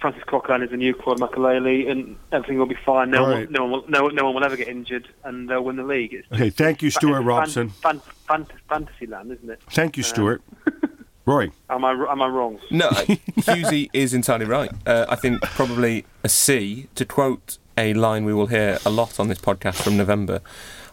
Francis 0.00 0.22
Coquelin 0.24 0.62
is 0.64 0.72
a 0.72 0.76
new 0.76 0.94
Claude 0.94 1.18
Makelele, 1.18 1.90
and 1.90 2.16
everything 2.32 2.58
will 2.58 2.66
be 2.66 2.76
fine. 2.84 3.10
No, 3.10 3.24
All 3.24 3.30
one, 3.32 3.48
no, 3.50 3.62
one 3.62 3.70
will, 3.70 3.84
no, 3.88 4.08
no 4.08 4.24
one 4.26 4.34
will 4.34 4.44
ever 4.44 4.56
get 4.56 4.68
injured, 4.68 5.08
and 5.24 5.48
they'll 5.48 5.64
win 5.64 5.76
the 5.76 5.82
league. 5.82 6.12
It's 6.12 6.30
Okay, 6.32 6.50
thank 6.50 6.82
you, 6.82 6.90
Stuart 6.90 7.18
it's 7.20 7.26
Robson. 7.26 7.70
Fan, 7.70 8.00
fan, 8.00 8.44
fan, 8.44 8.58
fantasy 8.68 9.06
land, 9.06 9.32
isn't 9.32 9.48
it? 9.50 9.60
Thank 9.70 9.96
you, 9.96 10.02
Stuart. 10.02 10.42
Roy, 11.26 11.50
Am 11.68 11.84
I 11.84 11.92
am 11.92 12.22
I 12.22 12.26
wrong? 12.28 12.58
No, 12.70 12.88
I- 12.90 13.04
Hughesy 13.40 13.88
is 13.92 14.14
entirely 14.14 14.46
right. 14.46 14.70
Uh, 14.86 15.06
I 15.08 15.16
think 15.16 15.40
probably 15.42 16.04
a 16.24 16.28
C. 16.28 16.88
To 16.94 17.04
quote 17.04 17.58
a 17.76 17.94
line 17.94 18.24
we 18.24 18.34
will 18.34 18.46
hear 18.48 18.78
a 18.84 18.90
lot 18.90 19.20
on 19.20 19.28
this 19.28 19.38
podcast 19.38 19.82
from 19.82 19.96
November, 19.96 20.40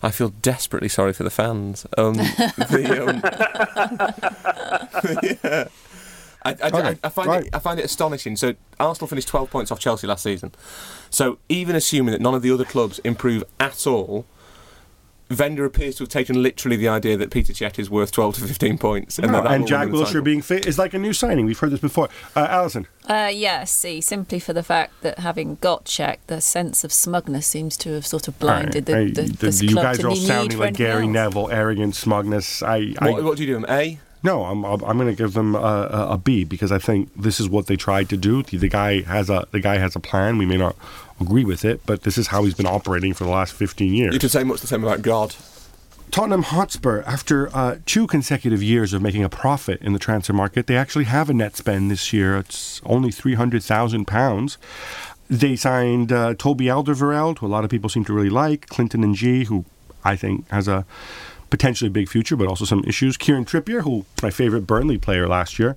I 0.04 0.12
feel 0.12 0.30
desperately 0.30 0.90
sorry 0.90 1.14
for 1.14 1.24
the 1.24 1.30
fans. 1.30 1.86
Um, 1.98 2.14
the, 2.18 3.06
um, 3.08 3.22
yeah. 5.24 5.64
I, 5.64 5.68
I, 6.48 6.56
I, 6.64 6.68
Okay, 6.68 7.00
I 7.04 7.10
find 7.10 7.28
right. 7.30 7.46
it, 7.46 7.56
I 7.56 7.60
find 7.60 7.80
it 7.80 7.86
astonishing. 7.86 8.36
So 8.36 8.56
Arsenal 8.80 9.08
finished 9.08 9.28
12 9.28 9.50
points 9.50 9.72
off 9.72 9.80
Chelsea 9.80 10.08
last 10.08 10.24
season. 10.24 10.52
So 11.10 11.40
even 11.50 11.76
assuming 11.76 12.12
that 12.14 12.22
none 12.22 12.34
of 12.36 12.42
the 12.42 12.52
other 12.52 12.66
clubs 12.66 13.00
improve 13.00 13.44
at 13.60 13.86
all, 13.88 14.26
Wenger 15.38 15.66
appears 15.66 15.96
to 15.98 16.04
have 16.04 16.10
taken 16.10 16.42
literally 16.42 16.78
the 16.78 16.88
idea 16.88 17.18
that 17.18 17.30
Petr 17.32 17.48
Cech 17.52 17.78
is 17.78 17.90
worth 17.90 18.14
12 18.14 18.36
to 18.36 18.42
15 18.48 18.78
points. 18.78 19.20
And, 19.20 19.28
No, 19.28 19.34
that 19.34 19.44
that 19.44 19.54
and 19.56 19.68
Jack 19.68 19.90
win 19.90 20.02
Wilshere 20.02 20.24
being 20.24 20.42
fit 20.42 20.66
is 20.66 20.80
like 20.80 20.94
a 20.94 20.98
new 20.98 21.12
signing. 21.12 21.46
We've 21.46 21.60
heard 21.60 21.72
this 21.72 21.82
before. 21.82 22.08
Uh, 22.34 22.48
Alyson. 22.48 22.86
Uh, 23.10 23.30
yeah, 23.34 23.66
see, 23.66 24.00
simply 24.00 24.40
for 24.40 24.54
the 24.54 24.64
fact 24.64 24.94
that 25.02 25.20
having 25.20 25.56
got 25.56 25.84
Cech, 25.84 26.20
the 26.28 26.40
sense 26.40 26.86
of 26.86 26.94
smugness 26.94 27.46
seems 27.46 27.76
to 27.78 27.92
have 27.96 28.08
sort 28.08 28.30
of 28.30 28.40
blinded 28.40 28.86
the, 28.86 28.96
I- 28.98 29.06
the, 29.08 29.24
the- 29.24 29.34
this 29.34 29.62
you 29.62 29.72
club 29.74 29.84
guys 29.84 29.98
to 29.98 30.06
are 30.06 30.10
all 30.12 30.14
any 30.14 30.22
need 30.22 30.28
sounding 30.28 30.58
like 30.60 30.74
Gary 30.76 31.04
else. 31.04 31.12
Neville, 31.14 31.50
arrogant 31.52 31.96
smugness. 31.98 32.64
I, 32.64 32.94
I 33.00 33.12
What, 33.12 33.24
what 33.26 33.36
do 33.38 33.44
you 33.44 33.48
do, 33.54 33.58
him? 33.58 33.66
A? 33.68 34.00
No, 34.24 34.46
I'm 34.46 34.66
I'm 34.66 34.98
going 34.98 35.08
to 35.08 35.16
give 35.16 35.34
them 35.34 35.56
a, 35.56 35.60
a, 35.60 36.08
a 36.12 36.18
B 36.18 36.44
because 36.44 36.72
I 36.72 36.80
think 36.80 37.12
this 37.16 37.40
is 37.40 37.48
what 37.48 37.68
they 37.68 37.76
tried 37.76 38.10
to 38.10 38.18
do. 38.18 38.44
The, 38.44 38.58
the 38.58 38.68
guy 38.68 39.02
has 39.02 39.30
a 39.30 39.48
the 39.52 39.60
guy 39.60 39.78
has 39.78 39.96
a 39.96 40.00
plan. 40.00 40.38
We 40.38 40.46
may 40.46 40.58
not 40.58 40.76
agree 41.22 41.46
with 41.46 41.64
it, 41.64 41.82
but 41.86 42.04
this 42.04 42.18
is 42.18 42.28
how 42.28 42.44
he's 42.44 42.56
been 42.56 42.66
operating 42.66 43.14
for 43.14 43.24
the 43.24 43.30
last 43.30 43.54
15 43.54 43.94
years. 43.94 44.14
You 44.14 44.20
could 44.20 44.32
say 44.32 44.44
much 44.44 44.62
the 44.62 44.68
same 44.68 44.84
about 44.84 45.02
God. 45.02 45.36
Tottenham 46.10 46.44
Hotspur, 46.44 47.04
after 47.06 47.54
uh, 47.56 47.78
two 47.86 48.08
consecutive 48.08 48.64
years 48.64 48.94
of 48.94 49.02
making 49.02 49.24
a 49.24 49.30
profit 49.30 49.82
in 49.82 49.94
the 49.94 50.00
transfer 50.00 50.34
market, 50.34 50.68
they 50.68 50.78
actually 50.78 51.04
have 51.06 51.30
a 51.30 51.34
net 51.34 51.58
spend 51.58 51.92
this 51.92 52.14
year. 52.14 52.38
It's 52.38 52.82
only 52.86 53.12
three 53.12 53.36
hundred 53.36 53.64
thousand 53.64 54.06
pounds. 54.06 54.58
They 55.30 55.58
signed 55.58 56.12
uh, 56.12 56.36
Toby 56.36 56.66
Alderweireld, 56.66 57.40
who 57.40 57.46
a 57.46 57.50
lot 57.50 57.66
of 57.66 57.70
people 57.70 57.90
seem 57.90 58.06
to 58.06 58.14
really 58.14 58.30
like, 58.30 58.68
Clinton 58.68 59.04
N'Jie, 59.04 59.48
who 59.48 59.66
I 60.06 60.16
think 60.16 60.50
has 60.50 60.70
a 60.70 60.86
potentially 61.50 61.90
big 61.90 62.10
future, 62.10 62.36
but 62.36 62.48
also 62.48 62.66
some 62.66 62.84
issues. 62.86 63.18
Kieran 63.18 63.46
Trippier, 63.46 63.82
who 63.82 63.90
was 63.98 64.06
my 64.24 64.30
favorite 64.32 64.62
Burnley 64.68 64.98
player 64.98 65.28
last 65.28 65.58
year, 65.60 65.76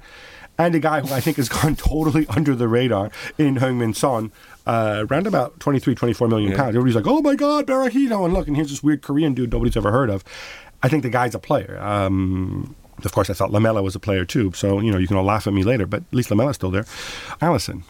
and 0.58 0.74
a 0.74 0.78
guy 0.78 1.00
who 1.00 1.12
I 1.14 1.20
think 1.20 1.36
has 1.38 1.48
gone 1.60 1.76
totally 1.76 2.26
under 2.28 2.54
the 2.54 2.68
radar 2.68 3.10
in 3.38 3.56
Heung-Min 3.56 3.94
Son, 3.94 4.32
uh, 4.66 5.06
around 5.10 5.26
about 5.26 5.58
23, 5.60 5.94
24 5.94 6.28
million 6.28 6.50
Yeah. 6.52 6.56
pounds. 6.56 6.68
Everybody's 6.76 6.94
like, 6.96 7.06
oh 7.06 7.20
my 7.22 7.34
God, 7.34 7.66
Berahino, 7.66 8.24
and 8.24 8.34
look, 8.34 8.46
and 8.46 8.56
here's 8.56 8.70
this 8.70 8.82
weird 8.82 9.02
Korean 9.02 9.32
dude 9.34 9.52
nobody's 9.52 9.76
ever 9.76 9.90
heard 9.90 10.10
of. 10.10 10.22
I 10.82 10.88
think 10.88 11.02
the 11.02 11.10
guy's 11.10 11.34
a 11.34 11.38
player. 11.38 11.78
Um, 11.80 12.74
of 13.04 13.12
course, 13.12 13.30
I 13.30 13.32
thought 13.32 13.50
Lamela 13.50 13.82
was 13.82 13.94
a 13.94 14.00
player 14.00 14.24
too, 14.26 14.52
so, 14.54 14.80
you 14.80 14.92
know, 14.92 14.98
you 14.98 15.06
can 15.08 15.16
all 15.16 15.24
laugh 15.24 15.46
at 15.46 15.54
me 15.54 15.62
later, 15.62 15.86
but 15.86 16.02
at 16.02 16.12
least 16.14 16.30
Lamela's 16.30 16.56
still 16.56 16.70
there. 16.70 16.84
Alyson. 17.40 17.82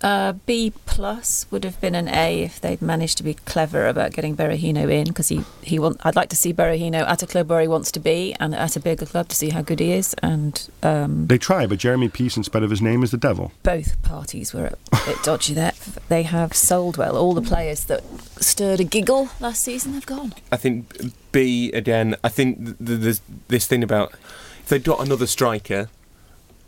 Uh, 0.00 0.32
B 0.46 0.72
plus 0.86 1.46
would 1.50 1.64
have 1.64 1.80
been 1.80 1.94
an 1.96 2.06
A 2.08 2.42
if 2.42 2.60
they'd 2.60 2.80
managed 2.80 3.18
to 3.18 3.24
be 3.24 3.34
clever 3.34 3.86
about 3.88 4.12
getting 4.12 4.36
Berahino 4.36 4.88
in 4.90 5.08
because 5.08 5.28
he, 5.28 5.42
he 5.60 5.78
want 5.78 6.00
I'd 6.04 6.14
like 6.14 6.28
to 6.28 6.36
see 6.36 6.52
Berahino 6.54 7.00
at 7.06 7.22
a 7.22 7.26
club 7.26 7.50
where 7.50 7.60
he 7.60 7.66
wants 7.68 7.90
to 7.92 8.00
be 8.00 8.34
and 8.38 8.54
at 8.54 8.76
a 8.76 8.80
bigger 8.80 9.06
club 9.06 9.28
to 9.28 9.36
see 9.36 9.48
how 9.50 9.62
good 9.62 9.80
he 9.80 9.90
is 9.92 10.14
and 10.22 10.68
um, 10.84 11.26
They 11.26 11.38
try, 11.38 11.66
but 11.66 11.78
Jeremy 11.78 12.08
Peace, 12.08 12.36
in 12.36 12.44
spite 12.44 12.62
of 12.62 12.70
his 12.70 12.80
name, 12.80 13.02
is 13.02 13.10
the 13.10 13.16
devil. 13.16 13.50
both 13.64 14.00
parties 14.02 14.54
were 14.54 14.66
a 14.92 14.98
bit 15.04 15.22
dodgy 15.24 15.54
there. 15.54 15.72
They 16.08 16.22
have 16.22 16.54
sold 16.54 16.96
well. 16.96 17.16
All 17.16 17.34
the 17.34 17.42
players 17.42 17.84
that 17.86 18.04
stirred 18.40 18.78
a 18.80 18.84
giggle 18.84 19.30
last 19.40 19.64
season 19.64 19.94
have 19.94 20.06
gone. 20.06 20.32
I 20.52 20.56
think 20.56 21.12
B 21.32 21.72
again. 21.72 22.14
I 22.22 22.28
think 22.28 22.58
th- 22.64 22.76
th- 22.78 23.00
there's 23.00 23.20
this 23.48 23.66
thing 23.66 23.82
about 23.82 24.12
if 24.60 24.68
they 24.68 24.78
got 24.78 25.00
another 25.04 25.26
striker, 25.26 25.88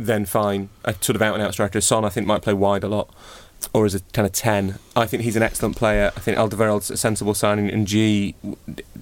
then 0.06 0.24
fine. 0.26 0.68
A 0.84 0.94
sort 0.94 1.16
of 1.16 1.22
out 1.22 1.34
and 1.34 1.42
out 1.42 1.52
striker. 1.52 1.80
Son, 1.80 2.04
I 2.04 2.08
think 2.08 2.26
might 2.26 2.42
play 2.42 2.54
wide 2.54 2.84
a 2.84 2.88
lot, 2.88 3.14
or 3.72 3.84
as 3.86 3.94
a 3.94 4.00
kind 4.12 4.26
of 4.26 4.32
ten. 4.32 4.78
I 4.96 5.06
think 5.06 5.22
he's 5.22 5.36
an 5.36 5.42
excellent 5.42 5.76
player. 5.76 6.12
I 6.16 6.20
think 6.20 6.36
Alderweireld's 6.36 6.90
a 6.90 6.96
sensible 6.96 7.34
signing, 7.34 7.70
and 7.70 7.86
N'Jie, 7.86 8.34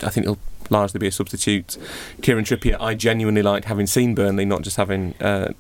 I 0.03 0.11
think 0.11 0.27
he'll 0.27 0.39
largely 0.71 0.99
be 0.99 1.07
a 1.07 1.13
substitute. 1.13 1.79
Kieran 2.23 2.45
Trippier, 2.45 2.77
I 2.81 2.95
genuinely 2.95 3.43
liked 3.43 3.67
having 3.67 3.87
seen 3.87 4.15
Burnley, 4.15 4.45
not 4.45 4.63
just 4.63 4.77
having. 4.77 5.15
Uh, 5.21 5.53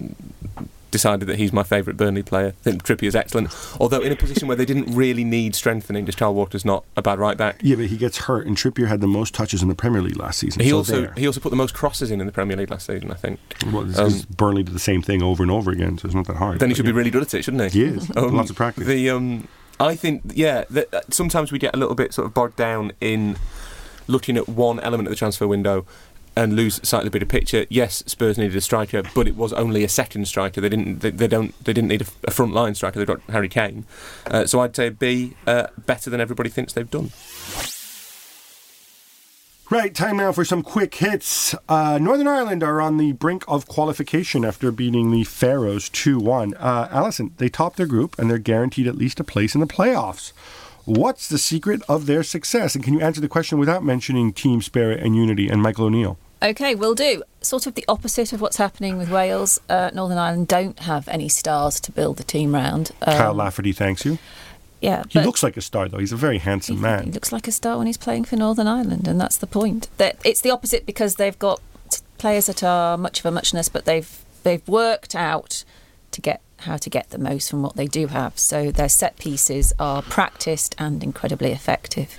Decided 0.91 1.26
that 1.28 1.36
he's 1.36 1.53
my 1.53 1.62
favourite 1.62 1.97
Burnley 1.97 2.22
player. 2.22 2.49
I 2.49 2.62
think 2.62 2.82
Trippier's 2.82 3.14
excellent. 3.14 3.55
Although 3.78 4.01
in 4.01 4.11
a 4.11 4.16
position 4.16 4.49
where 4.49 4.57
they 4.57 4.64
didn't 4.64 4.95
really 4.95 5.24
need 5.24 5.55
strengthening, 5.55 6.07
just 6.07 6.16
Kyle 6.16 6.34
Walker's 6.34 6.64
not 6.64 6.84
a 6.97 7.03
bad 7.03 7.18
right 7.18 7.36
back. 7.36 7.61
Yeah, 7.62 7.76
but 7.76 7.86
he 7.86 7.97
gets 7.97 8.18
hurt, 8.18 8.47
and 8.47 8.57
Trippier 8.57 8.89
had 8.89 9.01
the 9.01 9.07
most 9.07 9.34
touches 9.34 9.62
in 9.62 9.68
the 9.68 9.74
Premier 9.74 10.01
League 10.01 10.16
last 10.16 10.39
season. 10.39 10.62
He 10.62 10.70
so 10.70 10.78
also 10.78 11.01
there. 11.03 11.14
he 11.16 11.26
also 11.26 11.41
put 11.41 11.51
the 11.51 11.57
most 11.57 11.74
crosses 11.74 12.11
in 12.11 12.20
in 12.20 12.26
the 12.26 12.32
Premier 12.32 12.57
League 12.57 12.70
last 12.70 12.86
season, 12.86 13.11
I 13.11 13.14
think. 13.14 13.39
Well, 13.72 14.01
um, 14.01 14.20
Burnley 14.36 14.62
did 14.62 14.74
the 14.74 14.78
same 14.78 15.03
thing 15.03 15.22
over 15.22 15.43
and 15.43 15.53
over 15.53 15.70
again, 15.70 15.99
so 15.99 16.07
it's 16.07 16.14
not 16.14 16.26
that 16.26 16.36
hard. 16.36 16.59
Then 16.59 16.70
he 16.70 16.74
should 16.74 16.86
yeah. 16.86 16.93
be 16.93 16.97
really 16.97 17.11
good 17.11 17.22
at 17.22 17.34
it, 17.34 17.43
shouldn't 17.43 17.72
he? 17.72 17.80
He 17.80 17.84
is. 17.84 18.09
Lots 18.16 18.51
of 18.51 18.57
practice. 18.57 18.86
The 18.86 19.11
um, 19.11 19.49
I 19.80 19.95
think 19.95 20.22
yeah. 20.34 20.64
The, 20.70 20.89
uh, 20.97 21.01
sometimes 21.11 21.53
we 21.53 21.59
get 21.59 21.74
a 21.74 21.78
little 21.78 21.95
bit 21.95 22.14
sort 22.14 22.26
of 22.26 22.34
bogged 22.34 22.57
down 22.57 22.93
in 23.01 23.36
looking 24.09 24.36
at 24.36 24.49
one 24.49 24.80
element 24.80 25.07
of 25.07 25.11
the 25.11 25.16
transfer 25.16 25.47
window 25.47 25.84
and 26.39 26.55
lose 26.55 26.76
slightly 26.84 27.11
bit 27.11 27.22
of 27.22 27.28
picture. 27.28 27.66
Yes, 27.68 28.05
Spurs 28.07 28.39
needed 28.39 28.57
a 28.57 28.61
striker, 28.61 29.03
but 29.12 29.26
it 29.26 29.34
was 29.34 29.53
only 29.53 29.82
a 29.82 29.89
second 29.89 30.28
striker. 30.28 30.61
They 30.61 30.68
didn't. 30.68 31.01
They, 31.01 31.11
they 31.11 31.26
don't. 31.26 31.53
They 31.64 31.72
didn't 31.72 31.89
need 31.89 32.03
a, 32.03 32.07
a 32.24 32.30
front 32.30 32.53
line 32.53 32.76
striker. 32.76 33.01
They 33.01 33.05
got 33.05 33.20
Harry 33.28 33.49
Kane. 33.49 33.86
Uh, 34.30 34.47
so 34.47 34.61
I'd 34.61 34.76
say 34.76 34.91
B 34.91 35.34
uh, 35.49 35.66
better 35.86 36.11
than 36.11 36.20
everybody 36.20 36.49
thinks 36.49 36.72
they've 36.72 36.89
done. 36.89 37.11
Right, 39.70 39.95
time 39.95 40.16
now 40.16 40.32
for 40.32 40.45
some 40.47 40.62
quick 40.62 40.95
hits. 40.95 41.55
Uh, 41.68 41.99
Northern 42.01 42.28
Ireland 42.28 42.62
are 42.62 42.80
on 42.80 42.97
the 42.97 43.12
brink 43.12 43.45
of 43.47 43.66
qualification 43.66 44.45
after 44.45 44.70
beating 44.70 45.11
the 45.11 45.24
Pharaohs 45.24 45.89
2 45.91 46.20
1. 46.20 46.55
Uh, 46.55 46.89
Alyson, 46.91 47.32
they 47.36 47.49
topped 47.49 47.76
their 47.76 47.86
group 47.86 48.18
and 48.18 48.30
they're 48.30 48.39
guaranteed 48.39 48.86
at 48.86 48.97
least 48.97 49.20
a 49.20 49.24
place 49.24 49.55
in 49.55 49.61
the 49.61 49.66
playoffs. 49.66 50.32
What's 50.84 51.28
the 51.28 51.36
secret 51.36 51.82
of 51.86 52.07
their 52.07 52.22
success? 52.22 52.74
And 52.74 52.82
can 52.82 52.95
you 52.95 53.01
answer 53.01 53.20
the 53.20 53.28
question 53.28 53.59
without 53.59 53.84
mentioning 53.84 54.32
team 54.32 54.62
spirit 54.62 55.03
and 55.03 55.14
unity 55.14 55.49
and 55.49 55.61
Michael 55.61 55.86
O'Neill? 55.86 56.16
Okay, 56.43 56.74
will 56.74 56.95
do. 56.95 57.22
Sort 57.41 57.66
of 57.66 57.74
the 57.74 57.84
opposite 57.89 58.32
of 58.32 58.41
what's 58.41 58.57
happening 58.57 58.97
with 58.97 59.11
Wales. 59.11 59.61
Uh, 59.68 59.91
Northern 59.93 60.18
Ireland 60.18 60.49
don't 60.49 60.78
have 60.80 61.09
any 61.09 61.28
stars 61.28 61.80
to 61.80 61.93
build 61.93 62.16
the 62.16 62.24
team 62.24 62.55
round. 62.55 62.93
Um, 63.03 63.16
Kyle 63.16 63.34
Lafferty 63.34 63.72
thanks 63.72 64.05
you. 64.05 64.18
Yeah, 64.80 65.03
He 65.09 65.20
looks 65.20 65.43
like 65.43 65.57
a 65.57 65.61
star, 65.61 65.89
though. 65.89 65.99
He's 65.99 66.12
a 66.12 66.16
very 66.16 66.39
handsome 66.39 66.76
he, 66.76 66.82
man. 66.82 67.05
he 67.05 67.11
looks 67.11 67.32
like 67.32 67.49
a 67.49 67.53
star 67.53 67.78
when 67.78 67.89
he's 67.89 67.97
playing 67.97 68.24
for 68.24 68.36
Northern 68.36 68.68
Ireland, 68.68 69.09
and 69.09 69.20
that's 69.20 69.36
the 69.36 69.49
point. 69.49 69.89
That 69.97 70.18
it's 70.24 70.41
the 70.41 70.51
opposite 70.51 70.86
because 70.86 71.16
they've 71.16 71.39
got 71.39 71.61
players 72.16 72.47
that 72.47 72.62
are 72.62 72.97
much 72.97 73.18
of 73.18 73.26
a 73.26 73.32
muchness, 73.32 73.68
but 73.68 73.86
they've 73.86 74.24
they've 74.45 74.66
worked 74.68 75.16
out 75.16 75.64
to 76.12 76.20
get 76.20 76.41
how 76.59 76.76
to 76.76 76.91
get 76.91 77.11
the 77.11 77.18
most 77.18 77.51
from 77.51 77.62
what 77.62 77.76
they 77.76 77.86
do 77.86 78.09
have. 78.09 78.39
So 78.39 78.70
their 78.70 78.89
set 78.89 79.18
pieces 79.18 79.72
are 79.78 80.03
practiced 80.03 80.74
and 80.78 81.03
incredibly 81.03 81.53
effective. 81.53 82.16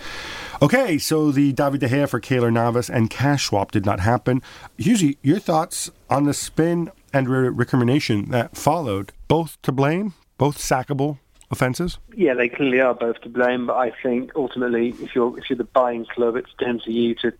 Okay, 0.62 0.98
so 0.98 1.32
the 1.32 1.54
David 1.54 1.80
De 1.80 1.88
Gea 1.88 2.10
for 2.10 2.20
Keylor 2.20 2.52
Navas 2.52 2.90
and 2.90 3.10
cash 3.10 3.46
swap 3.46 3.72
did 3.72 3.86
not 3.86 4.02
happen. 4.02 4.42
Hughesy, 4.78 5.16
your 5.22 5.40
thoughts 5.40 5.90
on 6.10 6.26
the 6.26 6.34
spin 6.34 6.92
and 7.14 7.30
re- 7.30 7.48
recrimination 7.48 8.30
that 8.32 8.58
followed? 8.58 9.14
Both 9.30 9.62
to 9.62 9.72
blame, 9.72 10.16
both 10.38 10.58
sackable 10.58 11.20
offences? 11.50 11.98
Yeah, 12.14 12.34
they 12.34 12.50
clearly 12.50 12.82
are 12.82 12.94
both 12.94 13.22
to 13.22 13.30
blame, 13.30 13.68
but 13.68 13.78
I 13.78 13.94
think 14.04 14.34
ultimately, 14.36 14.90
if 15.02 15.16
you're 15.16 15.40
if 15.40 15.50
you're 15.50 15.56
the 15.56 15.64
buying 15.64 16.06
club, 16.06 16.36
it's 16.36 16.54
down 16.60 16.82
to 16.82 16.92
you 16.92 17.16
to 17.16 17.32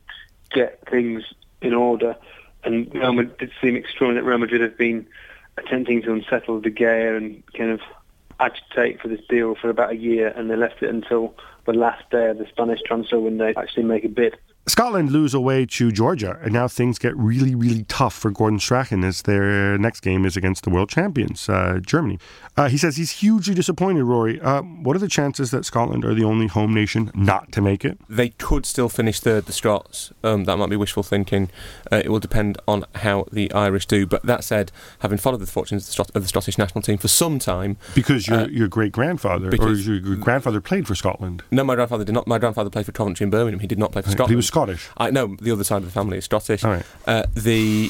get 0.52 0.82
things 0.90 1.24
in 1.62 1.74
order. 1.74 2.16
And 2.64 2.90
Real 2.94 3.12
Madrid 3.12 3.38
did 3.38 3.52
seem 3.60 3.76
extraordinary 3.76 4.24
that 4.24 4.30
Real 4.30 4.38
Madrid 4.38 4.62
have 4.62 4.78
been 4.78 5.06
attempting 5.58 6.02
to 6.04 6.14
unsettle 6.14 6.62
De 6.62 6.72
Gea 6.72 7.18
and 7.18 7.44
kind 7.54 7.72
of 7.72 7.82
agitate 8.40 9.02
for 9.02 9.08
this 9.08 9.22
deal 9.30 9.56
for 9.56 9.70
about 9.70 9.92
a 9.92 9.96
year, 9.96 10.30
and 10.30 10.50
they 10.50 10.56
left 10.56 10.82
it 10.82 10.90
until 10.90 11.36
the 11.66 11.74
last 11.74 12.10
day 12.10 12.30
of 12.30 12.38
the 12.38 12.46
Spanish 12.48 12.80
transfer 12.86 13.20
window 13.20 13.54
to 13.54 13.60
actually 13.60 13.84
make 13.84 14.04
a 14.04 14.10
bid. 14.10 14.38
Scotland 14.70 15.12
lose 15.12 15.34
away 15.34 15.66
to 15.66 15.92
Georgia, 15.92 16.38
and 16.44 16.54
now 16.54 16.68
things 16.68 17.00
get 17.00 17.18
really, 17.18 17.56
really 17.56 17.84
tough 17.86 18.14
for 18.14 18.30
Gordon 18.30 18.60
Strachan 18.60 19.04
as 19.04 19.24
their 19.24 19.78
next 19.80 20.02
game 20.02 20.26
is 20.26 20.38
against 20.38 20.64
the 20.64 20.70
world 20.70 20.90
champions, 20.90 21.50
uh, 21.50 21.80
Germany. 21.84 22.20
Uh, 22.56 22.70
he 22.70 22.78
says 22.78 22.96
he's 22.96 23.12
hugely 23.12 23.56
disappointed, 23.56 24.04
Rory. 24.04 24.40
Uh, 24.40 24.62
what 24.62 24.96
are 24.96 25.00
the 25.00 25.08
chances 25.08 25.50
that 25.52 25.66
Scotland 25.66 26.06
are 26.06 26.14
the 26.14 26.24
only 26.24 26.46
home 26.48 26.74
nation 26.74 27.10
not 27.16 27.52
to 27.54 27.62
make 27.62 27.84
it? 27.84 27.98
They 28.08 28.30
could 28.30 28.66
still 28.66 28.90
finish 28.90 29.20
third, 29.20 29.46
the 29.48 29.54
Scots. 29.54 30.12
Um, 30.24 30.44
that 30.44 30.58
might 30.58 30.70
be 30.70 30.76
wishful 30.76 31.02
thinking. 31.04 31.50
Uh, 31.92 32.02
it 32.06 32.10
will 32.10 32.20
depend 32.20 32.58
on 32.68 32.86
how 32.96 33.26
the 33.32 33.52
Irish 33.54 33.88
do. 33.88 34.06
But 34.06 34.24
that 34.24 34.44
said, 34.44 34.72
having 35.00 35.18
followed 35.18 35.40
the 35.40 35.48
fortunes 35.48 35.84
of 35.84 35.88
the, 35.88 35.94
Scot- 35.94 36.16
of 36.16 36.22
the 36.22 36.28
Scottish 36.28 36.58
national 36.58 36.84
team 36.84 36.98
for 37.00 37.08
some 37.08 37.40
time, 37.40 37.78
Because 37.96 38.28
your 38.28 38.40
Uh, 38.42 38.48
your 38.48 38.68
great 38.68 38.92
grandfather 38.92 39.50
or 39.50 39.72
your, 39.74 39.96
your 39.96 40.16
grandfather 40.18 40.62
played 40.62 40.86
for 40.88 40.96
Scotland. 40.96 41.42
no, 41.50 41.64
my 41.64 41.76
grandfather 41.76 42.04
did 42.04 42.14
not. 42.14 42.28
My 42.28 42.38
grandfather 42.38 42.70
played 42.70 42.86
for 42.86 42.92
Coventry 42.92 43.24
and 43.24 43.32
Birmingham. 43.32 43.60
He 43.62 43.68
did 43.68 43.80
not 43.80 43.92
play 43.92 44.02
for 44.02 44.12
Scotland. 44.12 44.30
He 44.32 44.36
was 44.36 44.46
Scottish. 44.60 44.90
I 44.98 45.12
know 45.12 45.36
the 45.40 45.52
other 45.52 45.64
side 45.64 45.78
of 45.78 45.86
the 45.86 45.92
family 45.92 46.18
is 46.18 46.26
Scottish. 46.26 46.64
All 46.64 46.72
right. 46.72 46.86
Uh, 47.08 47.24
the 47.34 47.90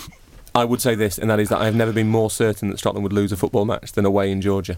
I 0.56 0.66
would 0.66 0.82
say 0.82 0.96
this, 0.96 1.18
and 1.18 1.30
that 1.30 1.40
is 1.40 1.50
that 1.50 1.62
I 1.62 1.66
have 1.66 1.76
never 1.76 1.94
been 1.94 2.10
more 2.10 2.30
certain 2.30 2.70
that 2.70 2.80
Scotland 2.80 3.04
would 3.04 3.14
lose 3.14 3.32
a 3.32 3.38
football 3.38 3.66
match 3.66 3.92
than 3.94 4.06
away 4.06 4.32
in 4.32 4.42
Georgia. 4.42 4.78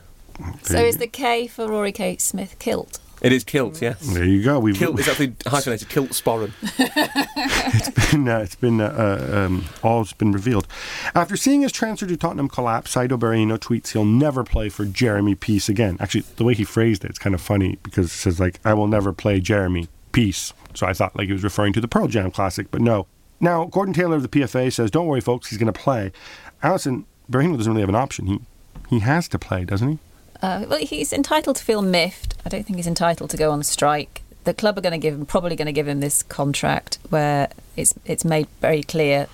So 0.64 0.78
is 0.78 0.98
the 0.98 1.08
K 1.08 1.48
for 1.48 1.68
Rory 1.68 1.92
K. 1.92 2.18
Smith 2.18 2.58
kilt? 2.60 3.00
It 3.22 3.32
is 3.32 3.44
kilt, 3.44 3.80
yes. 3.84 4.00
There 4.00 4.26
you 4.26 4.44
go. 4.44 4.60
We've 4.60 4.76
Kilt 4.76 5.00
is 5.00 5.08
actually 5.08 5.36
hyphenated. 5.46 5.90
Kilt 5.90 6.10
sporran. 6.10 6.54
been, 8.12 8.28
uh, 8.28 8.40
it's 8.40 8.56
been 8.56 8.82
uh, 8.82 8.86
uh, 9.32 9.38
um, 9.38 9.66
all's 9.84 10.12
been 10.14 10.32
revealed. 10.32 10.68
After 11.14 11.38
seeing 11.38 11.62
his 11.62 11.72
transfer 11.72 12.08
to 12.08 12.18
Tottenham 12.18 12.50
collapse, 12.50 12.96
Saido 12.96 13.20
Berahino 13.20 13.60
tweets 13.60 13.92
he'll 13.92 14.06
never 14.06 14.44
play 14.44 14.70
for 14.70 14.86
Jeremy 14.86 15.36
Peace 15.36 15.70
again. 15.70 15.98
Actually, 16.00 16.24
the 16.38 16.44
way 16.44 16.56
he 16.56 16.64
phrased 16.64 17.06
it, 17.06 17.12
it's 17.12 17.20
kind 17.20 17.36
of 17.36 17.42
funny 17.42 17.78
because 17.84 18.08
it 18.08 18.18
says 18.18 18.40
like, 18.40 18.60
"I 18.66 18.74
will 18.74 18.88
never 18.88 19.14
play 19.14 19.40
Jeremy 19.40 19.88
Peace." 20.12 20.54
So 20.78 20.88
I 20.88 20.94
thought 20.94 21.16
like 21.16 21.28
he 21.28 21.34
was 21.34 21.44
referring 21.44 21.74
to 21.74 21.82
the 21.82 21.88
Pearl 21.88 22.08
Jam 22.08 22.32
classic, 22.32 22.68
but 22.72 22.82
no. 22.82 23.08
Now 23.40 23.66
Gordon 23.66 23.94
Taylor 23.94 24.16
of 24.16 24.22
the 24.22 24.28
PFA 24.30 24.72
says, 24.72 24.92
"Don't 24.92 25.08
worry, 25.08 25.22
folks, 25.22 25.50
he's 25.50 25.58
going 25.60 25.72
to 25.72 25.80
play." 25.80 26.12
Alyson 26.64 27.06
Berahino 27.32 27.58
doesn't 27.58 27.72
really 27.72 27.82
have 27.82 27.90
an 27.90 27.96
option. 27.96 28.28
He 28.28 28.40
he 28.90 29.00
has 29.00 29.28
to 29.30 29.40
play, 29.40 29.66
doesn't 29.66 29.88
he? 29.90 30.00
Uh, 30.42 30.66
well, 30.68 30.80
he's 30.80 31.14
entitled 31.14 31.56
to 31.58 31.64
feel 31.64 31.82
miffed. 31.82 32.36
I 32.46 32.50
don't 32.50 32.66
think 32.66 32.78
he's 32.78 32.88
entitled 32.88 33.30
to 33.30 33.38
go 33.38 33.52
on 33.52 33.64
strike. 33.64 34.22
the 34.44 34.54
club 34.54 34.78
are 34.78 34.82
going 34.82 34.92
to 34.92 34.98
give 34.98 35.14
him 35.14 35.26
probably 35.26 35.56
going 35.56 35.68
to 35.68 35.72
give 35.72 35.88
him 35.88 36.00
this 36.00 36.24
contract 36.24 36.98
where 37.10 37.50
it's 37.78 37.94
it's 38.06 38.26
made 38.26 38.48
very 38.60 38.84
clear 38.84 39.28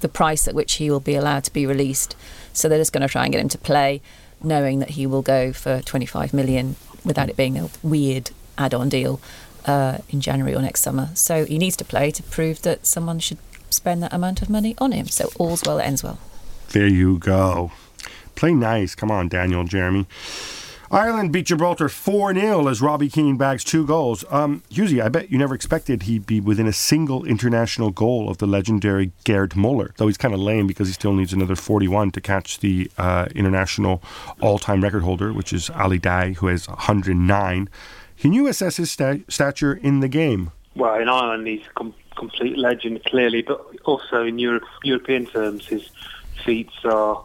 the 0.00 0.08
price 0.08 0.46
at 0.48 0.54
which 0.54 0.74
he 0.74 0.90
will 0.90 1.00
be 1.00 1.14
allowed 1.14 1.44
to 1.44 1.52
be 1.52 1.66
released. 1.66 2.16
So 2.52 2.68
they're 2.68 2.78
just 2.78 2.92
going 2.92 3.06
to 3.06 3.08
try 3.08 3.24
and 3.24 3.32
get 3.32 3.40
him 3.40 3.48
to 3.50 3.58
play, 3.58 4.00
knowing 4.42 4.78
that 4.80 4.90
he 4.90 5.06
will 5.06 5.22
go 5.22 5.52
for 5.52 5.80
25 5.82 6.34
million 6.34 6.76
without 7.04 7.28
it 7.28 7.36
being 7.36 7.58
a 7.58 7.68
weird 7.82 8.30
add-on 8.58 8.88
deal 8.88 9.20
uh, 9.66 9.98
in 10.10 10.20
January 10.20 10.54
or 10.54 10.62
next 10.62 10.82
summer. 10.82 11.10
So 11.14 11.44
he 11.44 11.58
needs 11.58 11.76
to 11.76 11.84
play 11.84 12.10
to 12.10 12.22
prove 12.22 12.62
that 12.62 12.86
someone 12.86 13.18
should 13.18 13.38
spend 13.70 14.02
that 14.02 14.12
amount 14.12 14.42
of 14.42 14.50
money 14.50 14.74
on 14.78 14.92
him. 14.92 15.06
So 15.08 15.30
all's 15.38 15.62
well 15.64 15.78
that 15.78 15.86
ends 15.86 16.02
well. 16.02 16.18
There 16.70 16.86
you 16.86 17.18
go. 17.18 17.72
Play 18.34 18.54
nice. 18.54 18.94
Come 18.94 19.10
on, 19.10 19.28
Daniel, 19.28 19.64
Jeremy. 19.64 20.06
Ireland 20.92 21.32
beat 21.32 21.46
Gibraltar 21.46 21.88
4 21.88 22.34
0 22.34 22.68
as 22.68 22.82
Robbie 22.82 23.08
Keane 23.08 23.38
bags 23.38 23.64
two 23.64 23.86
goals. 23.86 24.26
Um, 24.28 24.62
Hughesy, 24.70 25.02
I 25.02 25.08
bet 25.08 25.30
you 25.30 25.38
never 25.38 25.54
expected 25.54 26.02
he'd 26.02 26.26
be 26.26 26.38
within 26.38 26.66
a 26.66 26.72
single 26.72 27.24
international 27.24 27.90
goal 27.90 28.28
of 28.28 28.36
the 28.36 28.46
legendary 28.46 29.10
Gerd 29.24 29.56
Muller, 29.56 29.94
though 29.96 30.06
he's 30.06 30.18
kind 30.18 30.34
of 30.34 30.40
lame 30.40 30.66
because 30.66 30.88
he 30.88 30.92
still 30.92 31.14
needs 31.14 31.32
another 31.32 31.56
41 31.56 32.10
to 32.10 32.20
catch 32.20 32.58
the 32.60 32.90
uh, 32.98 33.26
international 33.34 34.02
all 34.42 34.58
time 34.58 34.82
record 34.82 35.02
holder, 35.02 35.32
which 35.32 35.54
is 35.54 35.70
Ali 35.70 35.98
Daei, 35.98 36.34
who 36.36 36.48
has 36.48 36.68
109. 36.68 37.70
Can 38.22 38.32
you 38.32 38.46
assess 38.46 38.76
his 38.76 38.88
sta- 38.88 39.24
stature 39.26 39.72
in 39.72 39.98
the 39.98 40.06
game? 40.06 40.52
Well, 40.76 40.94
in 40.94 41.08
Ireland, 41.08 41.44
he's 41.48 41.66
a 41.66 41.74
com- 41.74 41.94
complete 42.16 42.56
legend, 42.56 43.02
clearly, 43.02 43.42
but 43.42 43.60
also 43.82 44.22
in 44.24 44.38
Europe, 44.38 44.62
European 44.84 45.26
terms, 45.26 45.66
his 45.66 45.90
feats 46.44 46.84
are 46.84 47.20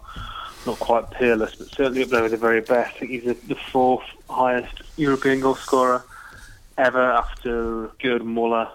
not 0.66 0.80
quite 0.80 1.12
peerless, 1.12 1.54
but 1.54 1.68
certainly 1.68 2.02
up 2.02 2.10
there 2.10 2.24
with 2.24 2.32
the 2.32 2.38
very 2.38 2.62
best. 2.62 2.96
I 2.96 3.00
think 3.00 3.12
he's 3.12 3.26
the, 3.26 3.36
the 3.48 3.54
fourth 3.72 4.06
highest 4.28 4.82
European 4.96 5.40
goal 5.40 5.54
scorer 5.54 6.04
ever 6.80 7.12
after 7.12 7.92
Gerd 8.02 8.26
Muller, 8.26 8.68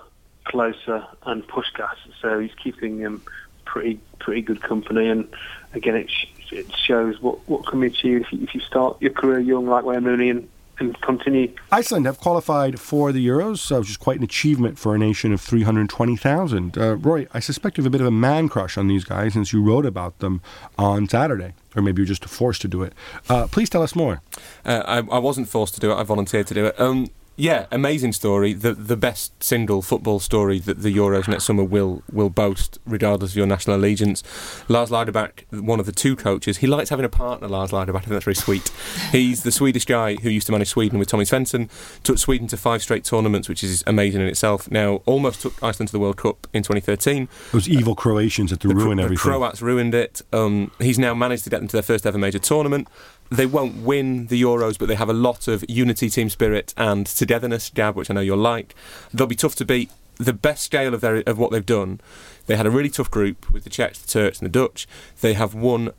Klose, 0.47 1.05
and 1.27 1.45
Puskas. 1.49 1.97
So 2.21 2.39
he's 2.39 2.55
keeping 2.55 2.99
him 2.99 3.21
pretty 3.65 3.99
pretty 4.21 4.43
good 4.43 4.63
company. 4.63 5.09
And 5.09 5.27
again, 5.75 5.97
it, 5.97 6.09
sh- 6.09 6.53
it 6.53 6.73
shows 6.77 7.21
what 7.21 7.41
what 7.49 7.67
can 7.67 7.81
be 7.81 7.89
achieved 7.89 8.27
if 8.27 8.33
you, 8.33 8.45
if 8.45 8.55
you 8.55 8.61
start 8.61 9.03
your 9.03 9.11
career 9.11 9.41
young 9.41 9.67
like 9.67 9.85
Wayne 9.85 10.05
Rooney 10.05 10.31
and, 10.31 10.49
and 10.83 11.01
continue. 11.01 11.55
Iceland 11.71 12.07
have 12.07 12.19
qualified 12.19 12.79
for 12.79 13.13
the 13.13 13.27
Euros, 13.27 13.79
which 13.79 13.91
is 13.91 13.97
quite 13.97 14.19
an 14.19 14.25
achievement 14.25 14.79
for 14.79 14.95
a 14.95 14.99
nation 14.99 15.33
of 15.33 15.41
320,000. 15.41 16.77
Uh, 16.77 16.97
Roy, 16.97 17.27
I 17.33 17.41
suspect 17.41 17.79
you 17.79 17.85
have 17.85 17.91
a 17.91 17.91
bit 17.91 18.01
of 18.01 18.07
a 18.07 18.11
man 18.11 18.49
crush 18.49 18.77
on 18.77 18.89
these 18.89 19.05
guys 19.05 19.33
since 19.33 19.53
you 19.53 19.63
wrote 19.63 19.87
about 19.87 20.19
them 20.19 20.43
on 20.79 21.09
Saturday. 21.09 21.55
Or 21.75 21.83
maybe 21.83 22.03
you're 22.03 22.07
just 22.07 22.25
forced 22.27 22.61
to 22.63 22.69
do 22.69 22.83
it. 22.83 22.93
Uh, 23.29 23.47
please 23.47 23.71
tell 23.71 23.83
us 23.83 23.95
more. 23.95 24.21
Uh, 24.65 24.83
I, 24.85 24.97
I 25.17 25.19
wasn't 25.19 25.49
forced 25.49 25.75
to 25.75 25.81
do 25.81 25.91
it. 25.91 25.95
I 25.95 26.03
volunteered 26.03 26.47
to 26.49 26.55
do 26.55 26.67
it. 26.67 26.79
Um, 26.79 27.07
yeah, 27.37 27.67
amazing 27.71 28.13
story. 28.13 28.53
The 28.53 28.75
the 28.75 28.97
best 28.97 29.43
single 29.43 29.81
football 29.81 30.21
story 30.21 30.59
that 30.61 30.83
the 30.83 30.95
Euros 30.95 31.27
next 31.29 31.45
summer 31.45 31.65
will 31.65 32.03
will 32.13 32.31
boast, 32.31 32.79
regardless 32.85 33.33
of 33.33 33.37
your 33.37 33.47
national 33.47 33.77
allegiance. 33.77 34.23
Lars 34.69 34.91
Lagerback, 34.91 35.45
one 35.51 35.81
of 35.81 35.87
the 35.87 35.93
two 35.93 36.15
coaches, 36.15 36.59
he 36.59 36.67
likes 36.67 36.91
having 36.91 37.05
a 37.05 37.09
partner. 37.09 37.49
Lars 37.49 37.71
Lagerback, 37.71 37.97
I 37.97 38.01
think 38.01 38.11
that's 38.11 38.25
very 38.25 38.35
sweet. 38.35 38.71
He's 39.13 39.43
the 39.43 39.53
Swedish 39.53 39.87
guy 39.87 40.17
who 40.17 40.29
used 40.29 40.47
to 40.47 40.53
manage 40.53 40.69
Sweden 40.69 40.99
with 40.99 41.09
Tommy 41.09 41.25
Svensson. 41.25 41.71
Took 42.03 42.19
Sweden 42.19 42.47
to 42.49 42.57
five 42.57 42.83
straight 42.83 43.05
tournaments, 43.05 43.49
which 43.49 43.65
is 43.65 43.83
amazing 43.87 44.21
in 44.21 44.27
itself. 44.27 44.71
Now 44.71 44.97
almost 45.07 45.41
took 45.41 45.61
Iceland 45.63 45.89
to 45.89 45.93
the 45.93 46.01
World 46.01 46.19
Cup 46.19 46.47
in 46.53 46.63
2013. 46.63 47.29
Those 47.53 47.69
evil 47.69 47.95
Croatians 47.95 48.51
that 48.51 48.61
to 48.61 48.69
The, 48.69 48.75
ruin 48.75 48.99
the 48.99 49.05
everything. 49.05 49.23
Croats 49.23 49.63
ruined 49.63 49.95
it. 49.95 50.21
Um, 50.33 50.71
he's 50.79 50.99
now 50.99 51.15
managed 51.15 51.45
to 51.45 51.51
get 51.51 51.61
them 51.61 51.69
to 51.69 51.77
their 51.77 51.83
first 51.83 52.07
ever 52.07 52.19
major 52.19 52.39
tournament. 52.39 52.89
They 53.33 53.47
won't 53.47 53.77
win 53.83 54.27
the 54.27 54.41
Euros, 54.41 54.79
but 54.79 54.89
they 54.89 54.95
have 54.95 55.09
a 55.09 55.15
lot 55.15 55.49
of 55.49 55.65
unity, 55.69 56.11
team 56.11 56.29
spirit, 56.29 56.75
and 56.77 57.07
togetherness. 57.07 57.71
Gab, 57.71 57.97
which 57.97 58.11
I 58.11 58.15
know 58.15 58.21
you'll 58.21 58.37
like. 58.37 58.75
They'll 59.13 59.27
be 59.27 59.35
tough 59.35 59.55
to 59.57 59.65
beat. 59.65 59.91
The 60.19 60.33
best 60.35 60.63
scale 60.63 60.93
of 60.95 61.01
their 61.01 61.17
of 61.27 61.39
what 61.39 61.51
they've 61.51 61.65
done. 61.65 62.01
They 62.47 62.57
had 62.57 62.67
a 62.67 62.71
really 62.71 62.91
tough 62.91 63.11
group 63.11 63.51
with 63.51 63.65
the 63.65 63.71
Czechs, 63.71 63.99
the 63.99 64.09
Turks, 64.09 64.39
and 64.39 64.47
the 64.47 64.53
Dutch. 64.53 64.87
They 65.21 65.33
have 65.35 65.55
won 65.55 65.91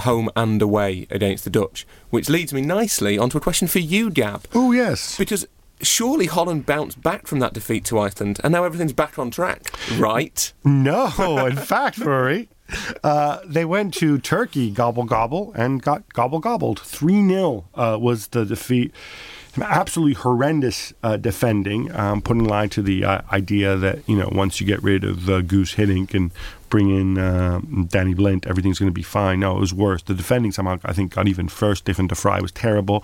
home 0.00 0.30
and 0.36 0.60
away 0.62 1.06
against 1.10 1.44
the 1.44 1.50
Dutch, 1.50 1.86
which 2.10 2.28
leads 2.28 2.52
me 2.52 2.60
nicely 2.60 3.18
onto 3.18 3.38
a 3.38 3.40
question 3.40 3.66
for 3.66 3.78
you, 3.78 4.10
Gab. 4.10 4.46
oh, 4.54 4.70
yes. 4.72 5.16
Because 5.18 5.46
surely 5.82 6.26
Holland 6.26 6.66
bounced 6.66 7.02
back 7.02 7.26
from 7.26 7.38
that 7.40 7.52
defeat 7.52 7.84
to 7.86 7.98
Iceland, 7.98 8.40
and 8.44 8.52
now 8.52 8.64
everything's 8.64 8.92
back 8.92 9.18
on 9.18 9.30
track, 9.30 9.70
right? 9.98 10.52
No, 10.64 11.06
in 11.46 11.56
fact, 11.56 11.98
Rory, 11.98 12.48
uh, 13.04 13.38
they 13.46 13.64
went 13.64 13.94
to 13.94 14.18
Turkey, 14.18 14.70
gobble 14.70 15.04
gobble, 15.04 15.52
and 15.54 15.82
got 15.82 16.12
gobble 16.12 16.40
gobbled. 16.40 16.80
3 16.80 17.28
0 17.28 17.64
uh, 17.74 17.98
was 18.00 18.28
the 18.28 18.44
defeat. 18.44 18.92
Absolutely 19.58 20.12
horrendous 20.12 20.92
uh, 21.02 21.16
defending, 21.16 21.90
um, 21.96 22.20
putting 22.20 22.44
lie 22.44 22.66
to 22.66 22.82
the 22.82 23.04
uh, 23.04 23.22
idea 23.32 23.74
that, 23.76 24.06
you 24.06 24.14
know, 24.14 24.28
once 24.30 24.60
you 24.60 24.66
get 24.66 24.82
rid 24.82 25.02
of 25.02 25.16
Guus 25.20 25.76
Hiddink 25.76 26.12
and 26.12 26.30
bring 26.68 26.90
in 26.90 27.16
uh, 27.16 27.60
Danny 27.88 28.12
Blind, 28.12 28.46
everything's 28.46 28.78
going 28.78 28.90
to 28.90 28.94
be 28.94 29.02
fine. 29.02 29.40
No, 29.40 29.56
it 29.56 29.60
was 29.60 29.72
worse. 29.72 30.02
The 30.02 30.12
defending 30.12 30.52
somehow, 30.52 30.78
I 30.84 30.92
think, 30.92 31.14
got 31.14 31.26
even 31.26 31.48
first. 31.48 31.84
Stefan 31.84 32.06
de 32.06 32.14
Vrij 32.14 32.42
was 32.42 32.52
terrible. 32.52 33.02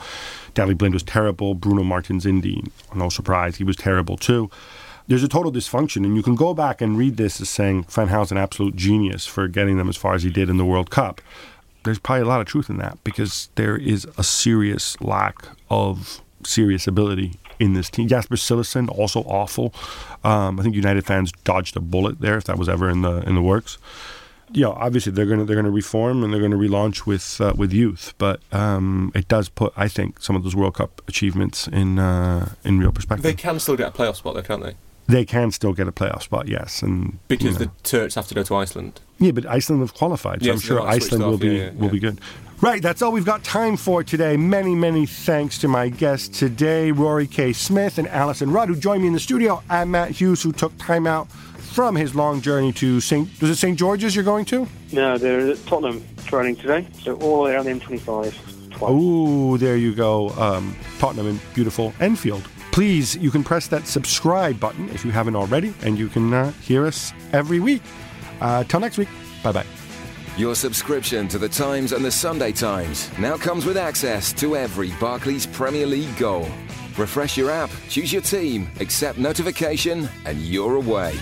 Danny 0.52 0.74
Blind 0.74 0.92
was 0.92 1.02
terrible. 1.02 1.54
Bruno 1.54 1.84
Martins 1.84 2.26
Indi, 2.26 2.62
no 2.94 3.08
surprise, 3.08 3.56
he 3.56 3.64
was 3.64 3.76
terrible 3.76 4.18
too 4.18 4.50
there's 5.12 5.22
a 5.22 5.28
total 5.28 5.52
dysfunction, 5.52 6.06
and 6.06 6.16
you 6.16 6.22
can 6.22 6.34
go 6.34 6.54
back 6.54 6.80
and 6.80 6.96
read 6.96 7.18
this 7.18 7.38
as 7.38 7.50
saying 7.50 7.82
Van 7.90 8.08
Gaal's 8.08 8.32
an 8.32 8.38
absolute 8.38 8.74
genius 8.74 9.26
for 9.26 9.46
getting 9.46 9.76
them 9.76 9.90
as 9.90 9.96
far 9.98 10.14
as 10.14 10.22
he 10.22 10.30
did 10.30 10.48
in 10.48 10.56
the 10.56 10.64
World 10.64 10.88
Cup. 10.88 11.20
There's 11.84 11.98
probably 11.98 12.22
a 12.22 12.28
lot 12.28 12.40
of 12.40 12.46
truth 12.46 12.70
in 12.70 12.78
that 12.78 12.96
because 13.04 13.50
there 13.56 13.76
is 13.76 14.06
a 14.16 14.24
serious 14.24 14.98
lack 15.02 15.44
of 15.68 16.22
serious 16.44 16.86
ability 16.86 17.34
in 17.58 17.74
this 17.74 17.90
team. 17.90 18.08
Jasper 18.08 18.36
Cillessen 18.36 18.88
also 18.88 19.20
awful. 19.24 19.74
Um, 20.24 20.58
I 20.58 20.62
think 20.62 20.74
United 20.74 21.04
fans 21.04 21.30
dodged 21.44 21.76
a 21.76 21.80
bullet 21.80 22.22
there 22.22 22.38
if 22.38 22.44
that 22.44 22.56
was 22.56 22.70
ever 22.70 22.88
in 22.88 23.02
the 23.02 23.18
in 23.28 23.34
the 23.34 23.42
works. 23.42 23.76
You 24.50 24.62
know, 24.62 24.72
obviously 24.72 25.12
they're 25.12 25.26
going 25.26 25.40
to 25.40 25.44
they're 25.44 25.60
to 25.60 25.70
reform 25.70 26.24
and 26.24 26.32
they're 26.32 26.40
going 26.40 26.52
to 26.52 26.56
relaunch 26.56 27.04
with 27.04 27.38
uh, 27.38 27.52
with 27.54 27.70
youth, 27.70 28.14
but 28.16 28.40
um, 28.50 29.12
it 29.14 29.28
does 29.28 29.50
put 29.50 29.74
I 29.76 29.88
think 29.88 30.22
some 30.22 30.36
of 30.36 30.42
those 30.42 30.56
World 30.56 30.76
Cup 30.76 31.02
achievements 31.06 31.68
in 31.68 31.98
uh, 31.98 32.54
in 32.64 32.78
real 32.78 32.92
perspective. 32.92 33.24
They 33.24 33.34
can 33.34 33.60
still 33.60 33.76
get 33.76 33.88
a 33.88 33.90
playoff 33.90 34.16
spot, 34.16 34.36
though, 34.36 34.42
can't 34.42 34.62
they? 34.62 34.74
They 35.08 35.24
can 35.24 35.50
still 35.50 35.72
get 35.72 35.88
a 35.88 35.92
playoff 35.92 36.22
spot, 36.22 36.48
yes, 36.48 36.80
and 36.82 37.18
Because 37.28 37.44
you 37.44 37.52
know. 37.52 37.58
the 37.58 37.70
Turks 37.82 38.14
have 38.14 38.28
to 38.28 38.34
go 38.34 38.42
to 38.44 38.54
Iceland. 38.56 39.00
yeah, 39.18 39.32
but 39.32 39.44
Iceland 39.46 39.82
have 39.82 39.94
qualified, 39.94 40.40
so 40.40 40.46
Yeah, 40.46 40.52
I'm 40.52 40.60
sure 40.60 40.78
they 40.80 40.84
might 40.86 40.92
switch 41.02 41.04
Iceland 41.12 41.24
will 41.24 41.34
off, 41.34 41.40
be 41.40 41.48
yeah, 41.48 41.52
yeah, 41.64 41.70
will 41.72 41.84
yeah. 41.86 41.90
be 41.92 41.98
good. 41.98 42.20
Right, 42.60 42.80
that's 42.80 43.02
all 43.02 43.10
we've 43.10 43.24
got 43.24 43.42
time 43.42 43.76
for 43.76 44.04
today. 44.04 44.36
Many, 44.36 44.76
many 44.76 45.04
thanks 45.04 45.58
to 45.58 45.68
my 45.68 45.88
guests 45.88 46.38
today, 46.38 46.92
Rory 46.92 47.26
K. 47.26 47.52
Smith 47.52 47.98
and 47.98 48.06
Alyson 48.08 48.52
Rudd, 48.52 48.68
who 48.68 48.76
joined 48.76 49.02
me 49.02 49.08
in 49.08 49.12
the 49.14 49.18
studio, 49.20 49.60
I'm 49.68 49.90
Matt 49.90 50.12
Hughes, 50.12 50.42
who 50.44 50.52
took 50.52 50.76
time 50.78 51.08
out 51.08 51.28
from 51.32 51.96
his 51.96 52.14
long 52.14 52.40
journey 52.40 52.72
to 52.74 53.00
St. 53.00 53.28
Was 53.40 53.50
it 53.50 53.56
St. 53.56 53.76
George's 53.76 54.14
you're 54.14 54.24
going 54.24 54.44
to? 54.46 54.68
No, 54.92 55.18
they're 55.18 55.50
at 55.50 55.66
Tottenham 55.66 56.04
training 56.24 56.54
today, 56.56 56.86
so 57.02 57.16
all 57.16 57.38
the 57.38 57.42
way 57.50 57.54
around 57.54 57.64
the 57.64 57.72
M25. 57.72 58.32
Twice. 58.70 58.80
Oh, 58.82 59.56
there 59.56 59.76
you 59.76 59.92
go. 59.94 60.28
Um, 60.30 60.76
Tottenham 61.00 61.26
and 61.26 61.40
beautiful 61.54 61.92
Enfield. 61.98 62.46
Please, 62.72 63.16
you 63.16 63.30
can 63.30 63.44
press 63.44 63.68
that 63.68 63.86
subscribe 63.86 64.58
button 64.58 64.88
if 64.90 65.04
you 65.04 65.10
haven't 65.10 65.36
already, 65.36 65.74
and 65.82 65.98
you 65.98 66.08
can 66.08 66.32
uh, 66.32 66.52
hear 66.52 66.86
us 66.86 67.12
every 67.32 67.60
week. 67.60 67.82
Uh, 68.40 68.64
till 68.64 68.80
next 68.80 68.98
week. 68.98 69.08
Bye 69.44 69.52
bye. 69.52 69.66
Your 70.38 70.54
subscription 70.54 71.28
to 71.28 71.38
the 71.38 71.48
Times 71.48 71.92
and 71.92 72.02
the 72.02 72.10
Sunday 72.10 72.50
Times 72.50 73.10
now 73.18 73.36
comes 73.36 73.66
with 73.66 73.76
access 73.76 74.32
to 74.34 74.56
every 74.56 74.90
Barclays 74.98 75.46
Premier 75.46 75.86
League 75.86 76.16
goal. 76.16 76.48
Refresh 76.96 77.36
your 77.36 77.50
app, 77.50 77.70
choose 77.90 78.10
your 78.12 78.22
team, 78.22 78.70
accept 78.80 79.18
notification, 79.18 80.08
and 80.24 80.40
you're 80.40 80.76
away. 80.76 81.14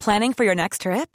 Planning 0.00 0.32
for 0.32 0.44
your 0.44 0.54
next 0.54 0.80
trip? 0.80 1.14